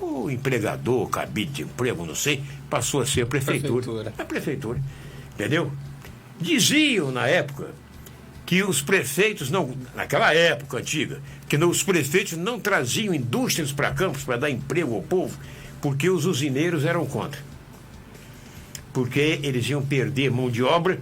o 0.00 0.30
empregador, 0.30 1.08
cabide 1.08 1.50
de 1.52 1.62
emprego, 1.62 2.06
não 2.06 2.14
sei, 2.14 2.42
passou 2.70 3.02
a 3.02 3.06
ser 3.06 3.22
a 3.22 3.26
prefeitura. 3.26 3.82
Prefeitura. 3.82 4.14
A 4.18 4.24
prefeitura. 4.24 4.80
Entendeu? 5.34 5.70
Diziam 6.40 7.12
na 7.12 7.26
época 7.28 7.68
que 8.52 8.62
os 8.62 8.82
prefeitos 8.82 9.48
não, 9.48 9.74
naquela 9.94 10.34
época 10.34 10.76
antiga, 10.76 11.22
que 11.48 11.56
não- 11.56 11.70
os 11.70 11.82
prefeitos 11.82 12.34
não 12.36 12.60
traziam 12.60 13.14
indústrias 13.14 13.72
para 13.72 13.90
Campos 13.92 14.24
para 14.24 14.36
dar 14.36 14.50
emprego 14.50 14.94
ao 14.94 15.00
povo, 15.02 15.38
porque 15.80 16.10
os 16.10 16.26
usineiros 16.26 16.84
eram 16.84 17.06
contra. 17.06 17.40
Porque 18.92 19.40
eles 19.42 19.66
iam 19.70 19.80
perder 19.80 20.30
mão 20.30 20.50
de 20.50 20.62
obra 20.62 21.00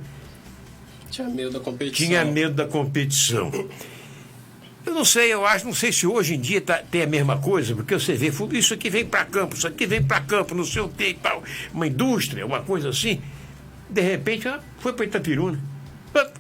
Tinha 1.11 1.29
medo 1.29 1.51
da 1.51 1.59
competição. 1.59 2.07
tinha 2.07 2.25
medo 2.25 2.55
da 2.55 2.67
competição. 2.69 3.51
Eu 4.87 4.95
não 4.95 5.05
sei, 5.05 5.33
eu 5.33 5.45
acho, 5.45 5.65
não 5.67 5.75
sei 5.75 5.91
se 5.91 6.07
hoje 6.07 6.37
em 6.37 6.41
dia 6.41 6.61
tá- 6.61 6.85
tem 6.89 7.03
a 7.03 7.07
mesma 7.09 7.37
coisa, 7.39 7.75
porque 7.75 7.95
você 7.95 8.15
vê, 8.15 8.31
"Fu- 8.31 8.49
isso 8.53 8.75
aqui 8.75 8.89
vem 8.89 9.05
para 9.05 9.25
campo, 9.25 9.57
isso 9.57 9.67
aqui 9.67 9.87
vem 9.87 10.01
para 10.01 10.21
campo, 10.21 10.55
não 10.55 10.65
sei 10.65 10.83
o 10.83 10.89
que 10.89 11.03
e 11.09 11.15
tal, 11.15 11.43
uma 11.75 11.89
indústria, 11.89 12.47
uma 12.47 12.61
coisa 12.63 12.91
assim. 12.91 13.21
De 13.89 14.01
repente, 14.03 14.47
foi 14.79 14.93
para 14.93 15.05
Itapiruna, 15.05 15.61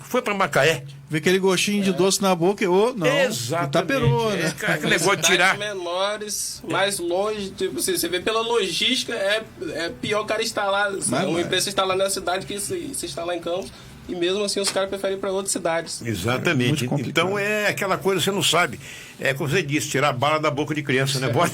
foi 0.03 0.23
para 0.23 0.35
Macaé. 0.35 0.85
Vê 1.11 1.19
aquele 1.19 1.41
gostinho 1.41 1.83
de 1.83 1.93
doce 1.93 2.23
na 2.23 2.33
boca 2.37 2.63
e, 2.63 2.69
ô, 2.69 2.95
não. 2.97 3.05
Exatamente. 3.05 3.69
Itaperou, 3.71 4.33
É, 4.33 4.37
né? 4.37 4.55
cara, 4.57 4.75
aquele 4.75 4.91
negócio 4.93 5.17
de 5.17 5.23
tirar. 5.27 5.59
menores, 5.59 6.63
mais 6.71 7.01
longe, 7.01 7.51
tipo, 7.51 7.75
você, 7.83 7.99
você 7.99 8.09
vê 8.09 8.21
pela 8.21 8.41
logística, 8.41 9.13
é, 9.13 9.43
é 9.73 9.89
pior 9.89 10.21
o 10.23 10.25
cara 10.25 10.41
instalar. 10.41 10.93
Mas 10.93 11.09
uma 11.09 11.33
vai. 11.33 11.43
empresa 11.43 11.69
instalar 11.69 11.97
na 11.97 12.09
cidade 12.09 12.47
que 12.47 12.61
se, 12.61 12.95
se 12.95 13.07
instalar 13.07 13.37
em 13.37 13.41
Campos. 13.41 13.73
E 14.09 14.15
mesmo 14.15 14.43
assim 14.45 14.61
os 14.61 14.71
caras 14.71 14.89
preferem 14.89 15.17
ir 15.17 15.21
para 15.21 15.31
outras 15.33 15.53
cidades. 15.53 16.01
Exatamente. 16.03 16.87
Complicado. 16.87 17.11
Então 17.11 17.39
é 17.39 17.67
aquela 17.67 17.99
coisa 17.99 18.21
que 18.21 18.25
você 18.25 18.31
não 18.31 18.43
sabe. 18.43 18.79
É 19.19 19.35
como 19.35 19.49
você 19.51 19.63
disse, 19.65 19.89
tirar 19.89 20.09
a 20.11 20.13
bala 20.13 20.39
da 20.41 20.51
boca 20.51 20.75
de 20.75 20.83
criança, 20.83 21.19
né, 21.21 21.29
boy? 21.29 21.49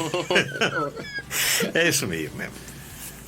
é 1.74 1.88
isso 1.88 2.06
mesmo. 2.06 2.36
né? 2.36 2.48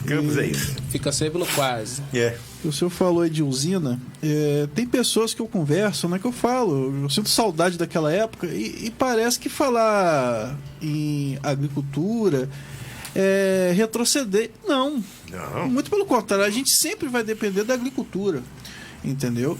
Campos 0.06 0.36
é 0.38 0.46
isso. 0.46 0.76
Fica 0.90 1.10
sempre 1.12 1.38
no 1.38 1.46
quase. 1.46 2.02
É. 2.14 2.36
O 2.64 2.72
senhor 2.72 2.90
falou 2.90 3.22
aí 3.22 3.30
de 3.30 3.42
usina. 3.42 4.00
é, 4.22 4.68
tem 4.74 4.86
pessoas 4.86 5.32
que 5.32 5.40
eu 5.40 5.46
converso, 5.46 6.08
né? 6.08 6.18
Que 6.18 6.24
eu 6.24 6.32
falo, 6.32 7.02
eu 7.02 7.10
sinto 7.10 7.28
saudade 7.28 7.78
daquela 7.78 8.12
época 8.12 8.46
e, 8.48 8.86
e 8.86 8.90
parece 8.90 9.38
que 9.38 9.48
falar 9.48 10.56
em 10.82 11.38
agricultura 11.42 12.48
é 13.14 13.72
retroceder. 13.74 14.50
Não. 14.66 15.02
Não. 15.30 15.68
Muito 15.68 15.88
pelo 15.90 16.04
contrário, 16.04 16.44
a 16.44 16.50
gente 16.50 16.70
sempre 16.70 17.08
vai 17.08 17.22
depender 17.22 17.64
da 17.64 17.74
agricultura. 17.74 18.42
Entendeu? 19.04 19.56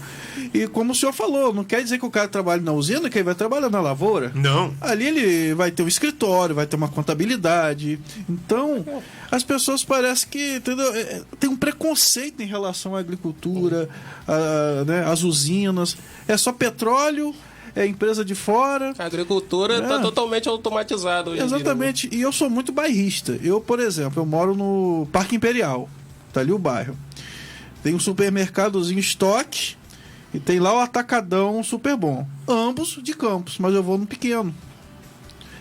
E 0.53 0.67
como 0.67 0.91
o 0.91 0.95
senhor 0.95 1.13
falou, 1.13 1.53
não 1.53 1.63
quer 1.63 1.81
dizer 1.81 1.97
que 1.97 2.05
o 2.05 2.11
cara 2.11 2.27
trabalhe 2.27 2.61
na 2.61 2.73
usina, 2.73 3.09
que 3.09 3.17
ele 3.17 3.23
vai 3.23 3.33
trabalhar 3.35 3.69
na 3.69 3.79
lavoura. 3.79 4.31
Não. 4.35 4.73
Ali 4.81 5.07
ele 5.07 5.53
vai 5.55 5.71
ter 5.71 5.81
um 5.81 5.87
escritório, 5.87 6.53
vai 6.53 6.67
ter 6.67 6.75
uma 6.75 6.89
contabilidade. 6.89 7.97
Então, 8.29 8.85
as 9.31 9.43
pessoas 9.43 9.83
parecem 9.83 10.27
que 10.29 10.55
entendeu? 10.57 10.93
É, 10.93 10.99
é, 10.99 11.21
tem 11.39 11.49
um 11.49 11.55
preconceito 11.55 12.41
em 12.43 12.45
relação 12.45 12.95
à 12.95 12.99
agricultura, 12.99 13.87
a, 14.27 14.83
né, 14.85 15.05
às 15.05 15.23
usinas. 15.23 15.95
É 16.27 16.35
só 16.35 16.51
petróleo, 16.51 17.33
é 17.75 17.85
empresa 17.85 18.25
de 18.25 18.35
fora. 18.35 18.93
A 18.99 19.05
agricultura 19.05 19.79
está 19.79 19.95
É. 19.95 20.01
totalmente 20.01 20.49
automatizada 20.49 21.29
hoje 21.29 21.41
em 21.41 21.45
dia, 21.47 21.55
né? 21.55 21.61
Exatamente. 21.61 22.09
E 22.11 22.21
eu 22.21 22.31
sou 22.33 22.49
muito 22.49 22.71
bairrista. 22.73 23.39
Eu, 23.41 23.61
por 23.61 23.79
exemplo, 23.79 24.21
eu 24.21 24.25
moro 24.25 24.53
no 24.53 25.07
Parque 25.13 25.35
Imperial. 25.37 25.89
Tá 26.33 26.41
ali 26.41 26.51
o 26.51 26.59
bairro. 26.59 26.95
Tem 27.83 27.93
um 27.93 27.99
supermercadozinho 27.99 28.99
estoque 28.99 29.75
e 30.33 30.39
tem 30.39 30.59
lá 30.59 30.73
o 30.73 30.79
atacadão 30.79 31.63
super 31.63 31.95
bom. 31.95 32.27
Ambos 32.47 32.99
de 33.01 33.13
campos, 33.13 33.57
mas 33.57 33.73
eu 33.73 33.81
vou 33.81 33.97
no 33.97 34.05
pequeno. 34.05 34.53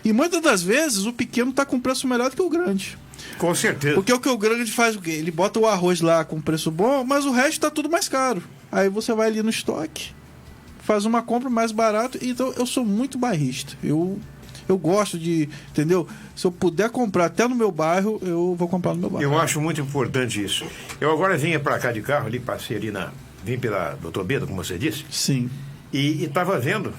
E 0.05 0.13
muitas 0.13 0.41
das 0.41 0.63
vezes 0.63 1.07
o 1.07 1.13
pequeno 1.13 1.53
tá 1.53 1.65
com 1.65 1.81
preço 1.81 2.07
melhor 2.07 2.31
do 2.31 2.37
que 2.37 2.43
o 2.43 2.49
grande. 2.51 2.99
Com 3.39 3.55
certeza. 3.55 3.95
Porque 3.95 4.13
o 4.13 4.21
que 4.21 4.29
o 4.29 4.39
grande 4.39 4.71
faz 4.71 4.97
o 4.97 5.01
quê? 5.01 5.11
Ele 5.11 5.31
bota 5.31 5.59
o 5.59 5.67
arroz 5.67 6.01
lá 6.01 6.25
com 6.25 6.41
preço 6.41 6.71
bom, 6.71 7.05
mas 7.05 7.25
o 7.25 7.31
resto 7.31 7.61
tá 7.61 7.71
tudo 7.71 7.91
mais 7.91 8.09
caro. 8.09 8.43
Aí 8.71 8.89
você 8.89 9.13
vai 9.13 9.29
ali 9.29 9.43
no 9.43 9.51
estoque, 9.51 10.13
faz 10.83 11.05
uma 11.05 11.23
compra 11.23 11.51
mais 11.51 11.73
barato. 11.73 12.19
Então 12.23 12.53
eu 12.57 12.67
sou 12.67 12.85
muito 12.85 13.19
bairrista. 13.19 13.75
Eu 13.83 14.19
eu 14.69 14.79
gosto 14.79 15.19
de, 15.19 15.49
entendeu? 15.71 16.07
Se 16.37 16.47
eu 16.47 16.53
puder 16.53 16.91
comprar 16.91 17.27
até 17.27 17.47
no 17.49 17.55
meu 17.55 17.71
bairro, 17.71 18.19
eu 18.23 18.55
vou 18.57 18.69
comprar 18.69 18.95
no 18.95 19.01
meu 19.01 19.11
bairro. 19.11 19.33
Eu 19.33 19.39
acho 19.39 19.61
muito 19.61 19.81
importante 19.81 20.43
isso. 20.43 20.65
Eu 21.01 21.11
agora 21.13 21.37
vinha 21.37 21.59
para 21.59 21.79
cá 21.79 21.91
de 21.93 22.01
carro, 22.01 22.27
ali 22.27 22.39
passei 22.39 22.77
ali 22.77 22.91
na. 22.91 23.11
Vim 23.45 23.59
pela 23.59 23.97
Doutor 24.03 24.25
Beda, 24.25 24.47
como 24.47 24.63
você 24.63 24.77
disse, 24.77 25.05
Sim. 25.11 25.49
e 25.93 26.25
estava 26.25 26.59
vendo, 26.59 26.93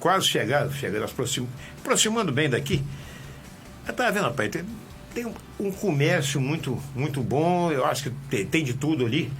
quase 0.00 0.26
chegado, 0.26 0.72
chegando, 0.74 1.04
aproxim, 1.04 1.46
aproximando 1.78 2.32
bem 2.32 2.50
daqui. 2.50 2.82
Eu 3.86 3.92
estava 3.92 4.10
vendo, 4.12 4.24
rapaz, 4.24 4.50
tem, 4.50 4.64
tem 5.14 5.26
um, 5.26 5.32
um 5.60 5.70
comércio 5.70 6.40
muito, 6.40 6.76
muito 6.94 7.22
bom, 7.22 7.70
eu 7.70 7.84
acho 7.86 8.02
que 8.04 8.10
tem, 8.28 8.44
tem 8.44 8.64
de 8.64 8.74
tudo 8.74 9.06
ali. 9.06 9.32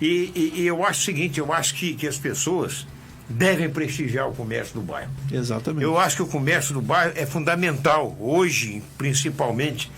E, 0.00 0.32
e- 0.34 0.52
e 0.62 0.66
eu 0.66 0.82
acho 0.84 1.02
o 1.02 1.04
seguinte, 1.04 1.38
eu 1.38 1.52
acho 1.52 1.74
que, 1.74 1.94
que 1.94 2.06
as 2.08 2.16
pessoas 2.16 2.86
devem 3.30 3.70
prestigiar 3.70 4.28
o 4.28 4.32
comércio 4.34 4.74
do 4.74 4.80
bairro. 4.80 5.10
Exatamente. 5.30 5.84
Eu 5.84 5.96
acho 5.98 6.16
que 6.16 6.22
o 6.22 6.26
comércio 6.26 6.74
do 6.74 6.82
bairro 6.82 7.12
é 7.14 7.24
fundamental, 7.24 8.16
hoje, 8.20 8.82
principalmente. 8.98 9.90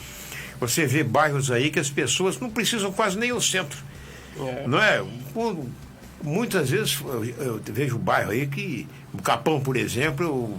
Você 0.60 0.86
vê 0.86 1.02
bairros 1.02 1.50
aí 1.50 1.70
que 1.70 1.80
as 1.80 1.90
pessoas 1.90 2.38
não 2.38 2.50
precisam 2.50 2.92
quase 2.92 3.18
nem 3.18 3.30
ao 3.30 3.40
centro. 3.40 3.78
É. 4.38 4.66
Não 4.68 4.80
é? 4.80 5.02
Muitas 6.22 6.70
vezes 6.70 6.98
eu, 7.38 7.60
vejo 7.72 7.98
bairro 7.98 8.30
aí 8.30 8.46
que, 8.46 8.86
o 9.12 9.20
Capão, 9.20 9.60
por 9.60 9.76
exemplo, 9.76 10.56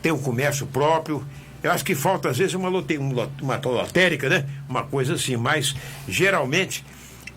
tem 0.00 0.12
um 0.12 0.18
comércio 0.18 0.66
próprio. 0.66 1.24
Eu 1.62 1.72
acho 1.72 1.84
que 1.84 1.94
falta, 1.94 2.28
às 2.30 2.38
vezes, 2.38 2.54
uma, 2.54 2.68
lote, 2.68 2.96
um 2.96 3.12
lo- 3.12 3.30
uma 3.42 3.56
lotérica, 3.56 4.28
né? 4.28 4.46
Uma 4.68 4.84
coisa 4.84 5.14
assim, 5.14 5.36
mas 5.36 5.74
geralmente. 6.08 6.84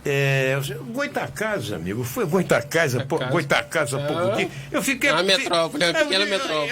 É, 0.06 0.60
Goitacazes, 0.91 1.72
amigo, 1.72 2.04
foi 2.04 2.26
Goitacazes, 2.26 2.95
Goitacazes. 2.95 3.32
Goitacazes 3.32 3.93
há 3.93 4.01
É. 4.01 4.08
pouco 4.08 4.36
tempo. 4.36 4.51
Eu 4.72 4.84
fiquei. 4.84 5.10
É 5.10 5.14
uma 5.14 5.24
metrópole, 5.24 5.84
é 5.84 5.89
uma 5.91 5.99
Eu- 5.99 6.06
pequena 6.06 6.26
eu- 6.26 6.30
metrópole. 6.30 6.72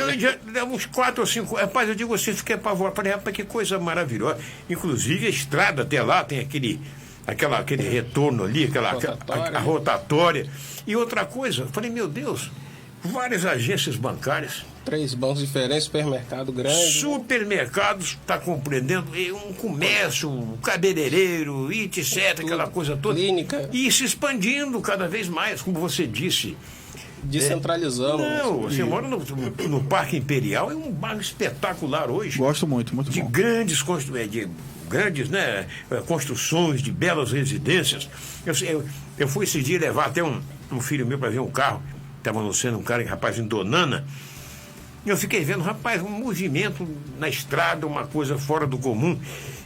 eu 0.57 0.65
uns 0.65 0.85
quatro 0.85 1.21
ou 1.21 1.27
cinco. 1.27 1.55
Rapaz, 1.55 1.87
eu 1.87 1.95
digo 1.95 2.13
assim, 2.13 2.33
fiquei 2.33 2.55
apavorado. 2.55 2.95
Falei, 2.95 3.13
rapaz, 3.13 3.33
que 3.35 3.43
coisa 3.45 3.79
maravilhosa. 3.79 4.37
Inclusive, 4.69 5.27
a 5.27 5.29
estrada 5.29 5.83
até 5.83 6.01
lá 6.03 6.23
tem 6.25 6.39
aquele, 6.39 6.81
aquela, 7.25 7.59
aquele 7.59 7.87
retorno 7.87 8.43
ali, 8.43 8.65
aquela 8.65 8.91
Rotatória. 8.91 9.43
a, 9.43 9.57
a 9.57 9.59
rotatória. 9.61 10.49
E 10.85 10.95
outra 10.95 11.23
coisa, 11.25 11.61
eu 11.63 11.67
falei, 11.67 11.89
meu 11.89 12.07
Deus, 12.09 12.51
várias 13.03 13.45
agências 13.45 13.95
bancárias, 13.95 14.65
Três 14.83 15.13
bancos 15.13 15.39
diferentes, 15.41 15.83
supermercado 15.83 16.51
grande. 16.51 16.91
supermercados, 16.93 18.17
está 18.21 18.37
compreendendo? 18.39 19.15
E 19.15 19.31
um 19.31 19.53
comércio, 19.53 20.29
um 20.29 20.57
cabeleireiro, 20.57 21.71
e 21.71 21.83
etc., 21.83 22.39
aquela 22.39 22.67
coisa 22.67 22.97
toda. 22.97 23.15
Clínica. 23.19 23.69
E 23.71 23.91
se 23.91 24.03
expandindo 24.03 24.81
cada 24.81 25.07
vez 25.07 25.27
mais, 25.29 25.61
como 25.61 25.79
você 25.79 26.07
disse. 26.07 26.57
Descentralizamos. 27.23 28.25
Não, 28.25 28.61
você 28.63 28.83
mora 28.83 29.07
no, 29.07 29.19
no 29.69 29.83
Parque 29.83 30.17
Imperial, 30.17 30.71
é 30.71 30.75
um 30.75 30.91
bairro 30.91 31.21
espetacular 31.21 32.09
hoje. 32.09 32.37
Gosto 32.39 32.65
muito, 32.67 32.95
muito 32.95 33.11
de 33.11 33.21
bom. 33.21 33.29
grandes, 33.29 33.83
constru- 33.83 34.17
eh, 34.17 34.25
de 34.25 34.47
grandes 34.89 35.29
né, 35.29 35.67
eh, 35.91 36.01
construções, 36.07 36.81
de 36.81 36.91
belas 36.91 37.31
residências. 37.31 38.09
Eu, 38.43 38.55
sei- 38.55 38.73
eu, 38.73 38.83
eu 39.19 39.27
fui 39.27 39.45
esse 39.45 39.61
dia 39.61 39.79
levar 39.79 40.07
até 40.07 40.23
um, 40.23 40.41
um 40.71 40.81
filho 40.81 41.05
meu 41.05 41.19
para 41.19 41.29
ver 41.29 41.39
um 41.39 41.51
carro. 41.51 41.83
Estava 42.17 42.39
anunciando 42.39 42.79
um 42.79 42.83
cara, 42.83 43.03
um 43.03 43.07
rapaz 43.07 43.37
em 43.37 43.45
Donana. 43.47 44.03
Eu 45.05 45.17
fiquei 45.17 45.43
vendo, 45.43 45.63
rapaz, 45.63 46.01
um 46.01 46.09
movimento 46.09 46.87
na 47.17 47.27
estrada, 47.27 47.87
uma 47.87 48.05
coisa 48.05 48.37
fora 48.37 48.67
do 48.67 48.77
comum. 48.77 49.19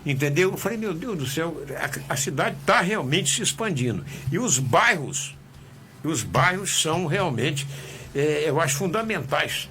Entendeu? 0.05 0.51
Eu 0.51 0.57
falei, 0.57 0.77
meu 0.77 0.93
Deus 0.93 1.17
do 1.17 1.27
céu, 1.27 1.61
a, 2.07 2.13
a 2.13 2.15
cidade 2.15 2.55
está 2.61 2.79
realmente 2.79 3.35
se 3.35 3.41
expandindo. 3.41 4.05
E 4.31 4.39
os 4.39 4.59
bairros, 4.59 5.35
os 6.03 6.23
bairros 6.23 6.81
são 6.81 7.05
realmente, 7.05 7.67
eh, 8.13 8.43
eu 8.45 8.61
acho, 8.61 8.77
fundamentais. 8.77 9.67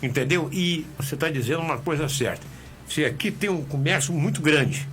Entendeu? 0.00 0.48
E 0.52 0.86
você 0.96 1.14
está 1.14 1.28
dizendo 1.28 1.60
uma 1.60 1.78
coisa 1.78 2.08
certa. 2.08 2.46
Se 2.88 3.04
aqui 3.04 3.30
tem 3.32 3.50
um 3.50 3.64
comércio 3.64 4.14
muito 4.14 4.40
grande 4.40 4.88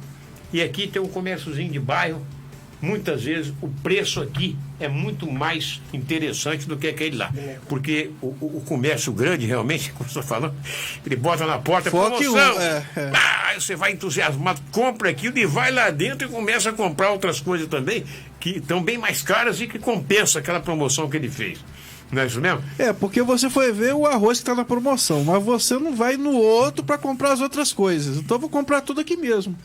e 0.52 0.62
aqui 0.62 0.88
tem 0.88 1.02
um 1.02 1.08
comérciozinho 1.08 1.72
de 1.72 1.80
bairro, 1.80 2.26
muitas 2.82 3.24
vezes 3.24 3.54
o 3.62 3.68
preço 3.82 4.22
aqui 4.22 4.56
é 4.80 4.88
muito 4.88 5.32
mais 5.32 5.82
interessante 5.94 6.68
do 6.68 6.78
que 6.78 6.88
aquele 6.88 7.18
lá. 7.18 7.32
Porque 7.68 8.12
o, 8.22 8.28
o- 8.28 8.58
o 8.58 8.62
comércio 8.66 9.12
grande, 9.14 9.46
realmente, 9.46 9.92
como 9.98 10.10
você 10.10 10.20
está 10.20 10.36
falando, 10.36 10.54
ele 11.06 11.16
bota 11.16 11.46
na 11.46 11.58
porta 11.60 11.90
Foca 11.90 12.24
em 12.24 12.28
um, 12.28 12.34
promoção. 12.34 12.62
é, 12.62 12.86
é. 12.98 13.12
Ah, 13.14 13.54
você 13.60 13.76
vai 13.76 13.92
entusiasmado, 13.94 14.62
compra 14.72 15.10
aquilo 15.10 15.38
e 15.38 15.46
vai 15.46 15.72
lá 15.72 15.90
dentro 15.90 16.28
e 16.28 16.32
começa 16.32 16.70
a 16.70 16.74
comprar 16.74 17.12
outras 17.12 17.40
coisas 17.40 17.68
também 17.68 18.04
que 18.40 18.58
estão 18.58 18.84
bem 18.84 18.98
mais 18.98 19.22
caras 19.22 19.60
e 19.62 19.68
que 19.68 19.80
compensa 19.80 20.40
aquela 20.40 20.60
promoção 20.60 21.10
que 21.10 21.18
ele 21.18 21.30
fez. 21.30 21.60
Não 22.12 22.22
é 22.22 22.28
isso 22.28 22.40
mesmo? 22.40 22.62
É, 22.78 22.94
porque 22.94 23.24
você 23.24 23.50
foi 23.50 23.72
ver 23.72 23.96
o 23.96 24.06
arroz 24.06 24.38
que 24.40 24.46
tá 24.46 24.54
na 24.54 24.64
promoção, 24.64 25.24
mas 25.24 25.44
você 25.44 25.74
não 25.80 25.96
vai 25.96 26.18
no 26.18 26.34
outro 26.34 26.84
para 26.84 27.00
comprar 27.00 27.32
as 27.32 27.42
outras 27.42 27.74
coisas. 27.74 28.18
Então 28.18 28.36
eu 28.38 28.42
vou 28.42 28.50
comprar 28.50 28.82
tudo 28.82 29.02
aqui 29.02 29.18
mesmo. 29.18 29.58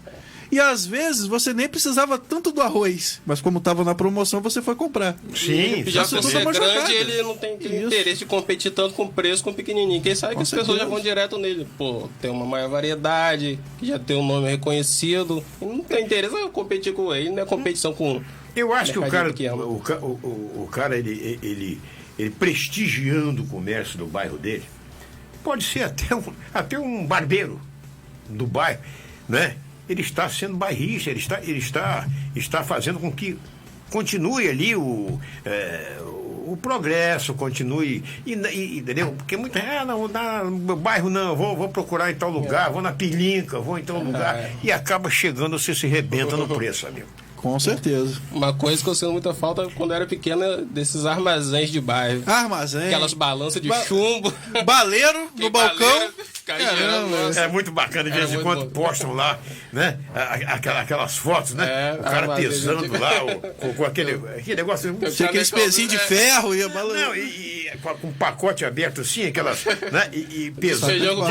E 0.53 0.59
às 0.59 0.85
vezes 0.85 1.27
você 1.27 1.55
nem 1.55 1.69
precisava 1.69 2.19
tanto 2.19 2.51
do 2.51 2.61
arroz, 2.61 3.21
mas 3.25 3.41
como 3.41 3.61
tava 3.61 3.85
na 3.85 3.95
promoção, 3.95 4.41
você 4.41 4.61
foi 4.61 4.75
comprar. 4.75 5.17
Sim, 5.35 5.85
Já 5.87 6.05
tudo 6.05 6.23
ser 6.25 6.39
é 6.39 6.45
grande, 6.45 6.59
jogada. 6.59 6.93
ele 6.93 7.23
não 7.23 7.37
tem 7.37 7.57
Isso. 7.57 7.87
interesse 7.87 8.19
de 8.19 8.27
competir 8.27 8.73
tanto 8.73 8.95
com 8.95 9.05
o 9.05 9.09
preço 9.13 9.45
com 9.45 9.51
o 9.51 9.55
pequenininho. 9.55 10.03
Quem 10.03 10.15
sabe 10.15 10.35
Com 10.35 10.39
que 10.41 10.43
as 10.43 10.51
pessoas 10.51 10.79
já 10.79 10.87
vão 10.87 10.99
direto 11.01 11.39
nele. 11.39 11.69
Pô, 11.79 12.09
tem 12.21 12.31
uma 12.33 12.45
maior 12.45 12.69
variedade, 12.69 13.61
que 13.79 13.87
já 13.87 13.99
tem 13.99 14.17
um 14.17 14.27
nome 14.27 14.49
reconhecido. 14.51 15.45
Não 15.61 15.85
tem 15.85 16.05
interesse 16.05 16.35
em 16.35 16.51
competir 16.51 16.93
com 16.95 17.15
ele, 17.15 17.31
não 17.31 17.43
é 17.43 17.47
competição 17.47 17.93
com. 17.95 18.21
Eu 18.57 18.75
acho 18.75 18.93
que 18.93 18.99
o 18.99 19.09
cara, 19.09 19.33
ca- 19.33 19.55
o, 19.55 19.81
o, 20.03 20.63
o 20.65 20.69
cara 20.71 20.99
ele, 20.99 21.39
ele, 21.41 21.81
ele 22.19 22.31
prestigiando 22.31 23.43
o 23.45 23.47
comércio 23.47 23.97
do 23.97 24.07
bairro 24.07 24.37
dele, 24.37 24.65
pode 25.45 25.63
ser 25.63 25.85
até 25.85 26.13
um, 26.15 26.23
até 26.53 26.77
um 26.77 27.07
barbeiro 27.07 27.61
do 28.29 28.49
bairro, 28.49 28.81
né? 29.29 29.57
Ele 29.91 30.03
está 30.03 30.29
sendo 30.29 30.57
bairrista, 30.57 31.11
ele 31.11 31.19
está, 31.19 31.41
ele 31.43 31.59
está, 31.59 32.07
está 32.35 32.63
fazendo 32.63 33.01
com 33.01 33.11
que 33.11 33.37
continue 33.91 34.49
ali 34.49 34.77
o, 34.77 35.21
é, 35.45 35.99
o 36.47 36.57
progresso, 36.57 37.35
continue. 37.35 38.03
E, 38.25 38.35
e- 38.35 38.79
entendeu? 38.79 39.13
Porque 39.13 39.37
muita 39.37 39.61
ah, 39.61 39.85
não, 39.85 40.09
no 40.49 40.77
bairro 40.77 41.11
não, 41.11 41.35
vou, 41.37 41.57
vou 41.57 41.69
procurar 41.69 42.11
em 42.11 42.15
tal 42.15 42.31
lugar, 42.31 42.71
vou 42.71 42.81
na 42.81 42.93
Pilinca, 42.93 43.59
vou 43.59 43.79
em 43.79 43.83
tal 43.83 44.03
lugar. 44.03 44.37
É. 44.37 44.53
E 44.63 44.73
acaba 44.73 45.11
chegando, 45.11 45.59
você 45.59 45.75
se 45.75 45.87
rebenta 45.87 46.37
no 46.37 46.49
preço, 46.49 46.87
amigo. 46.87 47.09
Com 47.41 47.59
certeza. 47.59 48.21
Uma 48.33 48.53
coisa 48.53 48.83
que 48.83 48.89
eu 48.89 48.95
sinto 48.95 49.13
muita 49.13 49.33
falta 49.33 49.67
quando 49.75 49.91
eu 49.93 49.97
era 49.97 50.07
pequena 50.07 50.59
desses 50.59 51.07
armazéns 51.07 51.71
de 51.71 51.81
bairro. 51.81 52.23
Armazém. 52.27 52.89
Aquelas 52.89 53.15
balanças 53.15 53.63
de 53.63 53.69
Ba- 53.69 53.83
chumbo. 53.85 54.31
Baleiro 54.65 55.25
no 55.35 55.45
Que 55.45 55.51
balcão. 55.51 56.11
Caramba, 56.45 57.17
nossa. 57.27 57.41
É 57.41 57.49
muito 57.49 57.71
bacana, 57.71 58.11
de 58.11 58.17
Era 58.17 58.27
vez 58.27 58.39
em 58.39 58.43
quando 58.43 58.65
bom. 58.65 58.71
postam 58.71 59.13
lá, 59.15 59.39
né? 59.73 59.99
A- 60.15 60.21
a- 60.21 60.55
aquela- 60.57 60.81
aquelas 60.81 61.17
fotos, 61.17 61.55
né? 61.55 61.65
É, 61.67 61.99
o 61.99 62.03
cara 62.03 62.29
pesando 62.35 62.85
eu- 62.85 63.01
lá, 63.01 63.25
o- 63.25 63.41
com, 63.55 63.75
com 63.75 63.85
aquele, 63.85 64.13
aquele 64.37 64.57
negócio. 64.57 64.93
Tinha 65.15 65.29
aqueles 65.29 65.51
pezinhos 65.51 65.93
de 65.93 65.99
ferro 65.99 66.55
e 66.55 66.63
a 66.63 66.69
bala. 66.69 66.93
Não, 66.93 67.15
e, 67.15 67.21
e 67.21 67.60
com, 67.79 68.09
um 68.09 68.13
pacote 68.13 68.65
aberto 68.65 69.01
assim, 69.01 69.27
aquelas. 69.27 69.65
Né? 69.65 70.09
E, 70.13 70.47
e 70.47 70.51
pesando. 70.51 70.91
Feijão 70.91 71.17
com. 71.17 71.31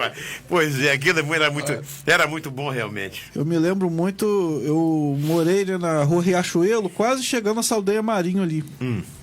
Ah. 0.00 0.12
Pois 0.48 0.80
é, 0.80 0.92
aquilo 0.92 1.34
era 1.34 1.50
muito, 1.50 1.72
era 2.06 2.26
muito 2.26 2.50
bom 2.50 2.70
realmente. 2.70 3.22
Eu 3.34 3.44
me 3.44 3.58
lembro 3.58 3.90
muito, 3.90 4.24
eu 4.64 5.16
morei 5.20 5.64
né, 5.64 5.78
na 5.78 6.02
rua 6.02 6.22
Riachuelo, 6.22 6.88
quase 6.88 7.22
chegando 7.22 7.60
a 7.60 7.62
Saldanha 7.62 8.02
Marinho 8.02 8.42
ali. 8.42 8.64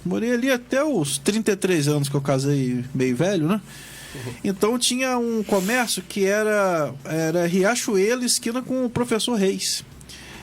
Morei 0.06 0.34
ali 0.34 0.52
até 0.52 0.84
os 0.84 1.18
33 1.18 1.88
anos 1.88 2.10
que 2.10 2.16
eu 2.16 2.22
casei 2.22 2.84
meio 2.94 3.16
velho, 3.16 3.48
né? 3.48 3.62
Então 4.44 4.78
tinha 4.80 5.18
um 5.18 5.44
comércio 5.44 6.02
que 6.02 6.26
era, 6.26 6.94
era 7.06 7.46
Riachuelo, 7.46 8.24
esquina 8.24 8.62
com 8.62 8.86
o 8.86 8.90
professor 8.90 9.36
Reis. 9.36 9.84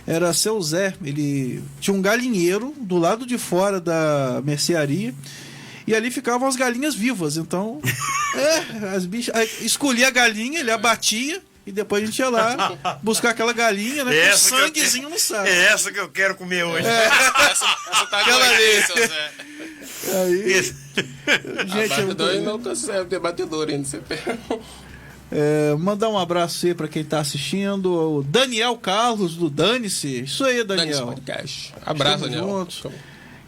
Era 0.06 0.32
seu 0.34 0.60
Zé, 0.60 0.94
ele 1.02 1.62
tinha 1.80 1.94
um 1.94 2.02
galinheiro 2.02 2.74
do 2.78 2.98
lado 2.98 3.24
de 3.26 3.38
fora 3.38 3.80
da 3.80 4.42
mercearia. 4.44 5.14
E 5.86 5.94
ali 5.94 6.10
ficavam 6.10 6.46
as 6.48 6.56
galinhas 6.56 6.94
vivas, 6.94 7.36
então. 7.36 7.80
é, 8.36 8.94
as 8.96 9.06
bichas. 9.06 9.34
aí 9.34 9.48
Escolhia 9.60 10.08
a 10.08 10.10
galinha, 10.10 10.60
ele 10.60 10.70
abatia 10.70 11.42
e 11.66 11.72
depois 11.72 12.02
a 12.02 12.06
gente 12.06 12.18
ia 12.18 12.28
lá 12.28 12.76
buscar 13.02 13.30
aquela 13.30 13.52
galinha, 13.54 14.04
né? 14.04 14.12
Com 14.12 14.18
Essa 14.18 14.48
que 14.48 14.54
eu 14.54 14.66
sanguezinho 14.66 15.08
no 15.10 15.18
saco. 15.18 15.46
É 15.48 15.64
essa 15.72 15.90
que 15.92 15.98
eu 16.00 16.08
quero 16.10 16.34
comer 16.34 16.64
hoje. 16.64 16.86
Essa, 16.86 17.66
essa 17.90 18.06
tá 18.06 18.20
Aquela 18.20 18.46
ali. 18.46 18.82
seu 18.82 18.96
Zé? 19.08 19.30
Aí, 20.22 20.52
Esse- 20.52 20.74
gente, 21.66 21.98
eu- 22.00 22.04
Abatedor 22.10 22.42
não 22.42 22.58
consegue 22.60 23.04
ter 23.08 23.18
batedor 23.18 23.68
ainda. 23.68 23.84
Você 23.88 23.98
pega. 23.98 24.38
É, 25.30 25.74
mandar 25.78 26.08
um 26.08 26.18
abraço 26.18 26.66
aí 26.66 26.74
pra 26.74 26.88
quem 26.88 27.04
tá 27.04 27.20
assistindo. 27.20 28.18
O 28.18 28.22
Daniel 28.22 28.76
Carlos, 28.76 29.36
do 29.36 29.50
Dane-se. 29.50 30.22
Isso 30.22 30.44
aí, 30.44 30.62
Daniel. 30.64 31.06
Podcast. 31.06 31.74
Abraço, 31.84 32.24
Estamos 32.24 32.36
Daniel. 32.36 32.58
juntos. 32.58 32.82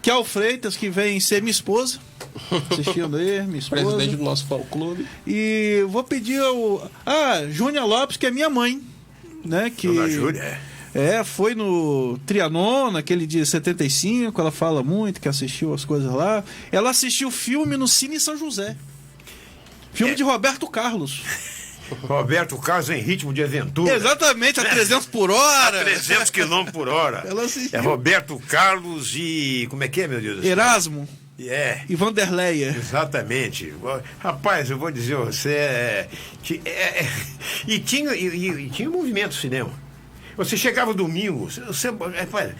Kel 0.02 0.24
Freitas, 0.24 0.76
que 0.76 0.88
vem 0.88 1.18
ser 1.18 1.42
minha 1.42 1.50
esposa. 1.50 1.98
Assistindo 2.70 3.16
aí, 3.16 3.42
minha 3.42 3.58
esposa. 3.58 3.82
Presidente 3.82 4.16
do 4.16 4.22
nosso 4.22 4.46
fã 4.46 4.58
clube. 4.70 5.06
E 5.26 5.84
vou 5.88 6.04
pedir 6.04 6.40
ao. 6.40 6.90
Ah, 7.04 7.42
Júnia 7.50 7.84
Lopes, 7.84 8.16
que 8.16 8.26
é 8.26 8.30
minha 8.30 8.48
mãe. 8.48 8.80
Né? 9.44 9.70
Que, 9.70 9.88
Dona 9.88 10.08
Júlia, 10.08 10.40
é. 10.40 10.60
É, 10.94 11.24
foi 11.24 11.54
no 11.54 12.18
Trianon, 12.24 12.90
naquele 12.90 13.26
dia 13.26 13.44
75, 13.44 14.40
ela 14.40 14.50
fala 14.50 14.82
muito 14.82 15.20
que 15.20 15.28
assistiu 15.28 15.74
as 15.74 15.84
coisas 15.84 16.10
lá. 16.12 16.42
Ela 16.72 16.90
assistiu 16.90 17.28
o 17.28 17.30
filme 17.30 17.76
no 17.76 17.86
Cine 17.86 18.18
São 18.18 18.36
José. 18.36 18.76
Filme 19.92 20.14
de 20.14 20.22
Roberto 20.22 20.66
Carlos. 20.68 21.22
Roberto 22.03 22.57
Carlos 22.59 22.91
em 22.91 23.01
ritmo 23.01 23.32
de 23.32 23.43
aventura. 23.43 23.95
Exatamente, 23.95 24.61
a 24.61 24.64
300 24.64 25.07
por 25.07 25.30
hora. 25.30 25.84
300 25.84 26.30
km 26.30 26.64
por 26.72 26.89
hora. 26.89 27.24
É 27.72 27.78
Roberto 27.78 28.39
Carlos 28.49 29.12
e. 29.14 29.66
Como 29.70 29.82
é 29.84 29.89
que 29.89 30.03
é, 30.03 30.09
meu 30.09 30.20
Deus? 30.20 30.45
Erasmo 30.45 31.09
É. 31.39 31.80
e 31.89 31.95
Vanderleia. 31.95 32.74
Exatamente. 32.76 33.72
Rapaz, 34.18 34.70
eu 34.70 34.78
vou 34.78 34.91
dizer, 34.91 35.16
você 35.16 35.51
é. 35.51 36.09
é- 36.64 36.70
é- 36.70 37.09
e, 37.66 37.78
tinha, 37.78 38.14
e, 38.14 38.26
e- 38.26 38.70
tinha 38.70 38.89
movimento 38.91 39.34
cinema. 39.34 39.70
Você 40.37 40.57
chegava 40.57 40.93
domingo, 40.93 41.49
você, 41.51 41.61
você- 41.62 41.89
rapaz, 41.89 42.53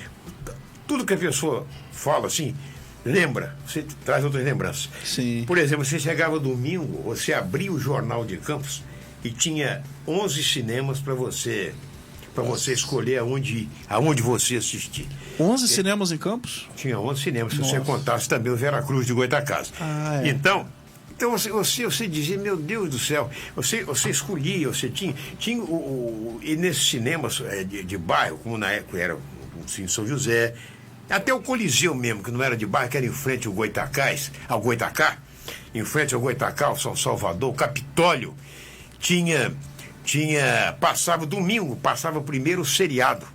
tudo 0.87 1.05
que 1.05 1.13
a 1.15 1.17
pessoa 1.19 1.67
fala 1.93 2.27
assim, 2.27 2.55
lembra, 3.05 3.55
você 3.67 3.85
traz 4.05 4.25
outras 4.25 4.45
lembranças. 4.45 4.89
Sim. 5.05 5.45
Por 5.47 5.59
exemplo, 5.59 5.85
você 5.85 5.99
chegava 5.99 6.39
domingo, 6.39 7.03
você 7.03 7.33
abria 7.35 7.71
o 7.73 7.79
jornal 7.79 8.25
de 8.25 8.37
Campos 8.39 8.83
e 9.25 9.31
tinha 9.31 9.83
11 10.07 10.43
cinemas 10.45 10.99
para 11.01 11.15
você 11.15 11.75
para 12.35 12.45
você 12.45 12.75
escolher 12.75 13.17
aonde, 13.19 13.67
aonde 13.89 14.21
você 14.21 14.57
assistir. 14.57 15.09
11 15.41 15.67
cinemas 15.69 16.13
em 16.13 16.19
Campos? 16.19 16.69
Tinha 16.77 17.01
11 17.01 17.23
cinemas, 17.23 17.53
se 17.55 17.59
você 17.61 17.79
Nossa. 17.79 17.91
contasse 17.91 18.29
também 18.29 18.53
o 18.53 18.57
Veracruz 18.57 19.07
de 19.07 19.15
Goitacazes. 19.15 19.73
Ah, 19.81 20.21
é. 20.23 20.29
Então, 20.29 20.69
então 21.17 21.31
você, 21.31 21.49
você, 21.51 21.85
você 21.87 22.07
dizia, 22.07 22.37
meu 22.37 22.55
Deus 22.59 22.91
do 22.91 22.99
céu, 22.99 23.31
você, 23.55 23.85
você 23.85 24.11
escolhia, 24.11 24.69
você 24.69 24.91
tinha. 24.91 25.15
tinha 25.39 25.63
o, 25.63 25.65
o- 25.65 26.41
e 26.43 26.57
nesses 26.57 26.87
cinemas 26.91 27.43
eh, 27.43 27.65
de, 27.65 27.83
de 27.83 27.97
bairro, 27.97 28.37
como 28.43 28.59
na 28.59 28.71
época 28.71 28.99
era 28.99 29.17
o 29.17 29.21
Cine 29.67 29.89
São 29.89 30.07
José, 30.07 30.55
até 31.09 31.33
o 31.33 31.41
Coliseu 31.41 31.95
mesmo, 31.95 32.23
que 32.23 32.31
não 32.31 32.43
era 32.43 32.55
de 32.55 32.67
bairro, 32.67 32.91
que 32.91 32.99
era 32.99 33.07
em 33.07 33.13
frente 33.13 33.47
ao 33.47 33.55
Goitacás, 33.55 34.31
ao 34.47 34.61
Goitacá, 34.61 35.17
em 35.75 35.83
frente 35.87 36.15
ao 36.15 36.21
Goitacá, 36.21 36.67
ao 36.67 36.77
São 36.79 36.95
Salvador, 36.95 37.49
o 37.51 37.55
Capitólio, 37.55 38.35
tinha. 38.99 39.53
tinha 40.05 40.75
passava 40.81 41.27
domingo, 41.27 41.77
passava 41.77 42.21
primeiro 42.21 42.63
o 42.63 42.65
seriado. 42.65 43.27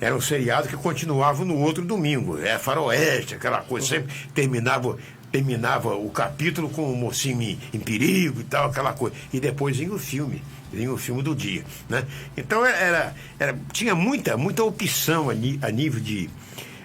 Era 0.00 0.14
um 0.14 0.20
seriado 0.20 0.68
que 0.68 0.76
continuava 0.76 1.44
no 1.44 1.56
outro 1.58 1.84
domingo. 1.84 2.38
É 2.38 2.56
faroeste, 2.58 3.34
aquela 3.34 3.60
coisa. 3.62 3.86
Sempre 3.86 4.14
terminava, 4.32 4.96
terminava 5.32 5.96
o 5.96 6.08
capítulo 6.10 6.68
com 6.70 6.92
o 6.92 6.96
mocinho 6.96 7.42
em, 7.42 7.58
em 7.74 7.80
perigo 7.80 8.40
e 8.40 8.44
tal, 8.44 8.68
aquela 8.70 8.92
coisa. 8.92 9.16
E 9.32 9.40
depois 9.40 9.76
vinha 9.76 9.92
o 9.92 9.98
filme. 9.98 10.40
Vinha 10.72 10.92
o 10.92 10.96
filme 10.98 11.22
do 11.22 11.34
dia. 11.34 11.64
Né? 11.88 12.04
Então 12.36 12.64
era, 12.64 13.14
era, 13.40 13.58
tinha 13.72 13.94
muita, 13.94 14.36
muita 14.36 14.62
opção 14.62 15.30
a, 15.30 15.34
ni- 15.34 15.58
a 15.62 15.70
nível 15.70 15.98
de. 16.00 16.30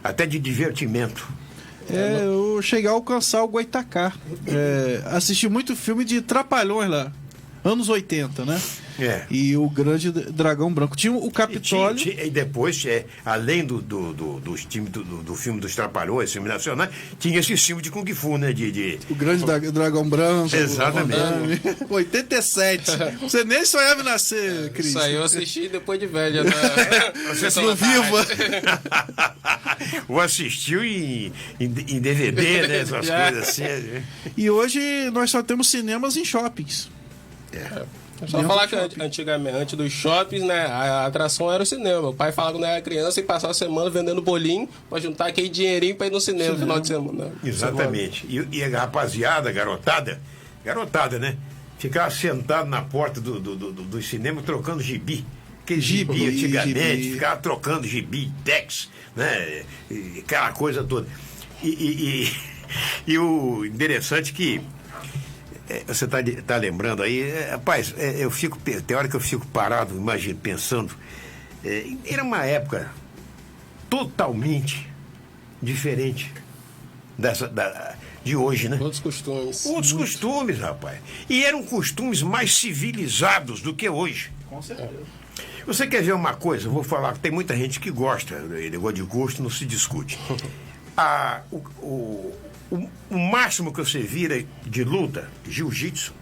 até 0.04 0.26
de 0.26 0.40
divertimento. 0.40 1.28
É, 1.90 2.22
eu 2.24 2.62
cheguei 2.62 2.90
a 2.90 2.94
alcançar 2.94 3.44
o 3.44 3.48
Goitacá. 3.48 4.14
É, 4.48 5.02
assisti 5.08 5.48
muito 5.50 5.76
filme 5.76 6.04
de 6.06 6.22
Trapalhões 6.22 6.90
lá. 6.90 7.12
Anos 7.64 7.88
80, 7.90 8.46
né? 8.46 8.62
É. 9.00 9.24
E 9.32 9.56
o 9.58 9.70
Grande 9.70 10.12
Dragão 10.12 10.72
Branco. 10.72 10.96
Tinha 10.96 11.14
o 11.14 11.18
E, 11.18 11.22
tinha- 11.22 11.32
Capitólio. 11.32 11.96
tinha- 11.98 12.24
e 12.26 12.30
depois, 12.30 12.86
é, 12.86 13.06
além 13.26 13.66
do, 13.66 13.82
do, 13.82 14.14
do, 14.14 14.40
dos 14.40 14.66
times 14.66 14.90
do, 14.92 15.04
do, 15.04 15.18
do 15.24 15.36
filme 15.36 15.60
dos 15.60 15.74
Trapalhões, 15.74 16.32
filme 16.32 16.48
nacional, 16.50 16.88
tinha 17.20 17.40
esse 17.40 17.56
filme 17.58 17.82
de 17.82 17.90
Kung 17.90 18.06
Fu, 18.14 18.38
né? 18.38 18.52
De, 18.54 18.72
de, 18.72 19.00
O 19.10 19.16
Grande 19.16 19.46
Dra- 19.46 19.60
Dragão 19.60 20.08
Branco. 20.08 20.56
Exatamente. 20.56 21.18
o 21.20 21.24
Van 21.24 21.32
Damme. 21.32 21.62
87. 21.90 22.92
Você 23.22 23.44
nem 23.44 23.66
sonhava 23.66 24.02
em 24.02 24.06
nascer, 24.06 24.72
Cris. 24.74 24.88
Isso 24.90 25.00
aí 25.00 25.14
eu 25.16 25.24
assisti 25.24 25.70
depois 25.70 26.00
de 26.00 26.06
velho. 26.06 26.44
Né? 26.44 26.52
Você 27.34 27.50
tarde. 27.50 27.84
viva. 27.84 28.28
Ou 30.08 30.20
assistiu 30.20 30.84
em, 30.84 31.32
em, 31.60 31.66
em 31.66 32.00
DVD, 32.02 32.68
né? 32.68 32.78
Essas 32.84 33.10
coisas 33.10 33.50
assim. 33.50 33.64
né? 33.64 34.04
E 34.38 34.50
hoje 34.50 34.80
nós 35.12 35.32
só 35.32 35.42
temos 35.42 35.68
cinemas 35.70 36.16
em 36.18 36.26
shoppings. 36.26 36.90
Só 38.28 38.38
Dentro 38.38 38.48
falar 38.48 38.68
que 38.68 38.76
shopping. 38.78 39.02
antigamente, 39.04 39.58
antes 39.58 39.76
dos 39.76 39.92
shoppings, 39.92 40.46
né, 40.46 40.66
a 40.66 41.06
atração 41.08 41.52
era 41.52 41.64
o 41.64 41.66
cinema. 41.66 42.02
Meu 42.02 42.14
pai 42.14 42.32
falava 42.32 42.54
quando 42.58 42.66
era 42.66 42.82
criança 42.82 43.20
e 43.20 43.24
passava 43.24 43.52
a 43.52 43.54
semana 43.54 43.90
vendendo 43.90 44.22
bolinho 44.22 44.70
pra 44.90 45.00
juntar 45.00 45.28
aquele 45.28 45.50
dinheirinho 45.50 45.96
pra 45.96 46.08
ir 46.08 46.12
no 46.12 46.22
cinema 46.22 46.54
no 46.54 46.60
final 46.60 46.80
de 46.80 46.88
semana. 46.88 47.32
Exatamente. 47.44 48.26
E, 48.30 48.48
e 48.60 48.64
a 48.64 48.70
rapaziada, 48.80 49.52
garotada, 49.52 50.22
garotada, 50.64 51.20
né? 51.20 51.36
Ficava 51.78 52.10
sentado 52.12 52.70
na 52.70 52.82
porta 52.82 53.20
do, 53.20 53.40
do, 53.42 53.56
do, 53.58 53.72
do 53.74 54.02
cinema 54.02 54.42
trocando 54.42 54.82
gibi. 54.82 55.26
Aquele 55.64 55.82
gibi, 55.82 56.14
Gibi, 56.18 56.28
antigamente, 56.46 57.04
gibi. 57.04 57.14
ficava 57.16 57.38
trocando 57.42 57.88
gibi, 57.88 58.32
Tex, 58.46 58.90
né? 59.16 59.64
E 59.92 60.20
aquela 60.20 60.52
coisa 60.54 60.84
toda. 60.84 61.08
E, 61.62 61.68
e, 61.70 62.24
e- 62.26 62.34
e 63.14 63.18
o 63.18 63.66
interessante 63.66 64.32
que 64.34 64.60
é, 64.60 64.62
você 65.88 66.06
está 66.06 66.18
tá 66.46 66.58
lembrando 66.58 67.02
aí, 67.04 67.22
é, 67.22 67.52
rapaz, 67.52 67.94
é, 67.98 68.24
eu 68.24 68.30
fico, 68.30 68.58
tem 68.60 68.98
hora 68.98 69.08
que 69.08 69.16
eu 69.16 69.20
fico 69.20 69.46
parado, 69.48 69.96
imagino, 69.96 70.38
pensando. 70.40 70.94
é, 71.64 71.86
era 72.06 72.24
uma 72.24 72.46
época 72.46 72.92
totalmente 73.90 74.90
diferente 75.62 76.32
dessa, 77.18 77.48
da, 77.48 77.96
de 78.24 78.36
hoje, 78.36 78.70
né? 78.70 78.78
Outros 78.80 79.00
costumes. 79.00 79.66
Outros 79.66 79.94
costumes, 79.94 80.60
rapaz. 80.60 81.00
E 81.30 81.44
eram 81.44 81.64
costumes 81.64 82.22
mais 82.22 82.56
civilizados 82.56 83.62
do 83.62 83.74
que 83.74 83.88
hoje. 83.88 84.32
Com 84.50 84.62
certeza. 84.62 84.92
Você 85.66 85.88
quer 85.88 86.04
ver 86.04 86.14
uma 86.14 86.34
coisa? 86.34 86.68
Eu 86.68 86.72
vou 86.72 86.84
falar 86.84 87.14
que 87.14 87.20
tem 87.20 87.32
muita 87.32 87.56
gente 87.56 87.80
que 87.80 87.90
gosta, 87.90 88.38
né? 88.40 88.70
negócio 88.70 88.96
de 88.96 89.02
gosto 89.04 89.42
não 89.42 89.50
se 89.50 89.66
discute. 89.66 90.20
Ah, 90.96 91.42
o, 91.52 91.58
o, 91.82 92.36
o, 92.72 92.90
o 93.10 93.18
máximo 93.18 93.72
que 93.74 93.80
você 93.80 94.00
vira 94.00 94.44
de 94.66 94.84
luta, 94.84 95.30
jiu-jitsu, 95.48 96.14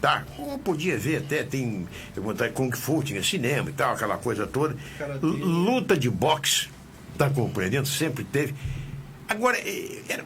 tá? 0.00 0.24
Ou 0.38 0.58
podia 0.58 0.96
ver 0.98 1.18
até, 1.18 1.42
tem 1.42 1.86
eu 2.14 2.22
Kung 2.52 2.70
Fu, 2.72 3.02
tinha 3.02 3.22
cinema 3.22 3.70
e 3.70 3.72
tal, 3.72 3.94
aquela 3.94 4.16
coisa 4.18 4.46
toda. 4.46 4.76
Luta 5.22 5.96
de 5.96 6.10
boxe, 6.10 6.68
tá 7.16 7.28
compreendendo? 7.30 7.86
Sempre 7.88 8.24
teve. 8.24 8.54
Agora, 9.28 9.58
eh, 9.58 10.02
era- 10.08 10.24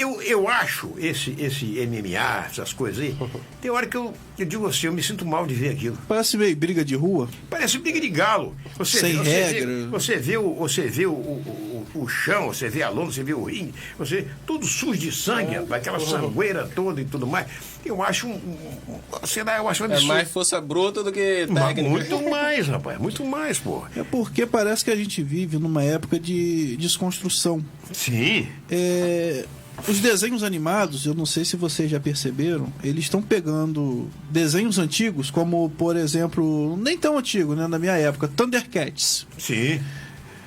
eu, 0.00 0.20
eu 0.22 0.48
acho 0.48 0.92
esse, 0.98 1.34
esse 1.38 1.64
MMA, 1.86 2.46
essas 2.46 2.72
coisas 2.72 3.02
aí, 3.02 3.14
tem 3.60 3.70
hora 3.70 3.86
que 3.86 3.96
eu, 3.96 4.14
eu 4.38 4.46
digo 4.46 4.66
assim, 4.66 4.86
eu 4.86 4.92
me 4.92 5.02
sinto 5.02 5.24
mal 5.26 5.46
de 5.46 5.54
ver 5.54 5.70
aquilo. 5.70 5.98
Parece 6.08 6.36
meio 6.36 6.56
briga 6.56 6.84
de 6.84 6.94
rua. 6.94 7.28
Parece 7.50 7.78
briga 7.78 8.00
de 8.00 8.08
galo. 8.08 8.54
Você, 8.76 9.00
Sem 9.00 9.16
você 9.16 9.30
regra. 9.30 9.66
Vê, 9.66 9.86
você 9.86 10.16
vê, 10.16 10.36
o, 10.36 10.54
você 10.54 10.82
vê 10.88 11.06
o, 11.06 11.12
o, 11.12 11.84
o- 11.94 12.02
o 12.02 12.06
chão, 12.06 12.48
você 12.48 12.68
vê 12.68 12.82
a 12.82 12.90
lona, 12.90 13.10
você 13.10 13.24
vê 13.24 13.32
o 13.32 13.44
ringue, 13.44 13.72
você 13.98 14.26
tudo 14.46 14.66
sujo 14.66 14.98
de 14.98 15.10
sangue, 15.10 15.54
rapaz, 15.56 15.80
aquela 15.80 15.98
sangueira 15.98 16.68
toda 16.74 17.00
e 17.00 17.04
tudo 17.04 17.26
mais. 17.26 17.46
Eu 17.84 18.02
acho 18.02 18.26
um, 18.28 18.34
um- 18.34 19.26
sei 19.26 19.42
lá, 19.42 19.56
eu 19.56 19.68
acho 19.68 19.82
um 19.82 19.86
É 19.86 19.90
absurdo. 19.92 20.06
mais 20.08 20.30
força 20.30 20.60
bruta 20.60 21.02
do 21.02 21.10
que 21.10 21.46
Mas 21.48 21.64
técnica. 21.68 21.88
muito 21.88 22.30
mais, 22.30 22.68
rapaz, 22.68 22.98
muito 22.98 23.24
mais, 23.24 23.58
pô. 23.58 23.84
É 23.96 24.02
porque 24.04 24.46
parece 24.46 24.84
que 24.84 24.90
a 24.90 24.96
gente 24.96 25.22
vive 25.22 25.58
numa 25.58 25.82
época 25.82 26.20
de 26.20 26.76
desconstrução. 26.76 27.64
Sim. 27.92 28.46
É, 28.70 29.46
os 29.86 30.00
desenhos 30.00 30.42
animados, 30.42 31.06
eu 31.06 31.14
não 31.14 31.24
sei 31.24 31.44
se 31.44 31.56
vocês 31.56 31.90
já 31.90 32.00
perceberam, 32.00 32.72
eles 32.82 33.04
estão 33.04 33.22
pegando 33.22 34.08
desenhos 34.30 34.78
antigos, 34.78 35.30
como, 35.30 35.70
por 35.70 35.96
exemplo, 35.96 36.76
nem 36.76 36.98
tão 36.98 37.16
antigo, 37.16 37.54
né, 37.54 37.66
na 37.66 37.78
minha 37.78 37.96
época, 37.96 38.28
Thundercats. 38.28 39.26
Sim. 39.38 39.80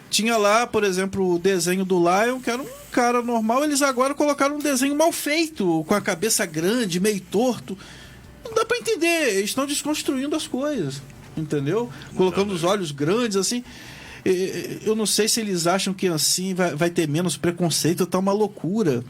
Tinha 0.10 0.36
lá, 0.36 0.68
por 0.68 0.84
exemplo, 0.84 1.36
o 1.36 1.40
desenho 1.40 1.86
do 1.86 1.98
Lion, 1.98 2.42
que 2.42 2.50
era 2.50 2.62
um 2.62 2.68
cara 2.92 3.22
normal, 3.22 3.64
eles 3.64 3.82
agora 3.82 4.14
colocaram 4.14 4.58
um 4.58 4.60
desenho 4.60 4.96
mal 4.96 5.12
feito, 5.12 5.86
com 5.88 5.96
a 5.96 6.02
cabeça 6.02 6.46
grande, 6.46 7.00
meio 7.00 7.22
torto. 7.22 7.78
Não 8.44 8.54
dá 8.54 8.66
pra 8.66 8.78
entender, 8.78 9.36
eles 9.36 9.52
estão 9.52 9.66
desconstruindo 9.66 10.36
as 10.36 10.48
coisas, 10.48 11.02
entendeu? 11.38 11.90
Colocando 12.16 12.54
os 12.54 12.66
olhos 12.66 12.92
grandes, 12.92 13.38
assim. 13.38 13.64
Eu 14.86 14.96
não 14.96 15.06
sei 15.06 15.28
se 15.28 15.40
eles 15.40 15.66
acham 15.68 15.94
que 15.94 16.08
assim 16.08 16.54
vai, 16.54 16.76
vai 16.76 16.90
ter 16.90 17.08
menos 17.08 17.38
preconceito, 17.38 18.06
tá 18.06 18.20
uma 18.20 18.32
loucura. 18.32 19.04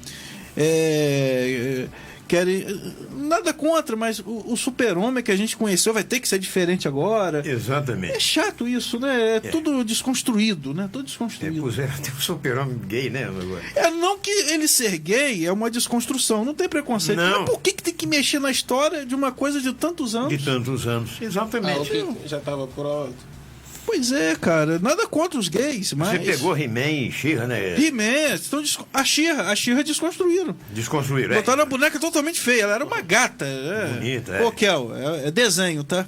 É, 0.56 1.88
querem. 2.28 2.66
Nada 3.14 3.54
contra, 3.54 3.96
mas 3.96 4.20
o, 4.20 4.44
o 4.48 4.58
super-homem 4.58 5.24
que 5.24 5.32
a 5.32 5.36
gente 5.36 5.56
conheceu 5.56 5.94
vai 5.94 6.04
ter 6.04 6.20
que 6.20 6.28
ser 6.28 6.40
diferente 6.40 6.88
agora. 6.88 7.42
Exatamente. 7.46 8.14
É 8.14 8.20
chato 8.20 8.68
isso, 8.68 9.00
né? 9.00 9.38
É, 9.38 9.40
tudo 9.40 9.84
desconstruído, 9.84 10.74
né? 10.74 10.90
Tudo 10.92 11.04
É, 11.04 11.06
desconstruído. 11.06 11.62
puseram 11.62 11.94
até 11.94 12.10
o 12.12 12.22
super-homem 12.22 12.78
gay, 12.88 13.10
né? 13.10 13.26
agora? 13.26 13.62
É, 13.76 13.90
não 13.92 14.18
que 14.20 14.30
ele 14.30 14.68
ser 14.68 14.98
gay 14.98 15.46
é 15.46 15.52
uma 15.52 15.70
desconstrução, 15.72 16.44
não 16.44 16.54
tem 16.54 16.68
preconceito. 16.68 17.18
Não. 17.18 17.42
Mas 17.42 17.50
por 17.50 17.62
que, 17.62 17.74
que 17.74 17.84
tem 17.84 17.94
que 17.94 18.08
mexer 18.08 18.40
na 18.40 18.52
história 18.52 19.06
de 19.06 19.16
uma 19.16 19.32
coisa 19.32 19.62
de 19.62 19.72
tantos 19.74 20.16
anos? 20.16 20.30
De 20.30 20.44
tantos 20.44 20.88
anos. 20.88 21.12
Ah, 21.22 21.26
Exatamente. 21.26 21.90
que 21.90 22.28
já 22.28 22.38
estava 22.38 22.68
pronto. 22.68 23.41
Pois 23.86 24.12
é, 24.12 24.36
cara, 24.36 24.80
nada 24.80 25.08
contra 25.08 25.40
os 25.40 25.48
gays, 25.50 25.94
mas. 25.94 26.12
Você 26.12 26.32
pegou 26.32 26.58
He-Man 26.58 26.92
e 27.08 27.12
She-Ra, 27.12 27.48
né? 27.48 27.78
He-Man, 27.80 28.36
estão 28.36 28.64
a 28.94 29.04
Xirra, 29.04 29.44
a 29.52 29.56
Xirra 29.56 29.84
desconstruíram. 29.84 30.56
Desconstruíram. 30.72 31.34
é. 31.34 31.38
Botaram 31.38 31.64
a 31.64 31.66
boneca 31.66 32.00
totalmente 32.00 32.40
feia, 32.40 32.64
ela 32.64 32.76
era 32.76 32.86
uma 32.86 33.02
gata. 33.02 33.46
É. 33.46 33.88
Bonita, 33.94 34.36
é. 34.36 34.44
Pô, 34.44 34.52
Kel, 34.52 34.92
é, 34.96 35.28
é 35.28 35.32
desenho, 35.32 35.84
tá? 35.84 36.06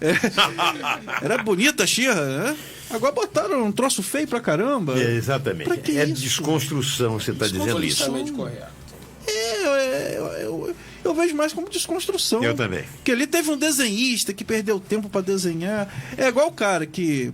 É. 0.00 0.12
Era 1.24 1.38
bonita 1.38 1.84
a 1.84 1.86
Xirra, 1.86 2.20
né? 2.24 2.56
Agora 2.90 3.12
botaram 3.12 3.64
um 3.64 3.72
troço 3.72 4.02
feio 4.02 4.26
pra 4.26 4.40
caramba. 4.40 4.98
É, 5.00 5.14
exatamente. 5.14 5.68
Pra 5.68 5.76
que 5.76 5.96
é 5.96 6.04
isso? 6.04 6.20
desconstrução, 6.22 7.18
você 7.20 7.30
está 7.30 7.46
dizendo 7.46 7.82
isso. 7.84 8.04
Correto. 8.32 8.66
É, 9.26 9.32
é, 9.32 10.14
eu, 10.18 10.26
eu- 10.26 10.76
eu 11.04 11.14
vejo 11.14 11.34
mais 11.34 11.52
como 11.52 11.68
desconstrução. 11.68 12.42
Eu 12.42 12.54
também. 12.54 12.84
Porque 12.96 13.12
ali 13.12 13.26
teve 13.26 13.50
um 13.50 13.56
desenhista 13.56 14.32
que 14.32 14.44
perdeu 14.44 14.78
tempo 14.80 15.08
pra 15.08 15.20
desenhar. 15.20 15.88
É 16.16 16.28
igual 16.28 16.48
o 16.48 16.52
cara 16.52 16.86
que. 16.86 17.32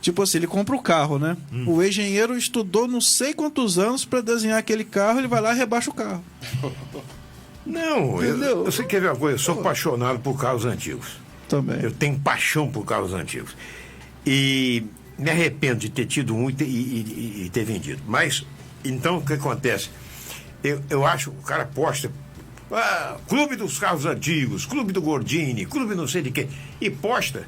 Tipo 0.00 0.22
assim, 0.22 0.38
ele 0.38 0.46
compra 0.46 0.74
o 0.74 0.80
carro, 0.82 1.18
né? 1.18 1.36
Hum. 1.52 1.64
O 1.68 1.82
engenheiro 1.82 2.36
estudou 2.36 2.88
não 2.88 3.00
sei 3.02 3.34
quantos 3.34 3.78
anos 3.78 4.04
pra 4.04 4.20
desenhar 4.22 4.58
aquele 4.58 4.82
carro, 4.84 5.18
ele 5.18 5.28
vai 5.28 5.40
lá 5.42 5.52
e 5.54 5.58
rebaixa 5.58 5.90
o 5.90 5.94
carro. 5.94 6.24
Não, 7.66 8.22
eu, 8.22 8.30
Entendeu? 8.36 8.64
você 8.64 8.82
quer 8.84 9.00
ver 9.02 9.08
uma 9.08 9.16
coisa? 9.16 9.34
Eu 9.34 9.38
sou 9.38 9.60
apaixonado 9.60 10.18
por 10.20 10.38
carros 10.38 10.64
antigos. 10.64 11.08
Também. 11.48 11.78
Eu 11.82 11.90
tenho 11.92 12.18
paixão 12.18 12.70
por 12.70 12.84
carros 12.84 13.12
antigos. 13.12 13.54
E 14.26 14.82
me 15.18 15.30
arrependo 15.30 15.80
de 15.80 15.90
ter 15.90 16.06
tido 16.06 16.34
um 16.34 16.48
e 16.48 16.52
ter, 16.54 16.64
e- 16.64 16.68
e- 16.68 17.42
e 17.46 17.50
ter 17.50 17.64
vendido. 17.64 18.02
Mas, 18.06 18.44
então, 18.84 19.18
o 19.18 19.24
que 19.24 19.34
acontece? 19.34 19.90
Eu, 20.64 20.80
eu 20.88 21.06
acho, 21.06 21.30
o 21.30 21.42
cara 21.42 21.66
posta. 21.66 22.10
Ah, 22.72 23.16
clube 23.28 23.56
dos 23.56 23.78
carros 23.78 24.06
antigos, 24.06 24.64
clube 24.64 24.92
do 24.92 25.02
Gordini, 25.02 25.66
clube 25.66 25.94
não 25.94 26.06
sei 26.06 26.22
de 26.22 26.30
quê. 26.30 26.46
E 26.80 26.88
posta, 26.88 27.46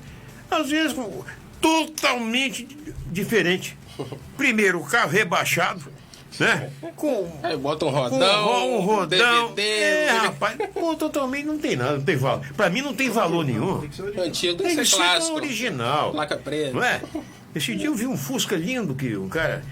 às 0.51 0.68
vezes, 0.68 0.93
com- 0.93 1.23
totalmente 1.61 2.66
diferente. 3.11 3.77
Primeiro, 4.37 4.81
o 4.81 4.85
carro 4.85 5.11
rebaixado, 5.11 5.83
né? 6.41 6.70
Com 6.97 7.31
Aí 7.43 7.57
bota 7.57 7.85
um 7.85 7.93
com 7.93 7.99
rodão, 8.01 8.77
um 8.77 8.81
rodão. 8.81 9.53
DVD, 9.55 9.62
é, 9.62 10.11
rapaz, 10.11 10.57
pô, 10.75 10.95
totalmente 10.97 11.45
não 11.45 11.59
tem 11.59 11.77
nada, 11.77 11.99
não 11.99 12.03
tem 12.05 12.16
valor. 12.16 12.45
Pra 12.57 12.70
mim 12.70 12.81
não 12.81 12.95
tem 12.95 13.11
valor 13.11 13.45
nenhum. 13.45 13.83
antigo, 14.18 14.57
Tem 14.62 14.77
que 14.77 14.85
ser 14.85 14.97
clássico. 14.97 15.37
original. 15.37 16.11
Placa 16.12 16.37
preta. 16.37 16.73
Não 16.73 16.83
é? 16.83 17.01
Esse 17.55 17.75
dia 17.77 17.87
eu 17.87 17.95
vi 17.95 18.07
um 18.07 18.16
Fusca 18.16 18.57
lindo 18.57 18.95
que 18.95 19.14
um 19.16 19.29
cara 19.29 19.62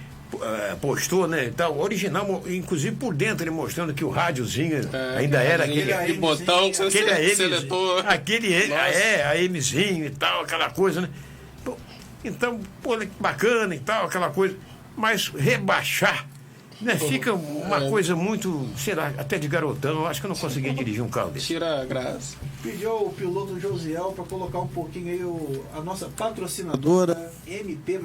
eh, 0.42 0.76
postou, 0.80 1.26
né? 1.26 1.46
e 1.46 1.50
Tal, 1.50 1.78
original, 1.78 2.42
inclusive 2.46 2.94
por 2.96 3.14
dentro 3.14 3.44
ele 3.44 3.50
mostrando 3.50 3.92
que 3.94 4.04
o 4.04 4.10
rádiozinho 4.10 4.76
É, 4.92 5.18
ainda 5.18 5.42
era 5.42 5.64
aquele, 5.64 5.80
aquele. 5.82 5.92
aquele 5.92 6.18
botão 6.18 6.70
que 6.70 6.76
você 6.76 6.98
Aquele 6.98 7.10
AM, 7.10 7.36
seletor. 7.36 8.04
aquele 8.06 8.54
é, 8.54 9.44
AMzinho 9.46 10.04
e 10.06 10.10
tal, 10.10 10.42
aquela 10.42 10.70
coisa, 10.70 11.00
né? 11.02 11.08
Então, 12.24 12.60
pô, 12.82 12.98
que 12.98 13.06
bacana 13.18 13.74
e 13.74 13.78
tal, 13.80 14.04
aquela 14.06 14.28
coisa. 14.30 14.54
Mas 14.96 15.28
rebaixar, 15.28 16.26
né? 16.80 16.94
Fica 16.96 17.32
uma 17.32 17.86
É. 17.86 17.88
coisa 17.88 18.14
muito, 18.14 18.68
sei 18.76 18.94
lá, 18.94 19.10
até 19.16 19.38
de 19.38 19.48
garotão. 19.48 20.00
Eu 20.00 20.06
acho 20.06 20.20
que 20.20 20.26
eu 20.26 20.28
não 20.28 20.36
consegui 20.36 20.70
dirigir 20.72 21.02
um 21.02 21.08
carro 21.08 21.30
desse. 21.30 21.46
Tira 21.46 21.80
a 21.80 21.84
graça. 21.86 22.36
Pediu 22.62 23.06
o 23.06 23.10
piloto 23.10 23.58
Josiel 23.58 24.12
para 24.12 24.24
colocar 24.24 24.58
um 24.58 24.66
pouquinho 24.68 25.08
aí 25.12 25.24
o, 25.24 25.64
a 25.74 25.80
nossa 25.80 26.10
patrocinadora 26.14 27.32
MP 27.46 27.98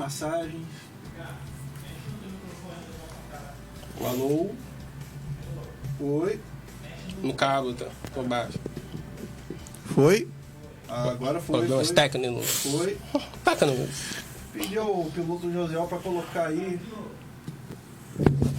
Alô? 4.03 4.49
Oi? 5.99 6.39
No 7.23 7.33
cabo, 7.33 7.73
tá? 7.73 7.85
Por 8.13 8.23
baixo. 8.25 8.59
Foi? 9.93 10.27
agora 10.87 11.39
foi. 11.39 11.59
Problemas 11.59 11.87
Foi. 11.87 11.95
técnicos. 11.95 12.47
foi. 12.63 12.97
Técnicos. 13.43 13.95
Pediu 14.53 14.83
o 14.83 15.11
piloto 15.11 15.51
Josiel 15.51 15.87
para 15.87 15.97
colocar 15.99 16.47
aí. 16.47 16.79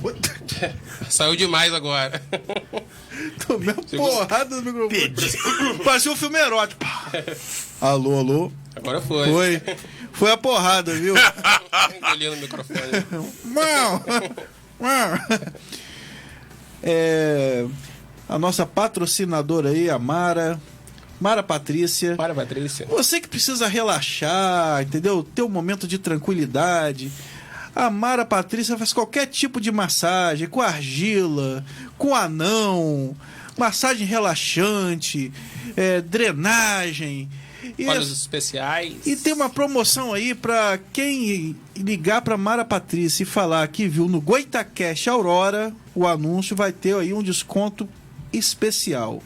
Saiu 1.10 1.36
demais 1.36 1.72
agora. 1.72 2.20
Tomei 3.46 3.74
uma 3.74 4.08
porrada 4.08 4.60
no 4.60 4.72
microfone. 4.72 5.78
Parecia 5.84 6.12
um 6.12 6.16
filme 6.16 6.38
erótico. 6.38 6.84
Alô, 7.80 8.18
alô? 8.18 8.52
Agora 8.74 9.00
foi. 9.00 9.28
Foi. 9.28 9.62
Foi 10.12 10.32
a 10.32 10.36
porrada, 10.36 10.94
viu? 10.94 11.14
Engolindo 11.96 12.36
o 12.36 12.38
microfone. 12.38 12.80
Mau. 13.44 14.02
É, 16.88 17.66
a 18.28 18.38
nossa 18.38 18.64
patrocinadora 18.64 19.70
aí, 19.70 19.90
a 19.90 19.98
Mara. 19.98 20.60
Mara 21.20 21.42
Patrícia. 21.42 22.14
Para, 22.14 22.34
Patrícia. 22.34 22.86
Você 22.86 23.20
que 23.20 23.28
precisa 23.28 23.66
relaxar, 23.66 24.82
entendeu? 24.82 25.22
Ter 25.22 25.42
um 25.42 25.48
momento 25.48 25.88
de 25.88 25.98
tranquilidade. 25.98 27.10
A 27.74 27.90
Mara 27.90 28.24
Patrícia 28.24 28.76
faz 28.76 28.92
qualquer 28.92 29.26
tipo 29.26 29.60
de 29.60 29.72
massagem, 29.72 30.46
com 30.46 30.60
argila, 30.60 31.64
com 31.98 32.14
anão, 32.14 33.16
massagem 33.58 34.06
relaxante, 34.06 35.32
é, 35.76 36.00
drenagem. 36.00 37.28
E, 37.78 37.86
Olhos 37.86 38.10
especiais. 38.10 38.94
e 39.06 39.14
tem 39.16 39.32
uma 39.34 39.50
promoção 39.50 40.14
aí 40.14 40.34
pra 40.34 40.78
quem 40.92 41.54
ligar 41.76 42.22
pra 42.22 42.36
Mara 42.36 42.64
Patrícia 42.64 43.22
e 43.22 43.26
falar 43.26 43.68
que 43.68 43.86
viu 43.86 44.08
no 44.08 44.20
Goitacast 44.20 45.08
Aurora 45.10 45.74
o 45.94 46.06
anúncio, 46.06 46.56
vai 46.56 46.72
ter 46.72 46.96
aí 46.96 47.12
um 47.12 47.22
desconto 47.22 47.86
especial. 48.32 49.22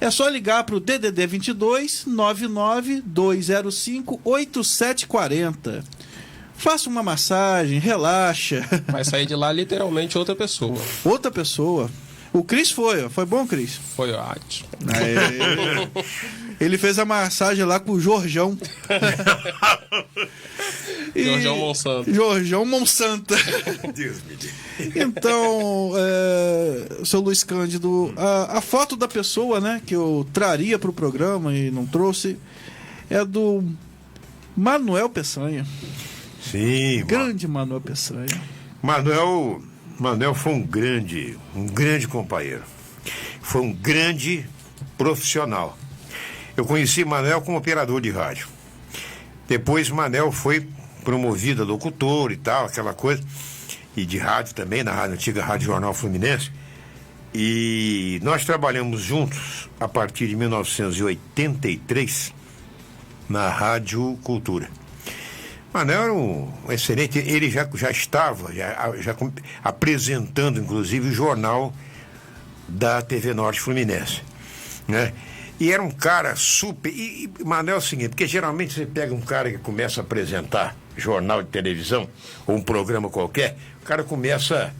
É 0.00 0.10
só 0.10 0.28
ligar 0.28 0.64
pro 0.64 0.80
DDD 0.80 1.26
22 1.28 2.06
99 2.06 3.02
205 3.06 4.20
8740. 4.24 5.84
Faça 6.56 6.88
uma 6.88 7.02
massagem, 7.02 7.78
relaxa. 7.78 8.64
Vai 8.86 9.04
sair 9.04 9.26
de 9.26 9.34
lá 9.34 9.50
literalmente 9.52 10.16
outra 10.16 10.34
pessoa. 10.36 10.80
Outra 11.04 11.30
pessoa. 11.30 11.90
O 12.32 12.42
Cris 12.44 12.70
foi, 12.70 13.04
ó. 13.04 13.10
foi 13.10 13.26
bom, 13.26 13.46
Cris? 13.46 13.78
Foi 13.96 14.12
ótimo. 14.12 14.68
Aê. 14.94 15.88
Ele 16.64 16.78
fez 16.78 16.98
a 16.98 17.04
massagem 17.04 17.64
lá 17.64 17.80
com 17.80 17.92
o 17.92 18.00
Jorjão. 18.00 18.56
E- 21.14 21.24
Jorjão 21.24 21.56
Monsanto. 21.58 22.14
Jorjão 22.14 22.64
Monsanto. 22.64 23.34
Deus 23.94 24.16
me 24.22 24.34
livre. 24.34 25.00
Então, 25.00 25.92
é, 25.94 27.04
seu 27.04 27.20
Luiz 27.20 27.44
Cândido, 27.44 28.14
a, 28.16 28.58
a 28.58 28.60
foto 28.62 28.96
da 28.96 29.06
pessoa, 29.06 29.60
né, 29.60 29.82
que 29.84 29.94
eu 29.94 30.26
traria 30.32 30.78
para 30.78 30.88
o 30.88 30.92
programa 30.92 31.54
e 31.54 31.70
não 31.70 31.84
trouxe, 31.84 32.38
é 33.10 33.22
do 33.26 33.62
Manuel 34.56 35.10
Peçanha. 35.10 35.66
Sim, 36.50 37.04
Grande 37.04 37.46
Manuel 37.46 37.80
Peçanha. 37.82 38.40
Manuel, 38.82 39.60
Manuel 39.98 40.34
foi 40.34 40.52
um 40.54 40.62
grande, 40.62 41.36
um 41.54 41.66
grande 41.66 42.08
companheiro. 42.08 42.62
Foi 43.42 43.60
um 43.60 43.72
grande 43.72 44.46
profissional. 44.96 45.76
Eu 46.56 46.64
conheci 46.64 47.04
Manuel 47.04 47.40
como 47.40 47.58
operador 47.58 48.00
de 48.00 48.10
rádio. 48.10 48.48
Depois 49.48 49.90
Manuel 49.90 50.30
foi 50.30 50.66
promovido 51.04 51.62
a 51.62 51.64
locutor 51.64 52.30
e 52.32 52.36
tal, 52.36 52.66
aquela 52.66 52.92
coisa. 52.94 53.22
E 53.96 54.04
de 54.04 54.18
rádio 54.18 54.54
também, 54.54 54.82
na 54.82 54.92
rádio, 54.92 55.14
antiga 55.14 55.44
Rádio 55.44 55.66
Jornal 55.66 55.92
Fluminense. 55.92 56.50
E 57.34 58.20
nós 58.22 58.44
trabalhamos 58.44 59.00
juntos 59.00 59.68
a 59.80 59.88
partir 59.88 60.28
de 60.28 60.36
1983 60.36 62.34
na 63.28 63.48
Rádio 63.48 64.18
Cultura. 64.22 64.68
Manuel 65.72 66.02
era 66.02 66.12
um 66.12 66.52
excelente. 66.68 67.18
Ele 67.18 67.50
já, 67.50 67.66
já 67.74 67.90
estava 67.90 68.52
já, 68.52 68.92
já 68.98 69.16
apresentando, 69.64 70.60
inclusive, 70.60 71.08
o 71.08 71.12
jornal 71.12 71.72
da 72.68 73.00
TV 73.00 73.32
Norte 73.32 73.60
Fluminense. 73.60 74.22
Né? 74.86 75.12
E 75.62 75.70
era 75.70 75.80
um 75.80 75.92
cara 75.92 76.34
super. 76.34 76.90
E, 76.92 77.30
e 77.38 77.44
Manuel 77.44 77.76
é 77.76 77.78
o 77.78 77.80
seguinte, 77.80 78.08
porque 78.08 78.26
geralmente 78.26 78.74
você 78.74 78.84
pega 78.84 79.14
um 79.14 79.20
cara 79.20 79.48
que 79.48 79.58
começa 79.58 80.00
a 80.00 80.02
apresentar 80.02 80.74
jornal 80.96 81.40
de 81.40 81.50
televisão 81.50 82.08
ou 82.48 82.56
um 82.56 82.60
programa 82.60 83.08
qualquer, 83.08 83.56
o 83.80 83.84
cara 83.84 84.02
começa 84.02 84.74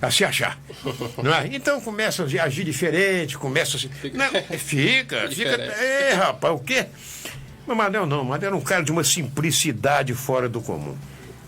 a 0.00 0.10
se 0.10 0.24
achar. 0.24 0.58
Não 1.22 1.34
é? 1.34 1.48
Então 1.52 1.82
começa 1.82 2.22
a 2.22 2.44
agir 2.44 2.64
diferente, 2.64 3.36
começa 3.36 3.76
a 3.76 3.80
se. 3.80 3.90
Não, 4.14 4.30
fica, 4.30 4.58
fica. 4.58 5.28
Diferente. 5.28 5.70
É, 5.78 6.14
rapaz, 6.14 6.54
o 6.54 6.60
quê? 6.60 6.86
Mas 7.66 7.76
Manel 7.76 8.06
não, 8.06 8.24
Manel 8.24 8.46
era 8.46 8.56
um 8.56 8.60
cara 8.62 8.82
de 8.82 8.90
uma 8.90 9.04
simplicidade 9.04 10.14
fora 10.14 10.48
do 10.48 10.62
comum. 10.62 10.96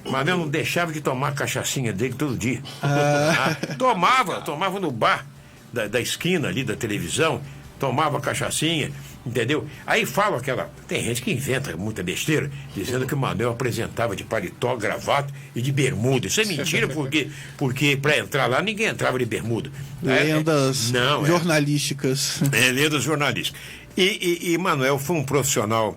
Manel 0.05 0.37
não 0.37 0.47
deixava 0.47 0.93
de 0.93 1.01
tomar 1.01 1.29
a 1.29 1.33
cachaçinha 1.33 1.91
dele 1.91 2.13
todo 2.13 2.37
dia. 2.37 2.63
Ah, 2.83 3.57
tomava, 3.79 4.43
tomava 4.43 4.79
no 4.79 4.91
bar. 4.91 5.25
da, 5.73 5.89
da 5.89 6.01
esquina 6.03 6.49
ali 6.49 6.63
da 6.63 6.77
televisão, 6.77 7.41
tomava 7.85 8.19
cachaçinha, 8.19 8.91
entendeu? 9.27 9.67
Aí 9.87 10.07
fala 10.07 10.39
aquela. 10.39 10.71
Tem 10.89 11.05
gente 11.05 11.21
que 11.21 11.31
inventa 11.31 11.77
muita 11.77 12.03
besteira, 12.03 12.51
dizendo 12.75 13.07
que 13.07 13.13
o 13.13 13.17
Manuel 13.17 13.51
apresentava 13.51 14.17
de 14.17 14.25
paletó, 14.25 14.75
gravata 14.75 15.33
e 15.55 15.61
de 15.61 15.71
bermuda. 15.71 16.27
Isso 16.27 16.41
é 16.41 16.47
mentira, 16.47 16.89
porque, 16.89 17.29
porque 17.59 17.99
para 18.01 18.17
entrar 18.19 18.47
lá 18.47 18.63
ninguém 18.63 18.87
entrava 18.87 19.19
de 19.19 19.27
bermuda. 19.27 19.71
Lendas 20.03 20.89
é, 20.89 20.99
não, 20.99 21.27
jornalísticas. 21.27 22.41
É, 22.53 22.69
é, 22.69 22.73
lendas 22.73 23.03
jornalísticas. 23.03 23.61
E, 23.97 24.41
e, 24.43 24.53
e 24.53 24.59
Manuel 24.59 24.99
foi 24.99 25.17
um 25.17 25.25
profissional 25.25 25.95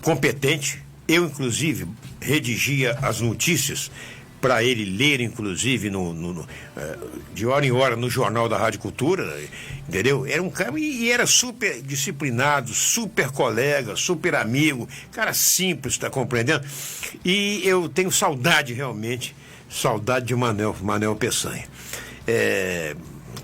competente. 0.00 0.82
Eu, 1.06 1.26
inclusive, 1.26 1.86
redigia 2.20 2.98
as 3.02 3.20
notícias 3.20 3.90
para 4.40 4.62
ele 4.62 4.84
ler, 4.84 5.20
inclusive, 5.20 5.90
no, 5.90 6.12
no, 6.12 6.34
no, 6.34 6.48
eh, 6.76 6.98
de 7.34 7.46
hora 7.46 7.64
em 7.64 7.72
hora 7.72 7.96
no 7.96 8.08
Jornal 8.10 8.48
da 8.48 8.58
Rádio 8.58 8.80
Cultura, 8.80 9.36
entendeu? 9.88 10.26
Era 10.26 10.42
um 10.42 10.50
cara 10.50 10.78
e 10.78 11.10
era 11.10 11.26
super 11.26 11.80
disciplinado, 11.82 12.72
super 12.72 13.30
colega, 13.30 13.96
super 13.96 14.34
amigo, 14.34 14.88
cara 15.12 15.32
simples, 15.32 15.94
está 15.94 16.10
compreendendo? 16.10 16.64
E 17.24 17.62
eu 17.64 17.88
tenho 17.88 18.10
saudade, 18.10 18.72
realmente, 18.72 19.34
saudade 19.70 20.26
de 20.26 20.34
Manel, 20.34 20.76
Manel 20.82 21.16
Peçanha. 21.16 21.64
É, 22.26 22.94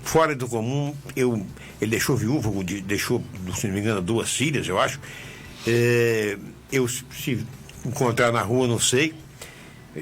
fora 0.03 0.35
do 0.35 0.47
comum, 0.47 0.95
eu, 1.15 1.45
ele 1.81 1.91
deixou 1.91 2.15
viúva, 2.15 2.51
deixou, 2.85 3.23
se 3.55 3.67
não 3.67 3.73
me 3.73 3.79
engano, 3.79 4.01
duas 4.01 4.31
filhas, 4.31 4.67
eu 4.67 4.79
acho. 4.79 4.99
É, 5.65 6.37
eu, 6.71 6.87
se 6.87 7.45
encontrar 7.85 8.31
na 8.31 8.41
rua, 8.41 8.67
não 8.67 8.79
sei 8.79 9.13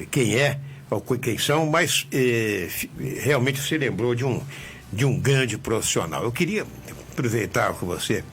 quem 0.10 0.36
é, 0.36 0.60
quem 1.22 1.38
são, 1.38 1.66
mas 1.68 2.06
eh, 2.12 2.68
realmente 3.22 3.62
se 3.62 3.78
lembrou 3.78 4.14
de 4.14 4.26
um, 4.26 4.42
de 4.92 5.06
um 5.06 5.18
grande 5.18 5.58
profissional. 5.58 6.24
Eu 6.24 6.32
queria 6.32 6.66
aproveitar 7.12 7.74
com 7.76 7.86
você 7.86 8.24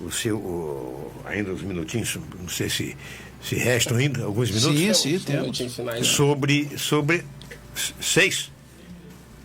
o 0.00 0.10
seu 0.10 0.38
o, 0.38 1.12
ainda 1.26 1.52
uns 1.52 1.62
minutinhos, 1.62 2.16
não 2.40 2.48
sei 2.48 2.70
se 2.70 2.96
se 3.42 3.56
restam 3.56 3.98
ainda 3.98 4.24
alguns 4.24 4.50
minutos. 4.50 5.02
Sim, 5.02 5.18
sim, 5.18 5.18
temos. 5.18 5.58
Sobre 6.06 6.78
sobre 6.78 7.24
seis. 8.00 8.50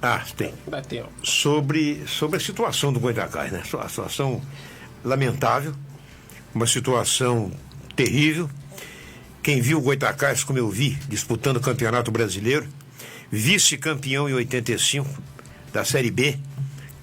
Ah, 0.02 0.24
tem. 0.38 0.54
Dá 0.66 0.82
tempo. 0.82 1.10
Sobre 1.22 2.04
sobre 2.08 2.38
a 2.38 2.40
situação 2.40 2.94
do 2.94 3.00
Goitacás, 3.02 3.52
né? 3.52 3.60
A 3.62 3.90
situação 3.90 4.42
lamentável, 5.04 5.74
uma 6.56 6.66
situação 6.66 7.52
terrível 7.94 8.50
quem 9.42 9.62
viu 9.62 9.78
o 9.78 9.82
Goitacás, 9.82 10.44
como 10.44 10.60
eu 10.60 10.70
vi, 10.70 10.98
disputando 11.08 11.58
o 11.58 11.62
Campeonato 11.62 12.12
Brasileiro, 12.12 12.68
vice-campeão 13.32 14.30
em 14.30 14.34
85 14.34 15.10
da 15.72 15.86
Série 15.86 16.12
B, 16.12 16.38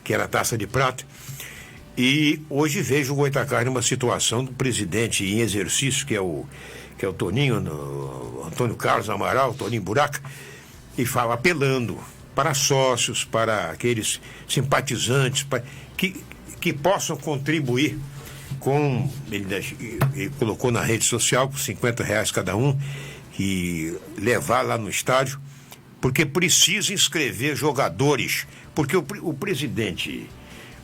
que 0.05 0.13
era 0.13 0.25
a 0.25 0.29
taça 0.29 0.57
de 0.57 0.67
prata, 0.67 1.05
e 1.97 2.43
hoje 2.51 2.83
vejo 2.83 3.15
o 3.15 3.17
Goitacás 3.17 3.65
numa 3.65 3.81
situação 3.81 4.45
do 4.45 4.53
presidente 4.53 5.25
em 5.25 5.41
exercício, 5.41 6.07
que 6.07 6.15
é 6.15 6.21
o, 6.21 6.45
que 6.99 7.07
é 7.07 7.09
o 7.09 7.13
Toninho, 7.13 7.59
no, 7.59 8.45
Antônio 8.47 8.77
Carlos 8.77 9.09
Amaral, 9.09 9.55
Toninho 9.55 9.83
Buraca, 9.83 10.21
e 10.99 11.07
fala 11.07 11.35
apelando 11.35 11.99
para 12.35 12.53
sócios, 12.53 13.25
para 13.25 13.71
aqueles 13.71 14.21
simpatizantes, 14.47 15.43
para, 15.45 15.65
que, 15.97 16.23
que 16.61 16.73
possam 16.73 17.17
contribuir 17.17 17.99
com. 18.67 19.09
Ele, 19.31 19.47
ele, 20.17 20.31
colocou 20.41 20.73
na 20.73 20.83
rede 20.83 21.05
social 21.05 21.49
com 21.49 21.57
50 21.57 22.03
reais 22.03 22.33
cada 22.33 22.57
um, 22.57 22.77
e 23.39 23.97
levar 24.19 24.63
lá 24.63 24.77
no 24.77 24.91
estádio, 24.91 25.39
porque 26.01 26.27
precisa 26.27 26.93
inscrever 26.93 27.55
jogadores. 27.55 28.45
Porque 28.75 28.97
o, 28.97 29.07
o 29.23 29.33
presidente, 29.33 30.29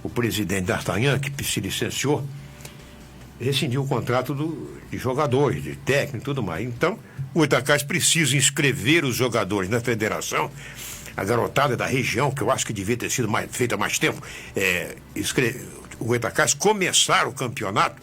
o 0.00 0.08
presidente 0.08 0.66
D'Artagnan, 0.66 1.18
que 1.18 1.42
se 1.42 1.58
licenciou, 1.58 2.24
rescindiu 3.40 3.82
o 3.82 3.88
contrato 3.88 4.32
do, 4.32 4.78
de 4.88 4.96
jogadores, 4.96 5.64
de 5.64 5.74
técnico 5.74 6.18
e 6.18 6.20
tudo 6.20 6.40
mais. 6.40 6.64
Então, 6.64 6.96
o 7.34 7.42
Itacás 7.42 7.82
precisa 7.82 8.36
inscrever 8.36 9.04
os 9.04 9.16
jogadores 9.16 9.68
na 9.68 9.80
federação. 9.80 10.48
A 11.16 11.24
garotada 11.24 11.76
da 11.76 11.84
região, 11.84 12.30
que 12.30 12.42
eu 12.42 12.50
acho 12.50 12.64
que 12.64 12.72
devia 12.72 12.96
ter 12.96 13.10
sido 13.10 13.28
mais, 13.28 13.54
feita 13.54 13.74
há 13.74 13.78
mais 13.78 13.98
tempo, 13.98 14.22
é, 14.54 14.96
o 15.98 16.04
Goitacás 16.04 16.54
começar 16.54 17.26
o 17.26 17.32
campeonato 17.32 17.96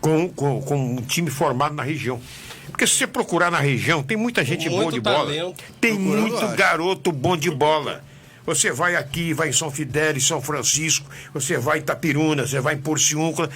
com, 0.00 0.28
com, 0.28 0.60
com 0.60 0.96
um 0.96 1.02
time 1.02 1.30
formado 1.30 1.74
na 1.74 1.82
região. 1.82 2.20
Porque 2.66 2.86
se 2.86 2.94
você 2.94 3.06
procurar 3.06 3.50
na 3.50 3.60
região, 3.60 4.02
tem 4.02 4.16
muita 4.16 4.44
gente 4.44 4.68
boa 4.68 4.90
de 4.90 5.00
bola. 5.00 5.54
Tem 5.80 5.98
muito 5.98 6.46
garoto 6.56 7.12
bom 7.12 7.36
de 7.36 7.50
bola. 7.50 8.02
Você 8.44 8.72
vai 8.72 8.96
aqui, 8.96 9.32
vai 9.32 9.50
em 9.50 9.52
São 9.52 9.70
Fidélis, 9.70 10.26
São 10.26 10.42
Francisco, 10.42 11.08
você 11.32 11.56
vai 11.58 11.78
em 11.78 11.80
Itapiruna, 11.80 12.46
você 12.46 12.60
vai 12.60 12.74
em 12.74 12.78
Porciúncula. 12.78 13.48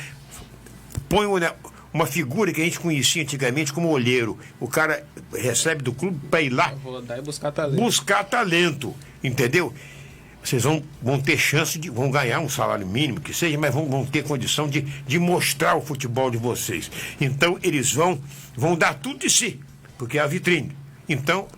Põe 1.08 1.26
uma, 1.26 1.54
uma 1.92 2.06
figura 2.06 2.52
que 2.52 2.60
a 2.60 2.64
gente 2.64 2.78
conhecia 2.78 3.22
antigamente 3.22 3.72
como 3.72 3.88
olheiro. 3.88 4.38
O 4.60 4.68
cara 4.68 5.04
recebe 5.32 5.82
do 5.82 5.92
clube 5.92 6.20
para 6.30 6.42
ir 6.42 6.50
lá. 6.50 6.72
buscar 7.20 7.50
talento. 7.50 7.80
Buscar 7.80 8.24
talento, 8.24 8.94
entendeu? 9.24 9.74
Vocês 10.48 10.62
vão, 10.62 10.82
vão 11.02 11.20
ter 11.20 11.36
chance 11.36 11.78
de 11.78 11.90
vão 11.90 12.10
ganhar 12.10 12.40
um 12.40 12.48
salário 12.48 12.86
mínimo 12.86 13.20
que 13.20 13.34
seja, 13.34 13.58
mas 13.58 13.74
vão, 13.74 13.88
vão 13.88 14.06
ter 14.06 14.22
condição 14.22 14.68
de, 14.68 14.82
de 14.82 15.18
mostrar 15.18 15.76
o 15.76 15.80
futebol 15.80 16.30
de 16.30 16.36
vocês. 16.36 16.90
Então 17.20 17.58
eles 17.62 17.92
vão 17.92 18.20
vão 18.56 18.76
dar 18.76 18.94
tudo 18.94 19.18
de 19.18 19.30
si, 19.30 19.60
porque 19.98 20.18
é 20.18 20.22
a 20.22 20.26
vitrine. 20.26 20.76
Então 21.08 21.48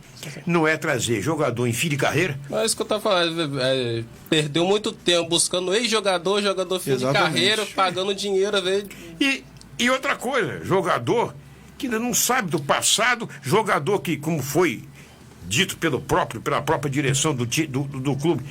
não 0.46 0.66
é 0.66 0.76
trazer 0.76 1.22
jogador 1.22 1.66
em 1.66 1.72
fim 1.72 1.88
de 1.88 1.96
carreira. 1.96 2.38
Mas 2.48 2.60
é 2.60 2.64
isso 2.66 2.76
que 2.76 2.82
eu 2.82 2.84
estava 2.84 3.00
falando, 3.00 3.60
é, 3.60 4.04
perdeu 4.28 4.64
muito 4.64 4.92
tempo 4.92 5.28
buscando 5.28 5.72
ex-jogador, 5.74 6.42
jogador 6.42 6.80
fim 6.80 6.92
Exatamente. 6.92 7.18
de 7.18 7.40
carreira, 7.40 7.66
pagando 7.66 8.14
dinheiro 8.14 8.56
a 8.56 8.60
ver. 8.60 8.86
E, 9.20 9.44
e 9.78 9.88
outra 9.90 10.16
coisa, 10.16 10.64
jogador 10.64 11.34
que 11.76 11.86
ainda 11.86 12.00
não 12.00 12.12
sabe 12.12 12.50
do 12.50 12.58
passado, 12.58 13.28
jogador 13.40 14.00
que, 14.00 14.16
como 14.16 14.42
foi 14.42 14.82
dito 15.46 15.76
pelo 15.78 16.00
próprio, 16.00 16.40
pela 16.40 16.60
própria 16.60 16.90
direção 16.90 17.34
do, 17.34 17.46
do, 17.46 17.84
do 17.84 18.16
clube, 18.16 18.44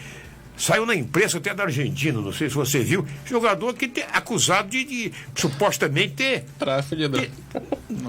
Saiu 0.58 0.88
na 0.88 0.96
imprensa 0.96 1.38
até 1.38 1.54
da 1.54 1.64
Argentina, 1.64 2.20
não 2.20 2.34
sei 2.34 2.50
se 2.50 2.56
você 2.56 2.80
viu, 2.80 3.06
jogador 3.26 3.76
que 3.76 3.88
te, 3.88 4.04
acusado 4.12 4.70
de, 4.70 4.84
de, 4.84 5.14
supostamente 5.36 6.16
ter. 6.16 6.46
Tráfico 6.58 6.96
de. 6.96 7.32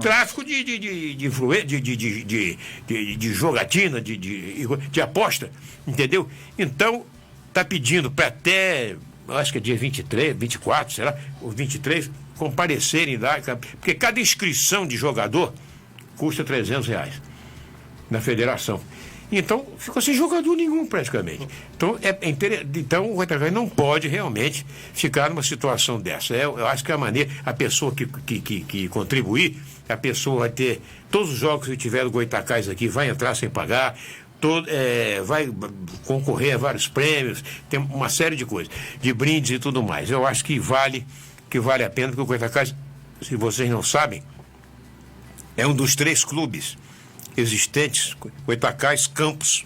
Tráfico 0.01 0.43
de, 0.43 0.63
de, 0.63 0.79
de, 0.79 1.15
de, 1.15 1.79
de, 1.79 2.25
de, 2.25 2.57
de, 2.87 3.15
de 3.15 3.33
jogatina, 3.33 4.01
de, 4.01 4.17
de, 4.17 4.65
de 4.65 5.01
aposta, 5.01 5.51
entendeu? 5.87 6.27
Então, 6.57 7.05
está 7.49 7.63
pedindo 7.63 8.09
para 8.09 8.27
até, 8.27 8.95
acho 9.27 9.51
que 9.51 9.59
é 9.59 9.61
dia 9.61 9.77
23, 9.77 10.35
24, 10.35 10.93
será? 10.93 11.15
Ou 11.41 11.51
23, 11.51 12.09
comparecerem 12.35 13.17
lá, 13.17 13.39
porque 13.79 13.93
cada 13.93 14.19
inscrição 14.19 14.87
de 14.87 14.97
jogador 14.97 15.53
custa 16.17 16.43
300 16.43 16.87
reais 16.87 17.21
na 18.09 18.19
federação. 18.19 18.81
Então, 19.31 19.65
ficou 19.77 20.01
sem 20.01 20.13
jogador 20.13 20.55
nenhum 20.55 20.87
praticamente. 20.87 21.47
Então, 21.75 21.97
é, 22.01 22.09
é 22.09 22.29
então 22.75 23.11
o 23.11 23.15
Goitacás 23.15 23.53
não 23.53 23.69
pode 23.69 24.07
realmente 24.07 24.65
ficar 24.93 25.29
numa 25.29 25.43
situação 25.43 25.99
dessa. 25.99 26.35
É, 26.35 26.45
eu 26.45 26.65
acho 26.65 26.83
que 26.83 26.91
a 26.91 26.97
maneira, 26.97 27.29
a 27.45 27.53
pessoa 27.53 27.93
que, 27.93 28.07
que, 28.07 28.41
que, 28.41 28.61
que 28.61 28.87
contribuir, 28.89 29.55
a 29.87 29.95
pessoa 29.95 30.39
vai 30.39 30.49
ter. 30.49 30.81
Todos 31.11 31.31
os 31.31 31.37
jogos 31.37 31.67
que 31.67 31.77
tiver 31.77 32.03
do 32.03 32.11
Goitacás 32.11 32.67
aqui 32.67 32.87
vai 32.87 33.09
entrar 33.09 33.35
sem 33.35 33.49
pagar. 33.49 33.95
Todo, 34.41 34.67
é, 34.69 35.21
vai 35.21 35.51
concorrer 36.05 36.55
a 36.55 36.57
vários 36.57 36.87
prêmios, 36.87 37.43
tem 37.69 37.77
uma 37.77 38.07
série 38.07 38.37
de 38.37 38.45
coisas, 38.45 38.71
de 39.01 39.11
brindes 39.13 39.51
e 39.51 39.59
tudo 39.59 39.83
mais. 39.83 40.09
Eu 40.09 40.25
acho 40.25 40.45
que 40.45 40.57
vale, 40.57 41.05
que 41.49 41.59
vale 41.59 41.83
a 41.83 41.89
pena, 41.89 42.07
porque 42.07 42.21
o 42.21 42.25
Goitacás, 42.25 42.73
se 43.21 43.35
vocês 43.35 43.69
não 43.69 43.83
sabem, 43.83 44.23
é 45.57 45.67
um 45.67 45.73
dos 45.73 45.93
três 45.93 46.23
clubes 46.23 46.77
existentes, 47.39 48.15
Goitacás, 48.45 49.07
Campos 49.07 49.65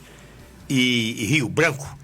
e, 0.70 1.16
e 1.20 1.26
Rio 1.26 1.50
Branco, 1.50 1.98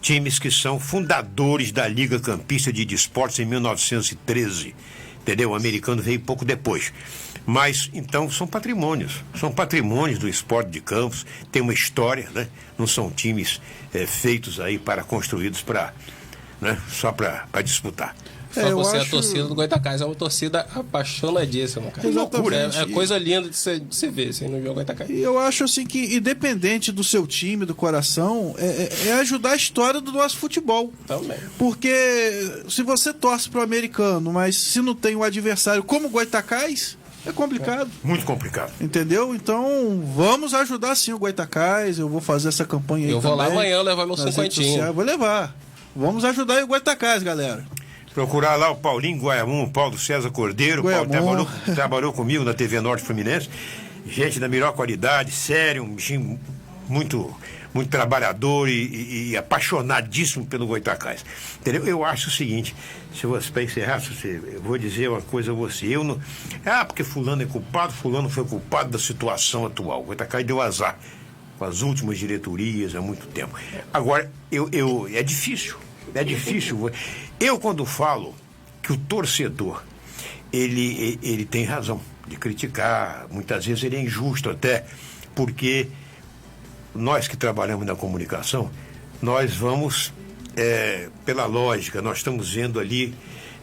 times 0.00 0.38
que 0.38 0.50
são 0.50 0.78
fundadores 0.78 1.72
da 1.72 1.88
Liga 1.88 2.20
Campista 2.20 2.72
de 2.72 2.84
Desportos 2.84 3.38
em 3.38 3.44
1913. 3.44 4.74
Entendeu? 5.20 5.50
O 5.50 5.54
americano 5.54 6.02
veio 6.02 6.20
pouco 6.20 6.44
depois. 6.44 6.92
Mas, 7.46 7.90
então, 7.92 8.30
são 8.30 8.46
patrimônios. 8.46 9.22
São 9.34 9.50
patrimônios 9.50 10.18
do 10.18 10.28
esporte 10.28 10.70
de 10.70 10.80
campos, 10.80 11.26
tem 11.50 11.62
uma 11.62 11.72
história, 11.72 12.28
né? 12.34 12.48
Não 12.78 12.86
são 12.86 13.10
times 13.10 13.60
é, 13.92 14.06
feitos 14.06 14.60
aí 14.60 14.78
para, 14.78 15.02
construídos 15.02 15.62
para, 15.62 15.94
né? 16.60 16.78
só 16.88 17.12
para 17.12 17.62
disputar. 17.62 18.14
Só 18.54 18.60
é, 18.60 18.72
você, 18.72 18.96
acho... 18.98 19.06
a 19.06 19.10
torcida 19.10 19.44
do 19.44 19.54
Goitacás 19.54 20.00
é 20.00 20.04
uma 20.04 20.14
torcida 20.14 20.66
apaixonadíssima, 20.74 21.90
cara. 21.90 22.08
Exatamente. 22.08 22.78
É, 22.78 22.82
é 22.82 22.86
coisa 22.86 23.18
linda 23.18 23.48
de 23.48 23.56
se 23.56 24.08
ver 24.08 24.28
assim, 24.28 24.46
no 24.46 24.62
jogo 24.62 24.74
Goitacás. 24.74 25.10
E 25.10 25.20
eu 25.20 25.38
acho 25.38 25.64
assim 25.64 25.84
que, 25.84 26.16
independente 26.16 26.92
do 26.92 27.02
seu 27.02 27.26
time, 27.26 27.66
do 27.66 27.74
coração, 27.74 28.54
é, 28.58 28.66
é, 28.66 29.08
é 29.08 29.12
ajudar 29.14 29.50
a 29.50 29.56
história 29.56 30.00
do 30.00 30.12
nosso 30.12 30.36
futebol. 30.36 30.92
Também. 31.06 31.38
Porque 31.58 31.92
se 32.68 32.82
você 32.82 33.12
torce 33.12 33.48
pro 33.48 33.60
americano, 33.60 34.32
mas 34.32 34.56
se 34.56 34.80
não 34.80 34.94
tem 34.94 35.16
um 35.16 35.22
adversário 35.22 35.82
como 35.82 36.06
o 36.06 36.10
Goitacás, 36.10 36.96
é 37.26 37.32
complicado. 37.32 37.90
É, 38.04 38.06
muito 38.06 38.24
complicado. 38.24 38.72
Entendeu? 38.80 39.34
Então, 39.34 40.02
vamos 40.14 40.52
ajudar 40.54 40.94
sim 40.94 41.12
o 41.12 41.18
Goitacás. 41.18 41.98
Eu 41.98 42.08
vou 42.08 42.20
fazer 42.20 42.48
essa 42.48 42.64
campanha 42.64 43.06
aí. 43.06 43.12
Eu 43.12 43.20
vou 43.20 43.34
lá 43.34 43.46
amanhã 43.46 43.80
levar 43.82 44.06
meu 44.06 44.16
cinquentinho. 44.16 44.92
Vou 44.92 45.04
levar. 45.04 45.56
Vamos 45.96 46.24
ajudar 46.24 46.62
o 46.62 46.66
Goitacás, 46.66 47.22
galera. 47.22 47.64
Procurar 48.14 48.54
lá 48.54 48.70
o 48.70 48.76
Paulinho 48.76 49.20
Guaiamum, 49.20 49.68
Paulo 49.68 49.98
César 49.98 50.30
Cordeiro. 50.30 50.84
Paulo 50.84 51.08
trabalhou, 51.08 51.48
trabalhou 51.74 52.12
comigo 52.12 52.44
na 52.44 52.54
TV 52.54 52.80
Norte 52.80 53.02
Fluminense. 53.02 53.50
Gente 54.06 54.38
da 54.38 54.48
melhor 54.48 54.72
qualidade, 54.72 55.32
sério, 55.32 55.82
um 55.82 55.94
bichinho 55.94 56.38
muito 56.88 57.34
muito 57.72 57.90
trabalhador 57.90 58.68
e, 58.68 58.84
e, 58.84 59.30
e, 59.30 59.36
apaixonadíssimo 59.36 60.46
pelo 60.46 60.64
Goitacás. 60.64 61.24
Entendeu? 61.58 61.84
Eu 61.84 62.04
acho 62.04 62.28
o 62.28 62.30
seguinte, 62.30 62.72
se 63.12 63.26
você, 63.26 63.50
para 63.50 63.64
encerrar, 63.64 63.98
você, 63.98 64.40
eu 64.52 64.62
vou 64.62 64.78
dizer 64.78 65.10
uma 65.10 65.20
coisa 65.20 65.50
a 65.50 65.54
você. 65.54 65.86
Eu 65.86 66.04
não. 66.04 66.20
Ah, 66.64 66.84
porque 66.84 67.02
fulano 67.02 67.42
é 67.42 67.46
culpado, 67.46 67.92
fulano 67.92 68.30
foi 68.30 68.44
culpado 68.44 68.90
da 68.90 68.98
situação 68.98 69.66
atual. 69.66 70.02
O 70.02 70.04
Goitacás 70.04 70.46
deu 70.46 70.60
azar 70.60 70.96
com 71.58 71.64
as 71.64 71.82
últimas 71.82 72.16
diretorias 72.16 72.94
há 72.94 73.00
muito 73.00 73.26
tempo. 73.26 73.58
Agora, 73.92 74.30
eu, 74.52 74.68
eu, 74.70 75.08
é 75.12 75.24
difícil. 75.24 75.76
É 76.14 76.24
difícil. 76.24 76.90
Eu, 77.38 77.58
quando 77.58 77.84
falo 77.84 78.34
que 78.82 78.92
o 78.92 78.96
torcedor 78.96 79.82
ele, 80.52 81.18
ele 81.22 81.44
tem 81.44 81.64
razão 81.64 82.00
de 82.26 82.36
criticar, 82.36 83.26
muitas 83.30 83.66
vezes 83.66 83.82
ele 83.84 83.96
é 83.96 84.00
injusto 84.00 84.50
até, 84.50 84.84
porque 85.34 85.88
nós 86.94 87.26
que 87.26 87.36
trabalhamos 87.36 87.84
na 87.86 87.94
comunicação, 87.94 88.70
nós 89.20 89.54
vamos 89.54 90.12
é, 90.56 91.08
pela 91.24 91.46
lógica, 91.46 92.00
nós 92.00 92.18
estamos 92.18 92.52
vendo 92.54 92.78
ali 92.78 93.14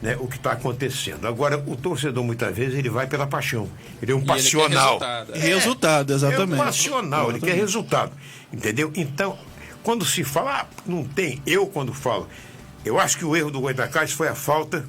né, 0.02 0.16
o 0.20 0.26
que 0.26 0.36
está 0.36 0.52
acontecendo. 0.52 1.26
Agora, 1.26 1.56
o 1.66 1.76
torcedor 1.76 2.22
muitas 2.24 2.54
vezes 2.54 2.74
ele 2.78 2.90
vai 2.90 3.06
pela 3.06 3.26
paixão. 3.26 3.68
Ele 4.02 4.12
é 4.12 4.14
um 4.14 4.20
e 4.20 4.26
passional. 4.26 4.98
resultado, 4.98 5.34
é, 5.34 5.38
resultado, 5.38 6.12
exatamente. 6.12 6.52
É 6.52 6.54
um 6.54 6.66
passional, 6.66 7.20
exatamente. 7.20 7.44
ele 7.44 7.52
quer 7.52 7.58
resultado. 7.58 8.12
Entendeu? 8.52 8.92
Então, 8.96 9.38
quando 9.82 10.04
se 10.04 10.24
fala, 10.24 10.60
ah, 10.60 10.66
não 10.86 11.04
tem, 11.04 11.42
eu 11.46 11.66
quando 11.66 11.92
falo, 11.92 12.28
eu 12.84 12.98
acho 12.98 13.16
que 13.18 13.24
o 13.24 13.36
erro 13.36 13.50
do 13.50 13.60
Goitacás 13.60 14.12
foi 14.12 14.28
a 14.28 14.34
falta 14.34 14.84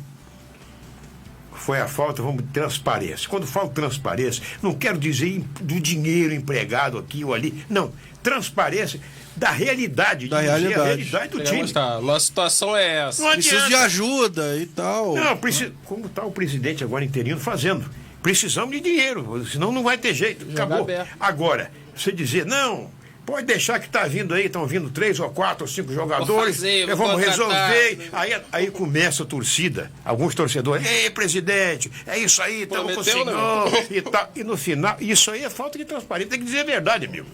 foi 1.63 1.79
a 1.79 1.87
falta, 1.87 2.21
vamos, 2.21 2.43
de 2.43 2.49
transparência. 2.49 3.29
Quando 3.29 3.47
falo 3.47 3.69
transparência, 3.69 4.43
não 4.61 4.73
quero 4.73 4.97
dizer 4.97 5.41
do 5.61 5.79
dinheiro 5.79 6.33
empregado 6.33 6.97
aqui 6.97 7.23
ou 7.23 7.33
ali. 7.33 7.63
Não, 7.69 7.91
transparência 8.21 8.99
da 9.35 9.49
realidade, 9.49 10.27
da 10.27 10.41
realidade. 10.41 10.79
a 10.79 10.83
realidade 10.83 11.31
do 11.31 11.43
time. 11.43 11.71
Tá, 11.71 12.01
nossa 12.01 12.25
situação 12.25 12.75
é 12.75 13.07
essa. 13.07 13.31
Precisa 13.31 13.67
de 13.67 13.75
ajuda 13.75 14.57
e 14.57 14.65
tal. 14.65 15.15
Não, 15.15 15.37
preci... 15.37 15.71
como 15.85 16.05
está 16.07 16.25
o 16.25 16.31
presidente 16.31 16.83
agora 16.83 17.05
interino 17.05 17.39
fazendo? 17.39 17.89
Precisamos 18.21 18.75
de 18.75 18.81
dinheiro, 18.81 19.45
senão 19.45 19.71
não 19.71 19.83
vai 19.83 19.97
ter 19.97 20.13
jeito. 20.13 20.45
Acabou. 20.51 20.87
Agora, 21.19 21.71
você 21.95 22.11
dizer, 22.11 22.45
não, 22.45 22.89
Pode 23.25 23.47
deixar 23.47 23.79
que 23.79 23.85
está 23.85 24.03
vindo 24.05 24.33
aí, 24.33 24.47
estão 24.47 24.67
vindo 24.67 24.89
três 24.89 25.17
ou 25.19 25.29
quatro 25.29 25.63
ou 25.63 25.67
cinco 25.67 25.93
jogadores. 25.93 26.57
Fazer, 26.57 26.93
vamos 26.93 27.21
resolver. 27.21 28.09
Aí, 28.11 28.41
aí 28.51 28.71
começa 28.71 29.23
a 29.23 29.25
torcida, 29.25 29.89
alguns 30.03 30.35
torcedores. 30.35 30.85
Ei, 30.85 31.09
presidente, 31.09 31.89
é 32.05 32.17
isso 32.17 32.41
aí, 32.41 32.63
estamos 32.63 32.93
com 32.93 32.99
o 32.99 33.03
senhor. 33.03 33.71
E, 33.89 34.01
tá, 34.01 34.29
e 34.35 34.43
no 34.43 34.57
final, 34.57 34.97
isso 34.99 35.31
aí 35.31 35.43
é 35.43 35.49
falta 35.49 35.77
de 35.77 35.85
transparência. 35.85 36.31
Tem 36.31 36.39
que 36.39 36.45
dizer 36.45 36.59
a 36.59 36.65
verdade, 36.65 37.05
amigo. 37.05 37.27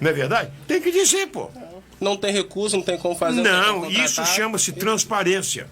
Não 0.00 0.10
é 0.10 0.12
verdade? 0.12 0.50
Tem 0.66 0.80
que 0.80 0.90
dizer, 0.90 1.28
pô. 1.28 1.50
Não 2.00 2.16
tem 2.16 2.32
recurso, 2.32 2.76
não 2.76 2.82
tem 2.82 2.98
como 2.98 3.16
fazer. 3.16 3.40
Não, 3.40 3.82
como 3.82 3.92
isso 3.92 4.24
chama-se 4.26 4.72
transparência. 4.72 5.68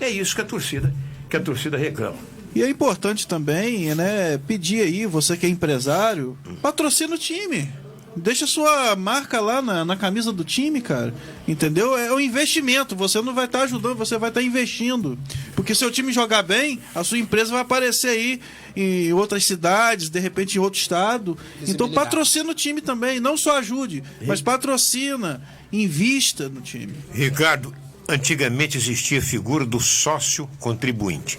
É 0.00 0.08
isso 0.08 0.34
que 0.34 0.40
a 0.40 0.44
torcida, 0.44 0.92
que 1.30 1.36
a 1.36 1.40
torcida 1.40 1.76
reclama. 1.76 2.18
E 2.54 2.62
é 2.62 2.68
importante 2.68 3.28
também, 3.28 3.94
né, 3.94 4.40
pedir 4.46 4.80
aí, 4.82 5.06
você 5.06 5.36
que 5.36 5.46
é 5.46 5.48
empresário, 5.48 6.36
patrocina 6.60 7.14
o 7.14 7.18
time. 7.18 7.70
Deixa 8.16 8.46
sua 8.46 8.96
marca 8.96 9.40
lá 9.40 9.62
na, 9.62 9.84
na 9.84 9.96
camisa 9.96 10.32
do 10.32 10.44
time, 10.44 10.80
cara. 10.80 11.14
Entendeu? 11.46 11.96
É 11.96 12.12
um 12.12 12.20
investimento. 12.20 12.96
Você 12.96 13.20
não 13.20 13.34
vai 13.34 13.44
estar 13.44 13.58
tá 13.58 13.64
ajudando, 13.64 13.96
você 13.96 14.18
vai 14.18 14.30
estar 14.30 14.40
tá 14.40 14.46
investindo. 14.46 15.18
Porque 15.54 15.74
se 15.74 15.84
o 15.84 15.90
time 15.90 16.12
jogar 16.12 16.42
bem, 16.42 16.80
a 16.94 17.04
sua 17.04 17.18
empresa 17.18 17.52
vai 17.52 17.60
aparecer 17.60 18.08
aí 18.08 18.40
em 18.74 19.12
outras 19.12 19.44
cidades, 19.44 20.08
de 20.08 20.18
repente 20.18 20.56
em 20.56 20.60
outro 20.60 20.80
estado. 20.80 21.36
Então 21.66 21.90
patrocina 21.90 22.50
o 22.50 22.54
time 22.54 22.80
também. 22.80 23.20
Não 23.20 23.36
só 23.36 23.58
ajude, 23.58 24.02
mas 24.26 24.40
patrocina, 24.40 25.42
invista 25.72 26.48
no 26.48 26.60
time. 26.60 26.94
Ricardo, 27.12 27.74
antigamente 28.08 28.76
existia 28.76 29.18
a 29.18 29.22
figura 29.22 29.64
do 29.64 29.80
sócio 29.80 30.48
contribuinte. 30.58 31.38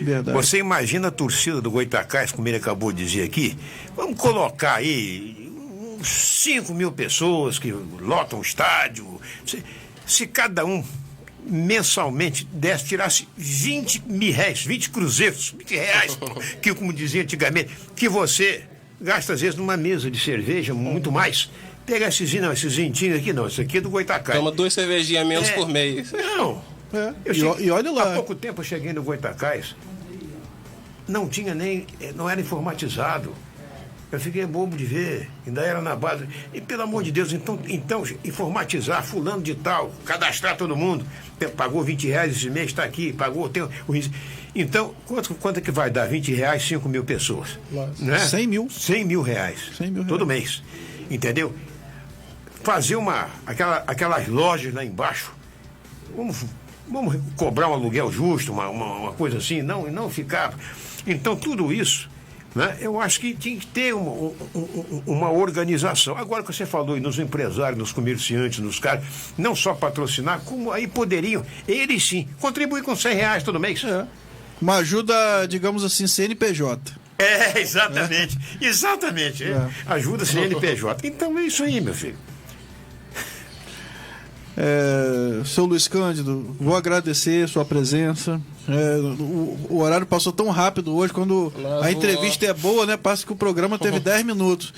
Verdade. 0.00 0.36
Você 0.36 0.58
imagina 0.58 1.08
a 1.08 1.10
torcida 1.10 1.60
do 1.60 1.70
Goitacás, 1.70 2.32
como 2.32 2.48
ele 2.48 2.56
acabou 2.56 2.92
de 2.92 3.04
dizer 3.04 3.22
aqui? 3.22 3.56
Vamos 3.96 4.18
colocar 4.18 4.74
aí 4.74 5.51
5 6.02 6.72
mil 6.74 6.92
pessoas 6.92 7.58
que 7.58 7.72
lotam 7.72 8.38
o 8.38 8.42
estádio. 8.42 9.20
Se, 9.46 9.62
se 10.06 10.26
cada 10.26 10.64
um 10.64 10.84
mensalmente 11.44 12.46
desse, 12.52 12.84
tirasse 12.86 13.28
20 13.36 14.04
mil 14.06 14.32
reais, 14.32 14.64
20 14.64 14.90
cruzeiros, 14.90 15.54
20 15.58 15.74
reais, 15.74 16.18
que 16.60 16.74
como 16.74 16.92
dizia 16.92 17.22
antigamente, 17.22 17.70
que 17.96 18.08
você 18.08 18.64
gasta 19.00 19.32
às 19.32 19.40
vezes 19.40 19.56
numa 19.56 19.76
mesa 19.76 20.10
de 20.10 20.18
cerveja, 20.18 20.72
muito 20.72 21.10
mais. 21.10 21.50
Pega 21.84 22.06
esses, 22.06 22.32
não, 22.34 22.52
esses 22.52 22.76
ventinhos 22.76 23.18
aqui, 23.18 23.32
não, 23.32 23.48
esse 23.48 23.60
aqui 23.60 23.78
é 23.78 23.80
do 23.80 23.90
Goitacás. 23.90 24.38
Toma 24.38 24.52
duas 24.52 24.72
cervejinhas 24.72 25.26
menos 25.26 25.48
é, 25.48 25.52
por 25.52 25.68
mês. 25.68 26.12
Não. 26.12 26.62
É. 26.92 27.14
Eu 27.24 27.34
cheguei, 27.34 27.66
e 27.66 27.70
olha 27.70 27.90
lá. 27.90 28.12
Há 28.12 28.14
pouco 28.14 28.34
tempo 28.34 28.60
eu 28.60 28.64
cheguei 28.64 28.92
no 28.92 29.02
Goitacás, 29.02 29.74
não 31.08 31.28
tinha 31.28 31.54
nem, 31.54 31.86
eh, 32.00 32.12
não 32.14 32.30
era 32.30 32.40
informatizado. 32.40 33.34
Eu 34.12 34.20
fiquei 34.20 34.44
bobo 34.44 34.76
de 34.76 34.84
ver, 34.84 35.30
ainda 35.46 35.62
era 35.62 35.80
na 35.80 35.96
base. 35.96 36.28
E 36.52 36.60
pelo 36.60 36.82
amor 36.82 37.02
de 37.02 37.10
Deus, 37.10 37.32
então, 37.32 37.58
então 37.66 38.04
informatizar, 38.22 39.02
fulano 39.02 39.42
de 39.42 39.54
tal, 39.54 39.90
cadastrar 40.04 40.54
todo 40.54 40.76
mundo. 40.76 41.02
Pagou 41.56 41.82
20 41.82 42.08
reais 42.08 42.36
esse 42.36 42.50
mês, 42.50 42.66
está 42.66 42.84
aqui, 42.84 43.10
pagou. 43.10 43.48
Tem 43.48 43.62
o, 43.62 43.70
então, 44.54 44.94
quanto, 45.06 45.34
quanto 45.36 45.56
é 45.56 45.60
que 45.62 45.70
vai 45.70 45.90
dar? 45.90 46.06
20 46.06 46.34
reais, 46.34 46.62
5 46.62 46.86
mil 46.90 47.02
pessoas. 47.04 47.58
Né? 47.98 48.18
100 48.18 48.46
mil. 48.46 48.68
100 48.68 49.04
mil 49.06 49.22
reais. 49.22 49.70
100 49.78 49.90
mil 49.90 50.04
todo 50.06 50.26
mês. 50.26 50.62
Entendeu? 51.10 51.54
Fazer 52.62 52.96
uma, 52.96 53.30
aquela, 53.46 53.82
aquelas 53.86 54.28
lojas 54.28 54.74
lá 54.74 54.84
embaixo. 54.84 55.32
Vamos, 56.14 56.44
vamos 56.86 57.16
cobrar 57.34 57.70
um 57.70 57.72
aluguel 57.72 58.12
justo, 58.12 58.52
uma, 58.52 58.68
uma, 58.68 58.94
uma 58.94 59.12
coisa 59.14 59.38
assim, 59.38 59.62
não, 59.62 59.90
não 59.90 60.10
ficar. 60.10 60.54
Então, 61.06 61.34
tudo 61.34 61.72
isso 61.72 62.12
né? 62.54 62.76
Eu 62.80 63.00
acho 63.00 63.20
que 63.20 63.34
tinha 63.34 63.58
que 63.58 63.66
ter 63.66 63.94
uma, 63.94 64.10
uma, 64.12 64.32
uma 65.06 65.30
organização. 65.30 66.16
Agora 66.16 66.42
que 66.42 66.52
você 66.52 66.66
falou 66.66 67.00
nos 67.00 67.18
empresários, 67.18 67.78
nos 67.78 67.92
comerciantes, 67.92 68.58
nos 68.58 68.78
caras, 68.78 69.04
não 69.36 69.54
só 69.54 69.74
patrocinar, 69.74 70.40
como 70.40 70.70
aí 70.70 70.86
poderiam, 70.86 71.44
eles 71.66 72.06
sim, 72.06 72.28
contribuir 72.40 72.82
com 72.82 72.94
100 72.94 73.14
reais 73.14 73.42
todo 73.42 73.58
mês. 73.58 73.82
É. 73.84 74.06
Uma 74.60 74.76
ajuda, 74.76 75.46
digamos 75.48 75.82
assim, 75.82 76.06
CNPJ. 76.06 76.92
É, 77.18 77.58
exatamente. 77.60 78.38
É. 78.60 78.66
Exatamente. 78.66 79.44
É. 79.44 79.68
Ajuda 79.86 80.24
CNPJ. 80.24 81.06
Então 81.06 81.38
é 81.38 81.42
isso 81.42 81.62
aí, 81.62 81.80
meu 81.80 81.94
filho. 81.94 82.16
É, 84.56 85.44
seu 85.44 85.64
Luiz 85.64 85.88
Cândido, 85.88 86.54
vou 86.60 86.76
agradecer 86.76 87.48
sua 87.48 87.64
presença. 87.64 88.40
É, 88.68 88.96
o, 88.98 89.56
o, 89.70 89.78
horário 89.80 90.06
passou 90.06 90.32
tão 90.32 90.50
rápido 90.50 90.94
hoje, 90.94 91.12
quando 91.12 91.52
a 91.82 91.90
entrevista 91.90 92.44
é 92.44 92.52
boa, 92.52 92.84
né? 92.84 92.96
Passa 92.96 93.24
que 93.24 93.32
o 93.32 93.36
programa 93.36 93.78
teve 93.78 93.98
10 94.00 94.24
minutos. 94.24 94.74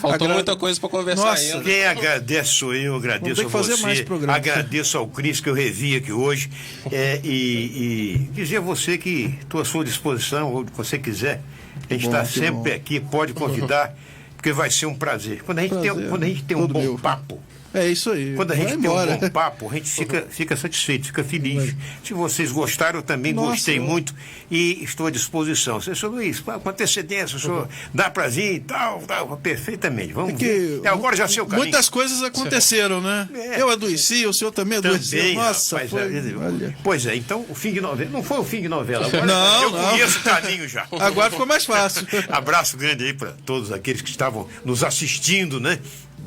Faltou 0.00 0.26
Agra... 0.26 0.34
muita 0.34 0.56
coisa 0.56 0.78
para 0.78 0.88
conversar 0.90 1.24
Nossa, 1.24 1.42
ainda. 1.42 1.64
Quem 1.64 1.86
agradece 1.86 2.50
sou 2.50 2.74
eu, 2.74 2.94
agradeço 2.94 3.40
a 3.40 3.48
você. 3.48 3.76
Mais 3.82 4.04
agradeço 4.28 4.98
ao 4.98 5.08
Cris 5.08 5.40
que 5.40 5.48
eu 5.48 5.54
revi 5.54 5.96
aqui 5.96 6.12
hoje. 6.12 6.50
É, 6.92 7.18
e, 7.24 7.28
e, 7.28 8.18
dizer 8.34 8.58
a 8.58 8.60
você 8.60 8.98
que 8.98 9.34
estou 9.40 9.62
à 9.62 9.64
sua 9.64 9.82
disposição, 9.82 10.52
ou 10.52 10.66
você 10.76 10.98
quiser. 10.98 11.40
A 11.88 11.94
gente 11.94 12.04
está 12.06 12.24
sempre 12.26 12.70
bom. 12.70 12.76
aqui, 12.76 13.00
pode 13.00 13.32
convidar, 13.32 13.96
porque 14.36 14.52
vai 14.52 14.70
ser 14.70 14.84
um 14.84 14.94
prazer. 14.94 15.42
Quando 15.42 15.60
a 15.60 15.62
gente 15.62 15.70
prazer, 15.70 15.94
tem, 15.94 16.08
quando 16.08 16.22
a 16.22 16.26
gente 16.26 16.42
tem 16.44 16.56
um 16.56 16.66
bom 16.66 16.82
meu. 16.82 16.98
papo 16.98 17.40
é 17.74 17.88
isso 17.88 18.10
aí. 18.10 18.34
Quando 18.36 18.52
a 18.52 18.56
gente 18.56 18.78
tem 18.78 18.90
um 18.90 18.94
bom 18.94 19.30
papo, 19.30 19.68
a 19.68 19.74
gente 19.74 19.90
fica, 19.90 20.26
fica 20.30 20.56
satisfeito, 20.56 21.06
fica 21.06 21.24
feliz. 21.24 21.74
Se 22.04 22.14
vocês 22.14 22.52
gostaram, 22.52 23.00
eu 23.00 23.02
também 23.02 23.32
Nossa, 23.32 23.50
gostei 23.50 23.78
eu... 23.78 23.82
muito 23.82 24.14
e 24.50 24.82
estou 24.84 25.06
à 25.06 25.10
disposição. 25.10 25.80
Senhor 25.80 26.10
Luiz, 26.10 26.40
com 26.40 26.68
antecedência, 26.68 27.36
o 27.36 27.40
senhor 27.40 27.62
uhum. 27.62 27.68
dá 27.92 28.08
pra 28.08 28.28
vir 28.28 28.54
e 28.54 28.60
tal, 28.60 29.00
tal, 29.00 29.36
perfeitamente. 29.36 30.12
Vamos 30.12 30.34
é 30.34 30.36
que, 30.36 30.80
é, 30.84 30.88
agora 30.88 31.16
já 31.16 31.26
sei 31.26 31.42
o 31.42 31.46
caminho. 31.46 31.64
Muitas 31.64 31.88
coisas 31.88 32.22
aconteceram, 32.22 33.00
né? 33.00 33.28
É, 33.34 33.60
eu 33.60 33.68
adoeci, 33.68 34.24
o 34.26 34.32
senhor 34.32 34.52
também 34.52 34.78
adoeceu. 34.78 35.18
Também, 35.18 35.34
Nossa, 35.34 35.76
rapaz, 35.76 35.90
foi... 35.90 36.16
é, 36.16 36.74
Pois 36.82 37.06
é, 37.06 37.16
então 37.16 37.44
o 37.48 37.54
fim 37.54 37.72
de 37.72 37.80
novela. 37.80 38.10
Não 38.10 38.22
foi 38.22 38.38
o 38.38 38.44
fim 38.44 38.62
de 38.62 38.68
novela, 38.68 39.06
agora 39.06 39.26
não, 39.26 39.62
eu 39.62 39.70
não. 39.70 39.90
conheço 39.90 40.18
o 40.18 40.22
caminho 40.22 40.68
já. 40.68 40.86
Agora 41.00 41.30
ficou 41.30 41.46
mais 41.46 41.64
fácil. 41.64 42.06
Abraço 42.30 42.76
grande 42.76 43.04
aí 43.04 43.12
para 43.12 43.32
todos 43.44 43.72
aqueles 43.72 44.00
que 44.00 44.10
estavam 44.10 44.48
nos 44.64 44.84
assistindo, 44.84 45.58
né? 45.58 45.78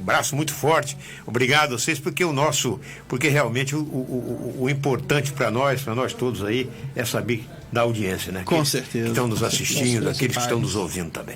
Um 0.08 0.10
braço 0.10 0.38
muito 0.38 0.54
forte. 0.54 0.98
Obrigado 1.26 1.76
a 1.76 1.78
vocês, 1.78 2.00
porque 2.00 2.24
o 2.24 2.32
nosso, 2.32 2.80
porque 3.10 3.28
realmente 3.28 3.76
o, 3.76 3.80
o, 3.80 4.56
o, 4.58 4.64
o 4.64 4.70
importante 4.70 5.34
para 5.34 5.52
nós, 5.52 5.82
para 5.82 5.94
nós 5.94 6.14
todos 6.14 6.46
aí, 6.46 6.70
é 6.96 7.04
saber 7.04 7.46
da 7.74 7.82
audiência, 7.82 8.32
né? 8.32 8.44
Com 8.46 8.56
aqueles 8.56 8.70
certeza. 8.70 9.04
Que 9.04 9.10
estão 9.10 9.28
nos 9.28 9.44
assistindo, 9.44 10.10
aqueles 10.10 10.38
que 10.38 10.42
estão 10.42 10.62
nos 10.62 10.76
ouvindo 10.76 11.12
também. 11.12 11.36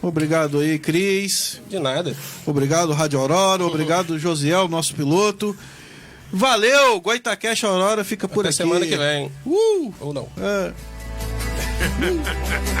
Obrigado 0.00 0.60
aí, 0.60 0.78
Cris. 0.78 1.60
De 1.68 1.78
nada. 1.78 2.16
Obrigado, 2.46 2.90
Rádio 2.94 3.20
Aurora. 3.20 3.62
Obrigado, 3.66 4.18
Josiel, 4.18 4.66
nosso 4.66 4.94
piloto. 4.94 5.54
Valeu, 6.32 6.98
Goitacash 7.02 7.64
Aurora 7.64 8.02
fica 8.02 8.26
por 8.26 8.40
Até 8.40 8.48
aqui. 8.48 8.56
semana 8.56 8.86
que 8.86 8.96
vem. 8.96 9.30
Uh! 9.44 9.92
Ou 10.00 10.14
não. 10.14 10.26
É. 10.38 10.72